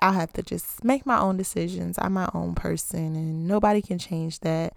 I'll 0.00 0.12
have 0.12 0.32
to 0.34 0.42
just 0.42 0.84
make 0.84 1.06
my 1.06 1.18
own 1.18 1.36
decisions. 1.36 1.98
I'm 2.00 2.12
my 2.12 2.28
own 2.34 2.54
person 2.54 3.16
and 3.16 3.46
nobody 3.46 3.82
can 3.82 3.98
change 3.98 4.40
that. 4.40 4.76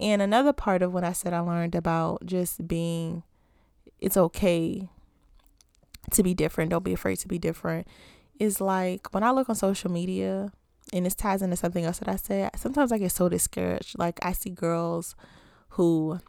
And 0.00 0.22
another 0.22 0.52
part 0.52 0.82
of 0.82 0.94
what 0.94 1.04
I 1.04 1.12
said 1.12 1.34
I 1.34 1.40
learned 1.40 1.74
about 1.74 2.24
just 2.24 2.66
being 2.66 3.22
it's 3.98 4.16
okay 4.16 4.88
to 6.12 6.22
be 6.22 6.34
different. 6.34 6.70
Don't 6.70 6.84
be 6.84 6.94
afraid 6.94 7.16
to 7.16 7.28
be 7.28 7.38
different. 7.38 7.86
Is 8.38 8.60
like 8.60 9.12
when 9.12 9.22
I 9.22 9.30
look 9.30 9.50
on 9.50 9.54
social 9.54 9.90
media, 9.90 10.50
and 10.92 11.06
this 11.06 11.14
ties 11.14 11.42
into 11.42 11.56
something 11.56 11.84
else 11.84 11.98
that 11.98 12.08
I 12.08 12.16
said. 12.16 12.50
Sometimes 12.56 12.92
I 12.92 12.98
get 12.98 13.12
so 13.12 13.28
discouraged. 13.28 13.98
Like 13.98 14.18
I 14.22 14.32
see 14.32 14.50
girls 14.50 15.14
who 15.70 16.20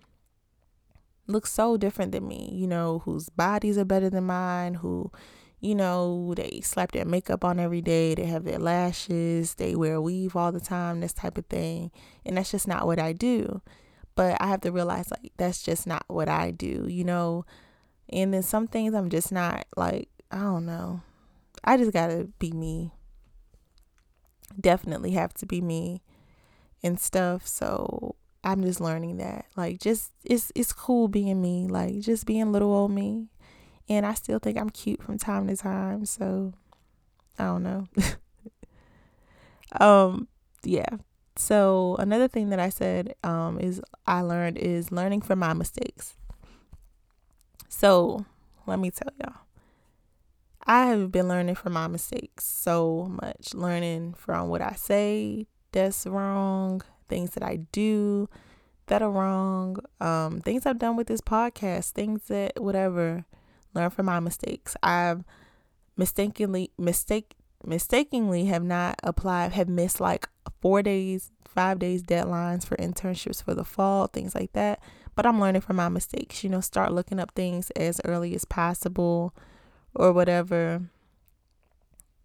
look 1.27 1.47
so 1.47 1.77
different 1.77 2.11
than 2.11 2.27
me, 2.27 2.49
you 2.53 2.67
know, 2.67 2.99
whose 3.05 3.29
bodies 3.29 3.77
are 3.77 3.85
better 3.85 4.09
than 4.09 4.25
mine, 4.25 4.75
who, 4.75 5.11
you 5.61 5.75
know, 5.75 6.33
they 6.35 6.59
slap 6.63 6.91
their 6.91 7.05
makeup 7.05 7.45
on 7.45 7.59
every 7.59 7.81
day, 7.81 8.15
they 8.15 8.25
have 8.25 8.43
their 8.43 8.59
lashes, 8.59 9.55
they 9.55 9.75
wear 9.75 9.95
a 9.95 10.01
weave 10.01 10.35
all 10.35 10.51
the 10.51 10.59
time, 10.59 10.99
this 10.99 11.13
type 11.13 11.37
of 11.37 11.45
thing. 11.45 11.91
And 12.25 12.37
that's 12.37 12.51
just 12.51 12.67
not 12.67 12.85
what 12.85 12.99
I 12.99 13.13
do. 13.13 13.61
But 14.15 14.41
I 14.41 14.47
have 14.47 14.61
to 14.61 14.71
realize 14.71 15.09
like 15.11 15.31
that's 15.37 15.63
just 15.63 15.87
not 15.87 16.03
what 16.07 16.27
I 16.27 16.51
do, 16.51 16.85
you 16.89 17.03
know. 17.03 17.45
And 18.09 18.33
then 18.33 18.43
some 18.43 18.67
things 18.67 18.93
I'm 18.93 19.09
just 19.09 19.31
not 19.31 19.65
like, 19.77 20.09
I 20.31 20.39
don't 20.39 20.65
know. 20.65 21.01
I 21.63 21.77
just 21.77 21.93
gotta 21.93 22.27
be 22.39 22.51
me 22.51 22.91
definitely 24.59 25.11
have 25.11 25.33
to 25.35 25.45
be 25.45 25.61
me 25.61 26.01
and 26.83 26.99
stuff. 26.99 27.47
So 27.47 28.15
I'm 28.43 28.63
just 28.63 28.81
learning 28.81 29.17
that. 29.17 29.45
Like 29.55 29.79
just 29.79 30.11
it's 30.23 30.51
it's 30.55 30.73
cool 30.73 31.07
being 31.07 31.41
me, 31.41 31.67
like 31.67 31.99
just 31.99 32.25
being 32.25 32.51
little 32.51 32.73
old 32.73 32.91
me. 32.91 33.27
And 33.89 34.05
I 34.05 34.13
still 34.13 34.39
think 34.39 34.57
I'm 34.57 34.69
cute 34.69 35.03
from 35.03 35.17
time 35.17 35.47
to 35.47 35.55
time. 35.55 36.05
So 36.05 36.53
I 37.37 37.45
don't 37.45 37.63
know. 37.63 37.87
um 39.79 40.27
yeah. 40.63 40.97
So 41.35 41.95
another 41.99 42.27
thing 42.27 42.49
that 42.49 42.59
I 42.59 42.69
said 42.69 43.15
um 43.23 43.59
is 43.59 43.81
I 44.05 44.21
learned 44.21 44.57
is 44.57 44.91
learning 44.91 45.21
from 45.21 45.39
my 45.39 45.53
mistakes. 45.53 46.15
So 47.69 48.25
let 48.67 48.79
me 48.79 48.91
tell 48.91 49.11
y'all. 49.19 49.41
I 50.65 50.85
have 50.85 51.11
been 51.11 51.27
learning 51.27 51.55
from 51.55 51.73
my 51.73 51.87
mistakes 51.87 52.45
so 52.45 53.11
much, 53.21 53.53
learning 53.53 54.13
from 54.13 54.49
what 54.49 54.61
I 54.61 54.73
say 54.73 55.47
that's 55.71 56.05
wrong, 56.05 56.81
things 57.09 57.31
that 57.31 57.43
I 57.43 57.57
do 57.71 58.29
that 58.87 59.01
are 59.01 59.09
wrong, 59.09 59.77
um, 59.99 60.41
things 60.41 60.65
I've 60.65 60.79
done 60.79 60.95
with 60.95 61.07
this 61.07 61.21
podcast, 61.21 61.91
things 61.91 62.23
that 62.27 62.61
whatever, 62.61 63.25
learn 63.73 63.89
from 63.89 64.07
my 64.07 64.19
mistakes. 64.19 64.75
I've 64.83 65.23
mistakenly 65.97 66.71
mistake 66.77 67.35
mistakenly 67.65 68.45
have 68.45 68.63
not 68.63 68.99
applied, 69.03 69.51
have 69.51 69.69
missed 69.69 69.99
like 69.99 70.27
four 70.61 70.81
days, 70.81 71.31
five 71.45 71.79
days 71.79 72.03
deadlines 72.03 72.65
for 72.65 72.75
internships 72.77 73.43
for 73.43 73.53
the 73.53 73.63
fall, 73.63 74.07
things 74.07 74.33
like 74.35 74.53
that. 74.53 74.81
But 75.15 75.25
I'm 75.25 75.39
learning 75.39 75.61
from 75.61 75.75
my 75.75 75.89
mistakes. 75.89 76.43
You 76.43 76.49
know, 76.49 76.61
start 76.61 76.91
looking 76.91 77.19
up 77.19 77.31
things 77.35 77.69
as 77.71 78.01
early 78.05 78.33
as 78.33 78.45
possible 78.45 79.35
or 79.93 80.11
whatever. 80.11 80.81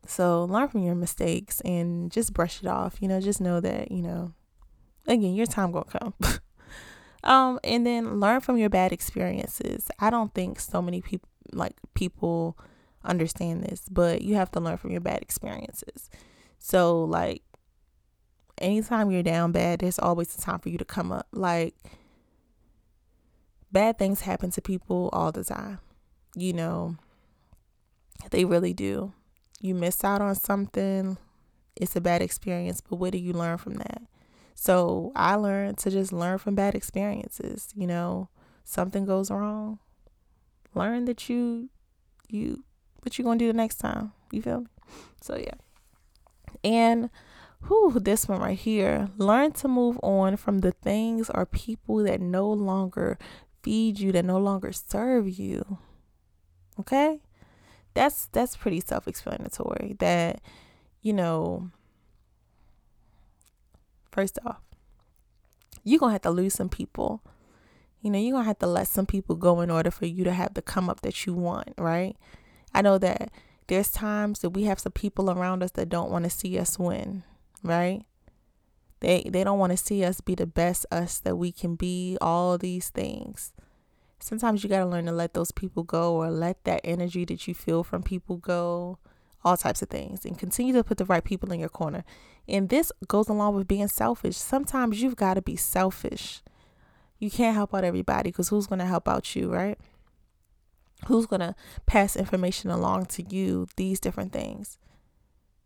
So 0.07 0.45
learn 0.45 0.69
from 0.69 0.85
your 0.85 0.95
mistakes 0.95 1.61
and 1.63 2.11
just 2.13 2.33
brush 2.33 2.63
it 2.63 2.69
off. 2.69 2.97
You 3.01 3.09
know, 3.09 3.21
just 3.21 3.41
know 3.41 3.61
that, 3.61 3.91
you 3.91 4.03
know, 4.03 4.33
again, 5.07 5.35
your 5.35 5.47
time 5.47 5.73
gonna 5.73 5.85
come. 5.85 6.15
um, 7.25 7.59
and 7.65 7.85
then 7.85 8.21
learn 8.21 8.41
from 8.41 8.57
your 8.57 8.71
bad 8.71 8.93
experiences. 8.93 9.89
I 9.99 10.11
don't 10.11 10.33
think 10.33 10.61
so 10.61 10.81
many 10.81 11.01
people 11.01 11.29
like 11.53 11.77
people 11.95 12.59
understand 13.05 13.63
this, 13.63 13.83
but 13.91 14.23
you 14.23 14.35
have 14.35 14.51
to 14.53 14.61
learn 14.61 14.77
from 14.77 14.91
your 14.91 15.01
bad 15.01 15.23
experiences. 15.23 16.11
So 16.59 17.05
like 17.05 17.43
anytime 18.59 19.11
you're 19.11 19.23
down 19.23 19.53
bad, 19.53 19.81
there's 19.81 19.99
always 19.99 20.35
a 20.35 20.41
time 20.41 20.59
for 20.59 20.69
you 20.69 20.79
to 20.79 20.85
come 20.85 21.13
up. 21.13 21.27
Like 21.33 21.75
bad 23.73 23.99
things 23.99 24.23
happen 24.23 24.51
to 24.53 24.63
people 24.63 25.11
all 25.13 25.33
the 25.33 25.45
time. 25.45 25.79
You 26.35 26.53
know, 26.53 26.97
they 28.31 28.45
really 28.45 28.75
do. 28.75 29.13
You 29.61 29.75
miss 29.75 30.05
out 30.05 30.21
on 30.21 30.35
something, 30.35 31.17
it's 31.77 31.97
a 31.97 32.01
bad 32.01 32.23
experience, 32.23 32.81
but 32.81 32.97
what 32.97 33.13
do 33.13 33.19
you 33.19 33.33
learn 33.33 33.59
from 33.59 33.75
that? 33.75 34.03
So 34.55 35.13
I 35.15 35.35
learned 35.35 35.79
to 35.79 35.91
just 35.91 36.13
learn 36.13 36.39
from 36.39 36.55
bad 36.55 36.75
experiences. 36.75 37.69
You 37.75 37.87
know, 37.87 38.29
something 38.65 39.05
goes 39.05 39.31
wrong, 39.31 39.79
learn 40.77 41.07
that 41.07 41.29
you, 41.29 41.71
you, 42.29 42.65
what 43.03 43.19
you 43.19 43.25
gonna 43.25 43.39
do 43.39 43.47
the 43.47 43.53
next 43.53 43.77
time. 43.77 44.13
You 44.31 44.43
feel 44.43 44.61
me? 44.61 44.67
So 45.21 45.37
yeah. 45.37 45.55
And 46.63 47.11
who 47.63 47.99
this 47.99 48.29
one 48.29 48.41
right 48.41 48.59
here. 48.59 49.09
Learn 49.17 49.53
to 49.53 49.69
move 49.69 49.99
on 50.03 50.37
from 50.37 50.59
the 50.59 50.73
things 50.73 51.31
or 51.31 51.47
people 51.47 51.97
that 52.05 52.21
no 52.21 52.51
longer 52.51 53.19
feed 53.63 53.99
you, 53.99 54.13
that 54.13 54.25
no 54.25 54.39
longer 54.39 54.73
serve 54.73 55.29
you. 55.29 55.79
Okay? 56.79 57.21
that's 57.97 58.27
that's 58.27 58.57
pretty 58.57 58.79
self-explanatory 58.79 59.97
that 59.99 60.41
you 61.03 61.13
know, 61.13 61.71
first 64.11 64.39
off, 64.45 64.61
you're 65.85 66.01
to 66.01 66.13
have 66.13 66.23
to 66.23 66.31
lose 66.31 66.55
some 66.55 66.69
people. 66.69 67.23
You 68.07 68.13
know, 68.13 68.21
you're 68.21 68.35
going 68.35 68.45
to 68.45 68.49
have 68.49 68.61
to 68.61 68.69
let 68.69 68.87
some 68.87 69.05
people 69.05 69.35
go 69.35 69.61
in 69.63 69.69
order 69.69 69.91
for 69.91 70.07
you 70.07 70.23
to 70.23 70.33
have 70.33 70.55
the 70.55 70.63
come 70.63 70.89
up 70.89 71.01
that 71.01 71.27
you 71.27 71.35
want, 71.35 71.75
right? 71.77 72.17
I 72.73 72.81
know 72.81 72.99
that 72.99 73.33
there's 73.67 73.91
times 73.91 74.39
that 74.39 74.51
we 74.51 74.63
have 74.63 74.79
some 74.79 74.93
people 74.93 75.29
around 75.29 75.65
us 75.65 75.73
that 75.73 75.89
don't 75.89 76.13
want 76.13 76.23
to 76.23 76.31
see 76.31 76.57
us 76.57 76.79
win, 76.79 77.25
right? 77.65 78.05
They 79.01 79.29
they 79.29 79.43
don't 79.43 79.59
want 79.59 79.73
to 79.73 79.77
see 79.77 80.05
us 80.05 80.21
be 80.21 80.37
the 80.37 80.47
best 80.47 80.87
us 80.93 81.19
that 81.19 81.35
we 81.35 81.51
can 81.51 81.75
be, 81.75 82.17
all 82.21 82.57
these 82.59 82.91
things. 82.91 83.53
Sometimes 84.21 84.63
you 84.63 84.71
got 84.71 84.85
to 84.85 84.87
learn 84.87 85.07
to 85.07 85.13
let 85.13 85.35
those 85.35 85.51
people 85.51 85.83
go 85.83 86.15
or 86.15 86.31
let 86.31 86.63
that 86.63 86.83
energy 86.85 87.25
that 87.25 87.49
you 87.49 87.55
feel 87.55 87.83
from 87.83 88.05
people 88.05 88.37
go, 88.37 88.99
all 89.45 89.57
types 89.57 89.83
of 89.83 89.89
things, 89.89 90.25
and 90.25 90.39
continue 90.39 90.73
to 90.75 90.85
put 90.85 90.99
the 90.99 91.05
right 91.07 91.25
people 91.25 91.51
in 91.51 91.59
your 91.59 91.69
corner. 91.69 92.05
And 92.47 92.69
this 92.69 92.93
goes 93.09 93.29
along 93.29 93.57
with 93.57 93.67
being 93.67 93.89
selfish. 93.89 94.37
Sometimes 94.37 95.03
you've 95.03 95.17
got 95.17 95.35
to 95.35 95.43
be 95.43 95.57
selfish. 95.57 96.41
You 97.19 97.31
can't 97.31 97.55
help 97.55 97.75
out 97.75 97.85
everybody 97.85 98.31
because 98.31 98.49
who's 98.49 98.67
going 98.67 98.79
to 98.79 98.85
help 98.85 99.09
out 99.09 99.35
you, 99.35 99.53
right? 99.53 99.79
Who's 101.07 101.27
going 101.27 101.41
to 101.41 101.55
pass 101.87 102.17
information 102.17 102.71
along 102.71 103.07
to 103.07 103.23
you, 103.23 103.69
these 103.77 104.01
different 104.01 104.33
things? 104.33 104.79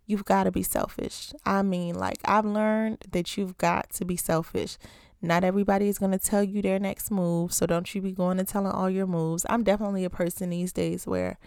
You've 0.06 0.24
got 0.24 0.44
to 0.44 0.50
be 0.50 0.62
selfish. 0.62 1.32
I 1.44 1.62
mean, 1.62 1.94
like, 1.94 2.18
I've 2.24 2.44
learned 2.44 3.04
that 3.12 3.36
you've 3.36 3.56
got 3.58 3.90
to 3.90 4.04
be 4.04 4.16
selfish. 4.16 4.76
Not 5.22 5.44
everybody 5.44 5.88
is 5.88 5.98
going 5.98 6.12
to 6.12 6.18
tell 6.18 6.42
you 6.42 6.62
their 6.62 6.78
next 6.78 7.10
move. 7.10 7.52
So 7.52 7.66
don't 7.66 7.94
you 7.94 8.00
be 8.00 8.12
going 8.12 8.38
and 8.38 8.48
telling 8.48 8.72
all 8.72 8.90
your 8.90 9.06
moves. 9.06 9.46
I'm 9.48 9.62
definitely 9.62 10.04
a 10.04 10.10
person 10.10 10.50
these 10.50 10.72
days 10.72 11.06
where 11.06 11.38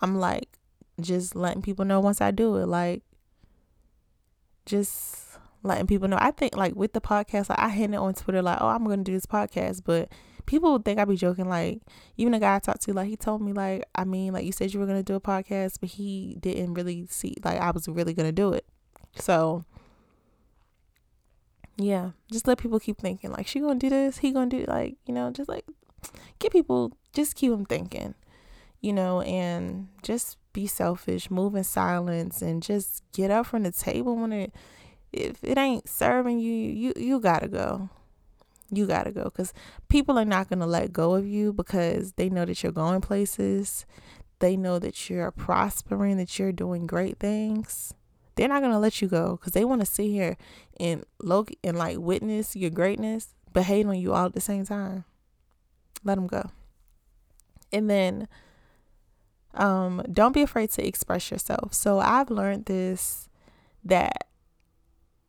I'm 0.00 0.18
like, 0.18 0.58
just 1.00 1.34
letting 1.34 1.62
people 1.62 1.84
know 1.84 2.00
once 2.00 2.20
I 2.20 2.30
do 2.30 2.56
it. 2.56 2.66
Like, 2.66 3.02
just 4.66 5.25
letting 5.66 5.86
people 5.86 6.08
know. 6.08 6.18
I 6.20 6.30
think, 6.30 6.56
like, 6.56 6.74
with 6.74 6.92
the 6.92 7.00
podcast, 7.00 7.48
like, 7.48 7.58
I 7.58 7.68
it 7.94 7.98
on 7.98 8.14
Twitter, 8.14 8.42
like, 8.42 8.58
oh, 8.60 8.68
I'm 8.68 8.84
to 8.98 9.04
do 9.04 9.12
this 9.12 9.26
podcast. 9.26 9.82
But 9.84 10.10
people 10.46 10.72
would 10.72 10.84
think 10.84 10.98
I'd 10.98 11.08
be 11.08 11.16
joking. 11.16 11.48
Like, 11.48 11.82
even 12.16 12.34
a 12.34 12.40
guy 12.40 12.56
I 12.56 12.58
talked 12.58 12.82
to, 12.82 12.92
like, 12.92 13.08
he 13.08 13.16
told 13.16 13.42
me, 13.42 13.52
like, 13.52 13.84
I 13.94 14.04
mean, 14.04 14.32
like, 14.32 14.44
you 14.44 14.52
said 14.52 14.72
you 14.72 14.80
were 14.80 14.86
to 14.98 15.02
do 15.02 15.14
a 15.14 15.20
podcast, 15.20 15.78
but 15.80 15.90
he 15.90 16.36
didn't 16.40 16.74
really 16.74 17.06
see, 17.10 17.34
like, 17.44 17.60
I 17.60 17.70
was 17.70 17.88
really 17.88 18.14
to 18.26 18.32
do 18.32 18.52
it. 18.52 18.64
So, 19.16 19.64
yeah, 21.78 22.12
just 22.32 22.46
let 22.46 22.58
people 22.58 22.80
keep 22.80 22.98
thinking, 22.98 23.30
like, 23.30 23.46
she 23.46 23.60
to 23.60 23.74
do 23.74 23.90
this, 23.90 24.18
he 24.18 24.32
to 24.32 24.46
do, 24.46 24.64
like, 24.66 24.96
you 25.06 25.12
know, 25.12 25.30
just 25.30 25.48
like, 25.48 25.66
get 26.38 26.52
people, 26.52 26.96
just 27.12 27.34
keep 27.34 27.50
them 27.50 27.66
thinking, 27.66 28.14
you 28.80 28.92
know, 28.92 29.20
and 29.22 29.88
just 30.02 30.38
be 30.52 30.66
selfish, 30.66 31.30
move 31.30 31.54
in 31.54 31.64
silence, 31.64 32.40
and 32.40 32.62
just 32.62 33.02
get 33.12 33.30
up 33.30 33.46
from 33.46 33.62
the 33.62 33.72
table 33.72 34.16
when 34.16 34.32
it, 34.32 34.54
if 35.16 35.42
it 35.42 35.58
ain't 35.58 35.88
serving 35.88 36.38
you, 36.38 36.52
you, 36.52 36.92
you 36.96 37.20
gotta 37.20 37.48
go 37.48 37.90
you 38.70 38.86
got 38.86 39.04
to 39.04 39.12
go 39.12 39.24
because 39.24 39.52
people 39.88 40.18
are 40.18 40.24
not 40.24 40.48
to 40.60 40.66
let 40.66 40.92
go 40.92 41.14
of 41.14 41.26
you 41.26 41.52
because 41.52 42.12
they 42.12 42.28
know 42.28 42.44
that 42.44 42.62
you're 42.62 42.72
going 42.72 43.00
places. 43.00 43.86
They 44.38 44.56
know 44.56 44.78
that 44.78 45.08
you're 45.08 45.30
prospering, 45.30 46.16
that 46.18 46.38
you're 46.38 46.52
doing 46.52 46.86
great 46.86 47.18
things. 47.18 47.94
They're 48.34 48.48
not 48.48 48.60
to 48.72 48.78
let 48.78 49.00
you 49.00 49.08
go 49.08 49.36
because 49.36 49.52
they 49.52 49.64
want 49.64 49.80
to 49.80 49.86
sit 49.86 50.06
here 50.06 50.36
and 50.78 51.04
look 51.22 51.50
and 51.64 51.76
like 51.76 51.98
witness 51.98 52.54
your 52.54 52.70
greatness, 52.70 53.34
but 53.52 53.64
hate 53.64 53.86
on 53.86 53.98
you 53.98 54.12
all 54.12 54.26
at 54.26 54.34
the 54.34 54.40
same 54.40 54.66
time. 54.66 55.04
Let 56.04 56.16
them 56.16 56.26
go. 56.26 56.50
And 57.72 57.88
then 57.88 58.28
um, 59.54 60.02
don't 60.12 60.32
be 60.32 60.42
afraid 60.42 60.70
to 60.72 60.86
express 60.86 61.30
yourself. 61.30 61.72
So 61.72 61.98
I've 61.98 62.30
learned 62.30 62.66
this 62.66 63.28
that 63.84 64.25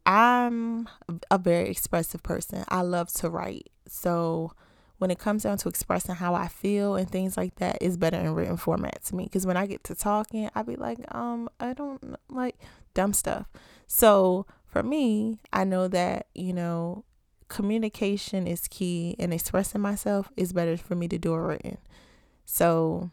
I'm 0.07 0.87
a 1.29 1.37
very 1.37 1.69
expressive 1.69 2.23
person. 2.23 2.63
I 2.69 2.81
love 2.81 3.11
to 3.15 3.29
write. 3.29 3.69
So 3.87 4.53
when 4.99 5.11
it 5.11 5.19
comes 5.19 5.43
down 5.43 5.57
to 5.57 5.69
expressing 5.69 6.15
how 6.15 6.33
I 6.33 6.47
feel 6.47 6.95
and 6.95 7.11
things 7.11 7.35
like 7.35 7.55
that, 7.55 7.79
it's 7.81 7.97
better 7.97 8.17
in 8.17 8.33
written 8.33 8.55
format 8.55 9.03
to 9.05 9.15
me. 9.15 9.25
Because 9.25 9.45
when 9.45 9.57
I 9.57 9.67
get 9.67 9.83
to 9.83 9.95
talking, 9.95 10.49
I 10.55 10.63
be 10.63 10.77
like, 10.77 10.99
um, 11.13 11.49
I 11.59 11.73
don't 11.73 12.15
like 12.29 12.55
dumb 12.93 13.11
stuff. 13.11 13.47
So 13.85 14.45
for 14.65 14.81
me, 14.81 15.39
I 15.51 15.65
know 15.65 15.89
that, 15.89 16.27
you 16.33 16.53
know, 16.53 17.03
communication 17.49 18.47
is 18.47 18.67
key 18.69 19.13
and 19.19 19.33
expressing 19.33 19.81
myself 19.81 20.31
is 20.37 20.53
better 20.53 20.77
for 20.77 20.95
me 20.95 21.09
to 21.09 21.17
do 21.17 21.33
it 21.33 21.39
written. 21.39 21.77
So 22.45 23.11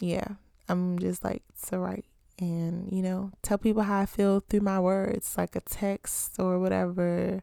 yeah, 0.00 0.28
I'm 0.66 0.98
just 0.98 1.22
like 1.22 1.42
to 1.66 1.78
write 1.78 2.06
and 2.38 2.90
you 2.90 3.02
know 3.02 3.30
tell 3.42 3.58
people 3.58 3.82
how 3.82 4.00
i 4.00 4.06
feel 4.06 4.40
through 4.48 4.60
my 4.60 4.80
words 4.80 5.36
like 5.38 5.54
a 5.56 5.60
text 5.60 6.38
or 6.38 6.58
whatever. 6.58 7.42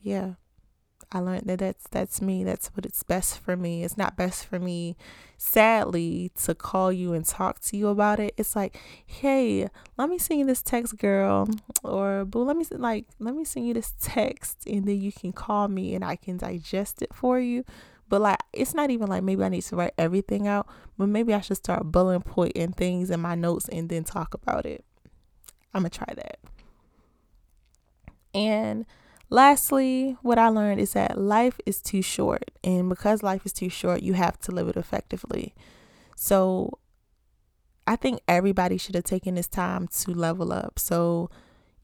Yeah. 0.00 0.34
I 1.10 1.20
learned 1.20 1.46
that 1.46 1.60
that's 1.60 1.86
that's 1.90 2.20
me. 2.20 2.44
That's 2.44 2.68
what 2.68 2.84
it's 2.84 3.02
best 3.02 3.38
for 3.38 3.56
me. 3.56 3.82
It's 3.82 3.96
not 3.96 4.14
best 4.14 4.44
for 4.44 4.58
me 4.58 4.94
sadly 5.38 6.30
to 6.44 6.54
call 6.54 6.92
you 6.92 7.14
and 7.14 7.24
talk 7.24 7.60
to 7.60 7.78
you 7.78 7.88
about 7.88 8.20
it. 8.20 8.34
It's 8.36 8.54
like 8.54 8.78
hey 9.06 9.68
let 9.96 10.10
me 10.10 10.18
send 10.18 10.40
you 10.40 10.46
this 10.46 10.62
text 10.62 10.98
girl 10.98 11.48
or 11.82 12.26
boo 12.26 12.42
let 12.42 12.56
me 12.58 12.66
like 12.72 13.06
let 13.18 13.34
me 13.34 13.44
send 13.44 13.66
you 13.66 13.72
this 13.72 13.94
text 13.98 14.66
and 14.66 14.86
then 14.86 15.00
you 15.00 15.12
can 15.12 15.32
call 15.32 15.68
me 15.68 15.94
and 15.94 16.04
i 16.04 16.16
can 16.16 16.36
digest 16.36 17.00
it 17.02 17.14
for 17.14 17.38
you 17.40 17.64
but 18.08 18.20
like, 18.20 18.38
it's 18.52 18.74
not 18.74 18.90
even 18.90 19.08
like 19.08 19.22
maybe 19.22 19.44
I 19.44 19.48
need 19.48 19.62
to 19.62 19.76
write 19.76 19.94
everything 19.98 20.46
out, 20.48 20.66
but 20.96 21.08
maybe 21.08 21.34
I 21.34 21.40
should 21.40 21.58
start 21.58 21.90
bullet 21.92 22.20
pointing 22.20 22.72
things 22.72 23.10
in 23.10 23.20
my 23.20 23.34
notes 23.34 23.68
and 23.68 23.88
then 23.88 24.04
talk 24.04 24.34
about 24.34 24.66
it. 24.66 24.84
I'm 25.74 25.82
gonna 25.82 25.90
try 25.90 26.12
that. 26.14 26.38
And 28.34 28.86
lastly, 29.30 30.16
what 30.22 30.38
I 30.38 30.48
learned 30.48 30.80
is 30.80 30.92
that 30.92 31.18
life 31.18 31.60
is 31.66 31.82
too 31.82 32.02
short, 32.02 32.50
and 32.64 32.88
because 32.88 33.22
life 33.22 33.44
is 33.44 33.52
too 33.52 33.68
short, 33.68 34.02
you 34.02 34.14
have 34.14 34.38
to 34.40 34.52
live 34.52 34.68
it 34.68 34.76
effectively. 34.76 35.54
So 36.16 36.78
I 37.86 37.96
think 37.96 38.20
everybody 38.28 38.76
should 38.76 38.94
have 38.94 39.04
taken 39.04 39.34
this 39.34 39.48
time 39.48 39.88
to 39.88 40.10
level 40.12 40.52
up. 40.52 40.78
So, 40.78 41.30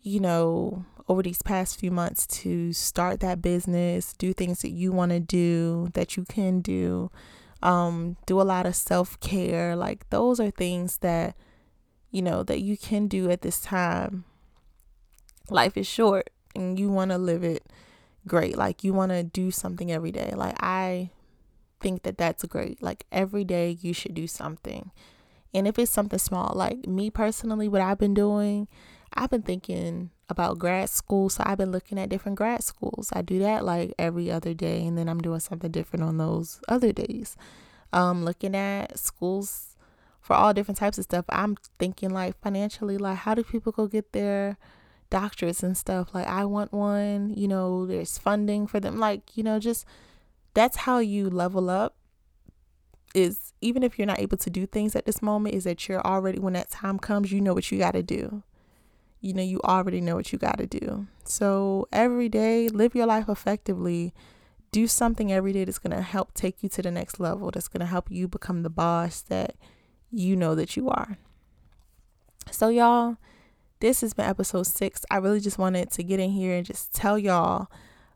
you 0.03 0.21
know, 0.21 0.85
over 1.09 1.23
these 1.23 1.43
past 1.43 1.79
few 1.79 1.91
months 1.91 2.27
to 2.27 2.73
start 2.73 3.21
that 3.21 3.43
business, 3.43 4.15
do 4.15 4.33
things 4.33 4.63
that 4.63 4.71
you 4.71 4.93
want 4.93 5.11
to 5.11 5.21
do, 5.21 5.91
that 5.95 6.17
you 6.17 6.25
can 6.25 6.61
do, 6.61 7.11
um, 7.63 8.17
do 8.27 8.41
a 8.41 8.43
lot 8.43 8.67
of 8.67 8.75
self 8.75 9.19
care. 9.21 9.77
Like, 9.77 10.09
those 10.11 10.41
are 10.41 10.51
things 10.51 10.99
that, 10.99 11.37
you 12.11 12.23
know, 12.23 12.43
that 12.43 12.61
you 12.61 12.77
can 12.77 13.07
do 13.07 13.31
at 13.31 13.43
this 13.43 13.61
time. 13.61 14.25
Life 15.51 15.77
is 15.77 15.87
short 15.87 16.31
and 16.55 16.79
you 16.79 16.89
want 16.89 17.11
to 17.11 17.19
live 17.19 17.45
it 17.45 17.67
great. 18.27 18.57
Like, 18.57 18.83
you 18.83 18.95
want 18.95 19.13
to 19.13 19.23
do 19.23 19.51
something 19.51 19.93
every 19.93 20.13
day. 20.13 20.33
Like, 20.35 20.57
I 20.61 21.11
think 21.81 22.03
that 22.05 22.17
that's 22.17 22.45
great. 22.45 22.83
Like, 22.83 23.05
every 23.13 23.45
day 23.45 23.77
you 23.81 23.93
should 23.93 24.15
do 24.15 24.27
something. 24.27 24.91
And 25.53 25.69
if 25.69 25.79
it's 25.79 25.91
something 25.91 26.19
small, 26.19 26.53
like 26.55 26.87
me 26.87 27.11
personally, 27.11 27.69
what 27.69 27.81
I've 27.81 27.99
been 27.99 28.15
doing, 28.15 28.67
I've 29.13 29.31
been 29.31 29.43
thinking 29.43 30.11
about 30.29 30.59
grad 30.59 30.91
school. 30.91 31.29
So 31.29 31.43
I've 31.47 31.59
been 31.59 31.73
looking 31.73 31.99
at 31.99 32.09
different 32.09 32.39
grad 32.39 32.63
schools. 32.63 33.11
I 33.13 33.23
do 33.23 33.39
that 33.41 33.65
like 33.65 33.95
every 33.99 34.31
other 34.31 34.55
day, 34.55 34.87
and 34.87 34.97
then 34.97 35.09
I'm 35.09 35.21
doing 35.21 35.41
something 35.41 35.71
different 35.71 36.05
on 36.05 36.19
those 36.19 36.61
other 36.69 36.93
days. 36.93 37.37
Um, 37.93 38.25
looking 38.25 38.57
at 38.57 38.99
schools 38.99 39.77
for 40.21 40.35
all 40.35 40.55
different 40.55 40.79
types 40.79 40.99
of 40.99 41.05
stuff. 41.05 41.25
I'm 41.29 41.57
thinking 41.79 42.11
like 42.11 42.41
financially, 42.41 42.99
like 42.99 43.19
how 43.19 43.35
do 43.35 43.45
people 43.45 43.73
go 43.73 43.87
get 43.87 44.13
their 44.13 44.57
doctorates 45.11 45.63
and 45.63 45.77
stuff? 45.77 46.15
Like 46.15 46.27
I 46.27 46.45
want 46.45 46.73
one. 46.73 47.35
You 47.35 47.49
know, 47.49 47.87
there's 47.87 48.19
funding 48.19 48.67
for 48.67 48.81
them. 48.81 48.99
Like 48.99 49.37
you 49.37 49.43
know, 49.43 49.59
just 49.59 49.85
that's 50.55 50.79
how 50.79 50.99
you 50.99 51.31
level 51.31 51.71
up. 51.71 51.97
Is 53.15 53.53
even 53.61 53.85
if 53.85 53.97
you're 53.97 54.07
not 54.07 54.19
able 54.19 54.37
to 54.39 54.51
do 54.51 54.67
things 54.67 54.97
at 54.97 55.07
this 55.07 55.23
moment, 55.23 55.55
is 55.55 55.65
that 55.65 55.89
you're 55.89 56.05
already 56.05 56.41
when 56.41 56.55
that 56.55 56.71
time 56.71 56.99
comes, 56.99 57.31
you 57.31 57.41
know 57.41 57.55
what 57.55 57.71
you 57.71 57.79
got 57.79 57.93
to 57.93 58.03
do 58.03 58.43
you 59.25 59.33
know, 59.33 59.43
you 59.43 59.59
already 59.65 60.03
know 60.03 60.17
what 60.17 60.33
you 60.33 60.39
got 60.39 60.59
to 60.59 60.67
do. 60.67 61.07
So 61.25 61.89
every 61.91 62.29
day, 62.29 62.69
live 62.69 62.95
your 62.95 63.07
life 63.07 63.27
effectively. 63.27 64.13
Do 64.71 64.87
something 64.87 65.33
every 65.33 65.55
day 65.55 65.65
that's 65.65 65.79
going 65.79 65.97
to 65.97 66.03
help 66.03 66.35
take 66.35 66.63
you 66.63 66.69
to 66.69 66.83
the 66.83 66.91
next 66.91 67.19
level, 67.19 67.51
that's 67.51 67.69
going 67.69 67.81
to 67.81 67.87
help 67.87 68.11
you 68.11 68.29
become 68.29 68.63
the 68.63 68.69
boss 68.69 69.23
that 69.23 69.57
you 70.11 70.37
know 70.37 70.55
that 70.55 70.77
you 70.77 70.91
are. 70.91 71.17
So, 72.51 72.69
y'all, 72.69 73.17
this 73.81 74.03
has 74.03 74.13
been 74.13 74.27
episode 74.27 74.67
six. 74.67 75.07
I 75.11 75.17
really 75.17 75.41
just 75.41 75.57
wanted 75.57 75.91
to 75.93 76.03
get 76.03 76.21
in 76.21 76.31
here 76.31 76.55
and 76.55 76.67
just 76.67 76.93
tell 76.93 77.19
y'all 77.19 77.69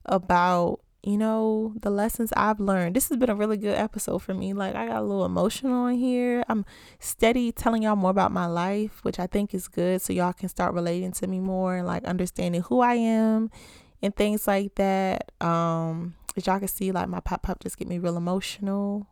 about 0.05 0.81
you 1.03 1.17
know, 1.17 1.73
the 1.81 1.91
lessons 1.91 2.33
I've 2.37 2.59
learned. 2.59 2.97
This 2.97 3.09
has 3.09 3.19
been 3.19 3.31
a 3.31 3.35
really 3.35 3.57
good 3.57 3.77
episode 3.77 4.19
for 4.19 4.35
me. 4.35 4.53
Like, 4.53 4.75
I 4.75 4.87
got 4.87 4.97
a 4.97 5.03
little 5.03 5.25
emotional 5.25 5.87
in 5.87 5.97
here. 5.97 6.45
I'm 6.49 6.65
steady 6.99 7.53
telling 7.53 7.83
y'all 7.83 7.97
more 7.97 8.11
about 8.11 8.33
my 8.33 8.47
life, 8.47 9.05
which 9.05 9.19
I 9.19 9.27
think 9.27 9.55
is 9.55 9.69
good. 9.69 10.03
So 10.03 10.13
y'all 10.13 10.33
can 10.33 10.49
start 10.49 10.75
relating 10.75 11.13
to 11.13 11.27
me 11.27 11.39
more 11.39 11.77
and 11.77 11.87
like 11.87 12.05
understanding 12.05 12.63
who 12.63 12.81
I 12.81 12.95
am 12.95 13.51
and 14.03 14.15
things 14.15 14.49
like 14.49 14.75
that. 14.75 15.31
Um, 15.41 16.15
as 16.37 16.47
y'all 16.47 16.59
can 16.59 16.69
see, 16.69 16.91
like, 16.91 17.09
my 17.09 17.21
pop 17.21 17.43
pop 17.43 17.61
just 17.61 17.79
get 17.79 17.89
me 17.89 17.99
real 17.99 18.17
emotional. 18.17 19.07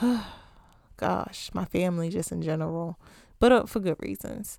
Gosh, 0.96 1.50
my 1.52 1.64
family 1.66 2.08
just 2.08 2.32
in 2.32 2.40
general, 2.40 2.98
but 3.40 3.52
uh, 3.52 3.66
for 3.66 3.80
good 3.80 3.96
reasons. 3.98 4.58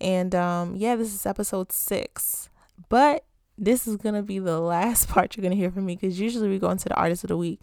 And 0.00 0.34
um, 0.34 0.74
yeah, 0.76 0.96
this 0.96 1.14
is 1.14 1.24
episode 1.24 1.70
six. 1.72 2.48
But 2.88 3.24
this 3.56 3.86
is 3.86 3.96
going 3.96 4.14
to 4.14 4.22
be 4.22 4.38
the 4.38 4.58
last 4.58 5.08
part 5.10 5.36
you're 5.36 5.42
going 5.42 5.52
to 5.52 5.56
hear 5.56 5.70
from 5.70 5.86
me 5.86 5.96
because 5.96 6.20
usually 6.20 6.48
we 6.48 6.58
go 6.58 6.70
into 6.70 6.88
the 6.88 6.96
artist 6.96 7.24
of 7.24 7.28
the 7.28 7.36
week. 7.36 7.60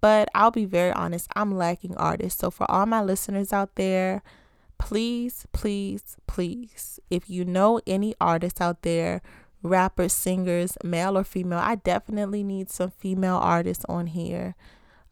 But 0.00 0.28
I'll 0.34 0.50
be 0.50 0.66
very 0.66 0.92
honest, 0.92 1.28
I'm 1.34 1.56
lacking 1.56 1.96
artists. 1.96 2.40
So 2.40 2.50
for 2.50 2.70
all 2.70 2.86
my 2.86 3.02
listeners 3.02 3.52
out 3.52 3.74
there, 3.76 4.22
please, 4.78 5.46
please, 5.52 6.16
please, 6.26 7.00
if 7.10 7.28
you 7.30 7.44
know 7.44 7.80
any 7.86 8.14
artists 8.20 8.60
out 8.60 8.82
there, 8.82 9.22
rappers, 9.62 10.12
singers, 10.12 10.76
male 10.84 11.16
or 11.16 11.24
female, 11.24 11.58
I 11.58 11.76
definitely 11.76 12.44
need 12.44 12.70
some 12.70 12.90
female 12.90 13.36
artists 13.36 13.84
on 13.88 14.08
here. 14.08 14.54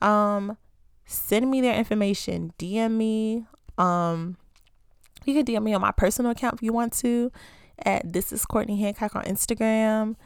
Um, 0.02 0.58
send 1.06 1.50
me 1.50 1.60
their 1.60 1.74
information, 1.74 2.52
DM 2.58 2.92
me. 2.92 3.46
Um, 3.78 4.36
you 5.24 5.34
can 5.34 5.44
DM 5.44 5.62
me 5.62 5.74
on 5.74 5.80
my 5.80 5.92
personal 5.92 6.32
account 6.32 6.54
if 6.54 6.62
you 6.62 6.72
want 6.72 6.92
to 6.98 7.32
at 7.78 8.12
this 8.12 8.32
is 8.32 8.44
Courtney 8.46 8.80
Hancock 8.80 9.16
on 9.16 9.24
Instagram. 9.24 10.16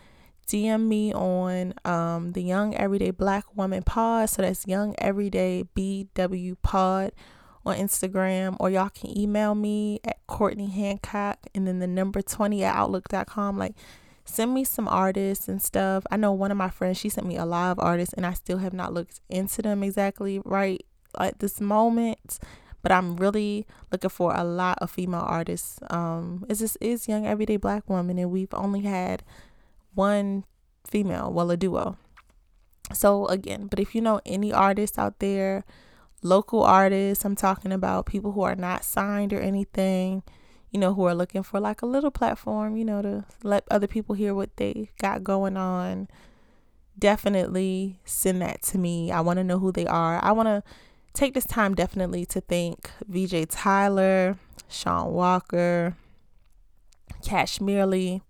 DM 0.49 0.87
me 0.89 1.13
on 1.13 1.75
um, 1.85 2.33
the 2.33 2.43
Young 2.43 2.75
Everyday 2.75 3.11
Black 3.11 3.45
Woman 3.55 3.83
Pod. 3.83 4.31
So 4.31 4.43
that's 4.43 4.67
Young 4.67 4.95
Everyday 4.99 5.65
BW 5.77 6.57
Pod 6.63 7.13
on 7.67 7.77
Instagram. 7.77 8.57
Or 8.59 8.71
y'all 8.71 8.89
can 8.89 9.17
email 9.17 9.55
me 9.55 10.01
at 10.05 10.27
Courtney 10.27 10.71
Hancock 10.71 11.39
and 11.55 11.67
then 11.67 11.81
the 11.81 11.87
number 11.87 12.23
20 12.23 12.65
at 12.65 12.75
Outlook.com. 12.75 13.59
Like, 13.59 13.75
send 14.25 14.55
me 14.55 14.65
some 14.65 14.89
artists 14.89 15.49
and 15.49 15.61
stuff. 15.61 16.05
I 16.11 16.17
know 16.17 16.33
one 16.33 16.51
of 16.51 16.57
my 16.57 16.71
friends, 16.71 16.97
she 16.97 17.11
sent 17.11 17.27
me 17.27 17.37
a 17.37 17.45
lot 17.45 17.73
of 17.73 17.79
artists 17.79 18.15
and 18.15 18.25
I 18.25 18.33
still 18.33 18.59
have 18.59 18.73
not 18.73 18.95
looked 18.95 19.21
into 19.29 19.61
them 19.61 19.83
exactly 19.83 20.41
right 20.45 20.85
at 21.21 21.41
this 21.41 21.61
moment 21.61 22.39
but 22.89 22.95
I'm 22.95 23.17
really 23.17 23.67
looking 23.93 24.09
for 24.09 24.35
a 24.35 24.43
lot 24.43 24.79
of 24.81 24.91
female 24.91 25.21
artists. 25.21 25.79
Um, 25.91 26.47
is 26.49 26.61
this 26.61 26.77
is 26.77 27.07
young 27.07 27.27
everyday 27.27 27.59
black 27.59 27.87
woman, 27.87 28.19
and 28.19 28.31
we've 28.31 28.55
only 28.55 28.81
had 28.81 29.23
one 29.93 30.47
female, 30.87 31.31
well, 31.31 31.51
a 31.51 31.57
duo. 31.59 31.99
So 32.95 33.27
again, 33.27 33.67
but 33.67 33.79
if 33.79 33.95
you 33.95 34.01
know 34.01 34.23
any 34.25 34.55
artists 34.55 34.97
out 34.97 35.19
there, 35.19 35.67
local 36.23 36.63
artists, 36.63 37.27
I'm 37.27 37.37
talking 37.37 37.73
about 37.73 38.07
people 38.07 38.33
who 38.33 38.41
are 38.41 38.57
not 38.57 38.85
signed 38.85 39.35
or 39.35 39.41
anything, 39.41 40.23
you 40.71 40.81
know, 40.81 40.95
who 40.95 41.05
are 41.05 41.15
looking 41.15 41.43
for 41.43 41.61
like 41.61 41.83
a 41.83 41.87
little 41.87 42.11
platform, 42.11 42.79
you 42.79 42.87
know, 42.87 43.03
to 43.03 43.27
let 43.43 43.65
other 43.71 43.87
people 43.87 44.15
hear 44.15 44.35
what 44.35 44.57
they 44.57 44.89
got 44.99 45.23
going 45.23 45.59
on. 45.59 46.09
Definitely 46.99 48.01
send 48.07 48.41
that 48.41 48.63
to 48.63 48.79
me. 48.79 49.13
I 49.13 49.21
want 49.21 49.37
to 49.37 49.45
know 49.45 49.59
who 49.59 49.73
they 49.73 49.87
are. 49.87 50.25
I 50.25 50.33
want 50.33 50.47
to 50.47 50.63
take 51.15 51.35
this 51.35 51.47
time 51.47 51.75
definitely 51.75 52.25
to 52.27 52.41
thank 52.41 52.91
VJ 53.07 53.49
Tyler, 53.49 54.39
Sean 54.69 55.13
Walker, 55.13 55.97
Cashmerely, 57.23 58.21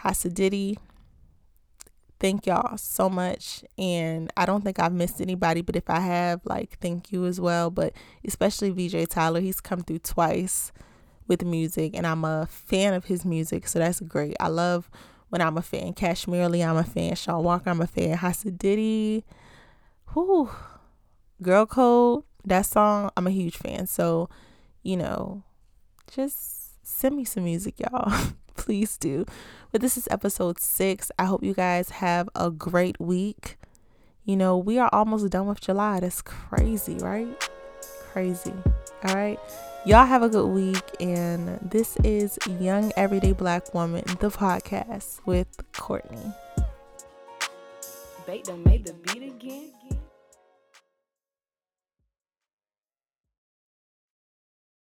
Hasadiddy. 0.00 0.76
Thank 2.20 2.46
y'all 2.46 2.76
so 2.78 3.10
much. 3.10 3.64
And 3.76 4.32
I 4.36 4.46
don't 4.46 4.62
think 4.62 4.78
I've 4.78 4.92
missed 4.92 5.20
anybody, 5.20 5.60
but 5.60 5.76
if 5.76 5.90
I 5.90 6.00
have, 6.00 6.40
like, 6.44 6.78
thank 6.80 7.12
you 7.12 7.26
as 7.26 7.40
well. 7.40 7.70
But 7.70 7.92
especially 8.26 8.70
VJ 8.70 9.08
Tyler, 9.08 9.40
he's 9.40 9.60
come 9.60 9.82
through 9.82 9.98
twice 10.00 10.72
with 11.26 11.44
music, 11.44 11.94
and 11.94 12.06
I'm 12.06 12.24
a 12.24 12.46
fan 12.46 12.94
of 12.94 13.06
his 13.06 13.24
music, 13.24 13.66
so 13.66 13.78
that's 13.78 14.00
great. 14.00 14.36
I 14.40 14.48
love 14.48 14.90
when 15.30 15.40
I'm 15.40 15.56
a 15.56 15.62
fan. 15.62 15.94
Cashmerely, 15.94 16.66
I'm 16.66 16.76
a 16.76 16.84
fan. 16.84 17.14
Sean 17.14 17.42
Walker, 17.42 17.70
I'm 17.70 17.80
a 17.80 17.86
fan. 17.86 18.18
Hasadiddy. 18.18 19.24
Whew 20.12 20.50
Girl 21.44 21.66
Code, 21.66 22.24
that 22.46 22.64
song, 22.64 23.10
I'm 23.18 23.26
a 23.26 23.30
huge 23.30 23.58
fan. 23.58 23.86
So, 23.86 24.30
you 24.82 24.96
know, 24.96 25.42
just 26.10 26.84
send 26.86 27.16
me 27.16 27.24
some 27.24 27.44
music, 27.44 27.78
y'all. 27.78 28.32
Please 28.56 28.96
do. 28.96 29.26
But 29.70 29.82
this 29.82 29.98
is 29.98 30.08
episode 30.10 30.58
six. 30.58 31.10
I 31.18 31.26
hope 31.26 31.44
you 31.44 31.52
guys 31.52 31.90
have 31.90 32.30
a 32.34 32.50
great 32.50 32.98
week. 32.98 33.58
You 34.24 34.36
know, 34.36 34.56
we 34.56 34.78
are 34.78 34.88
almost 34.90 35.28
done 35.30 35.46
with 35.46 35.60
July. 35.60 36.00
That's 36.00 36.22
crazy, 36.22 36.94
right? 36.94 37.28
Crazy. 38.10 38.54
All 39.04 39.14
right. 39.14 39.38
Y'all 39.84 40.06
have 40.06 40.22
a 40.22 40.30
good 40.30 40.46
week. 40.46 40.82
And 40.98 41.58
this 41.60 41.98
is 41.98 42.38
Young 42.58 42.90
Everyday 42.96 43.32
Black 43.32 43.74
Woman, 43.74 44.04
the 44.20 44.30
podcast 44.30 45.20
with 45.26 45.48
Courtney. 45.72 46.32
Bait 48.26 48.44
done 48.44 48.64
made 48.64 48.86
the 48.86 48.94
beat 48.94 49.22
again. 49.24 49.72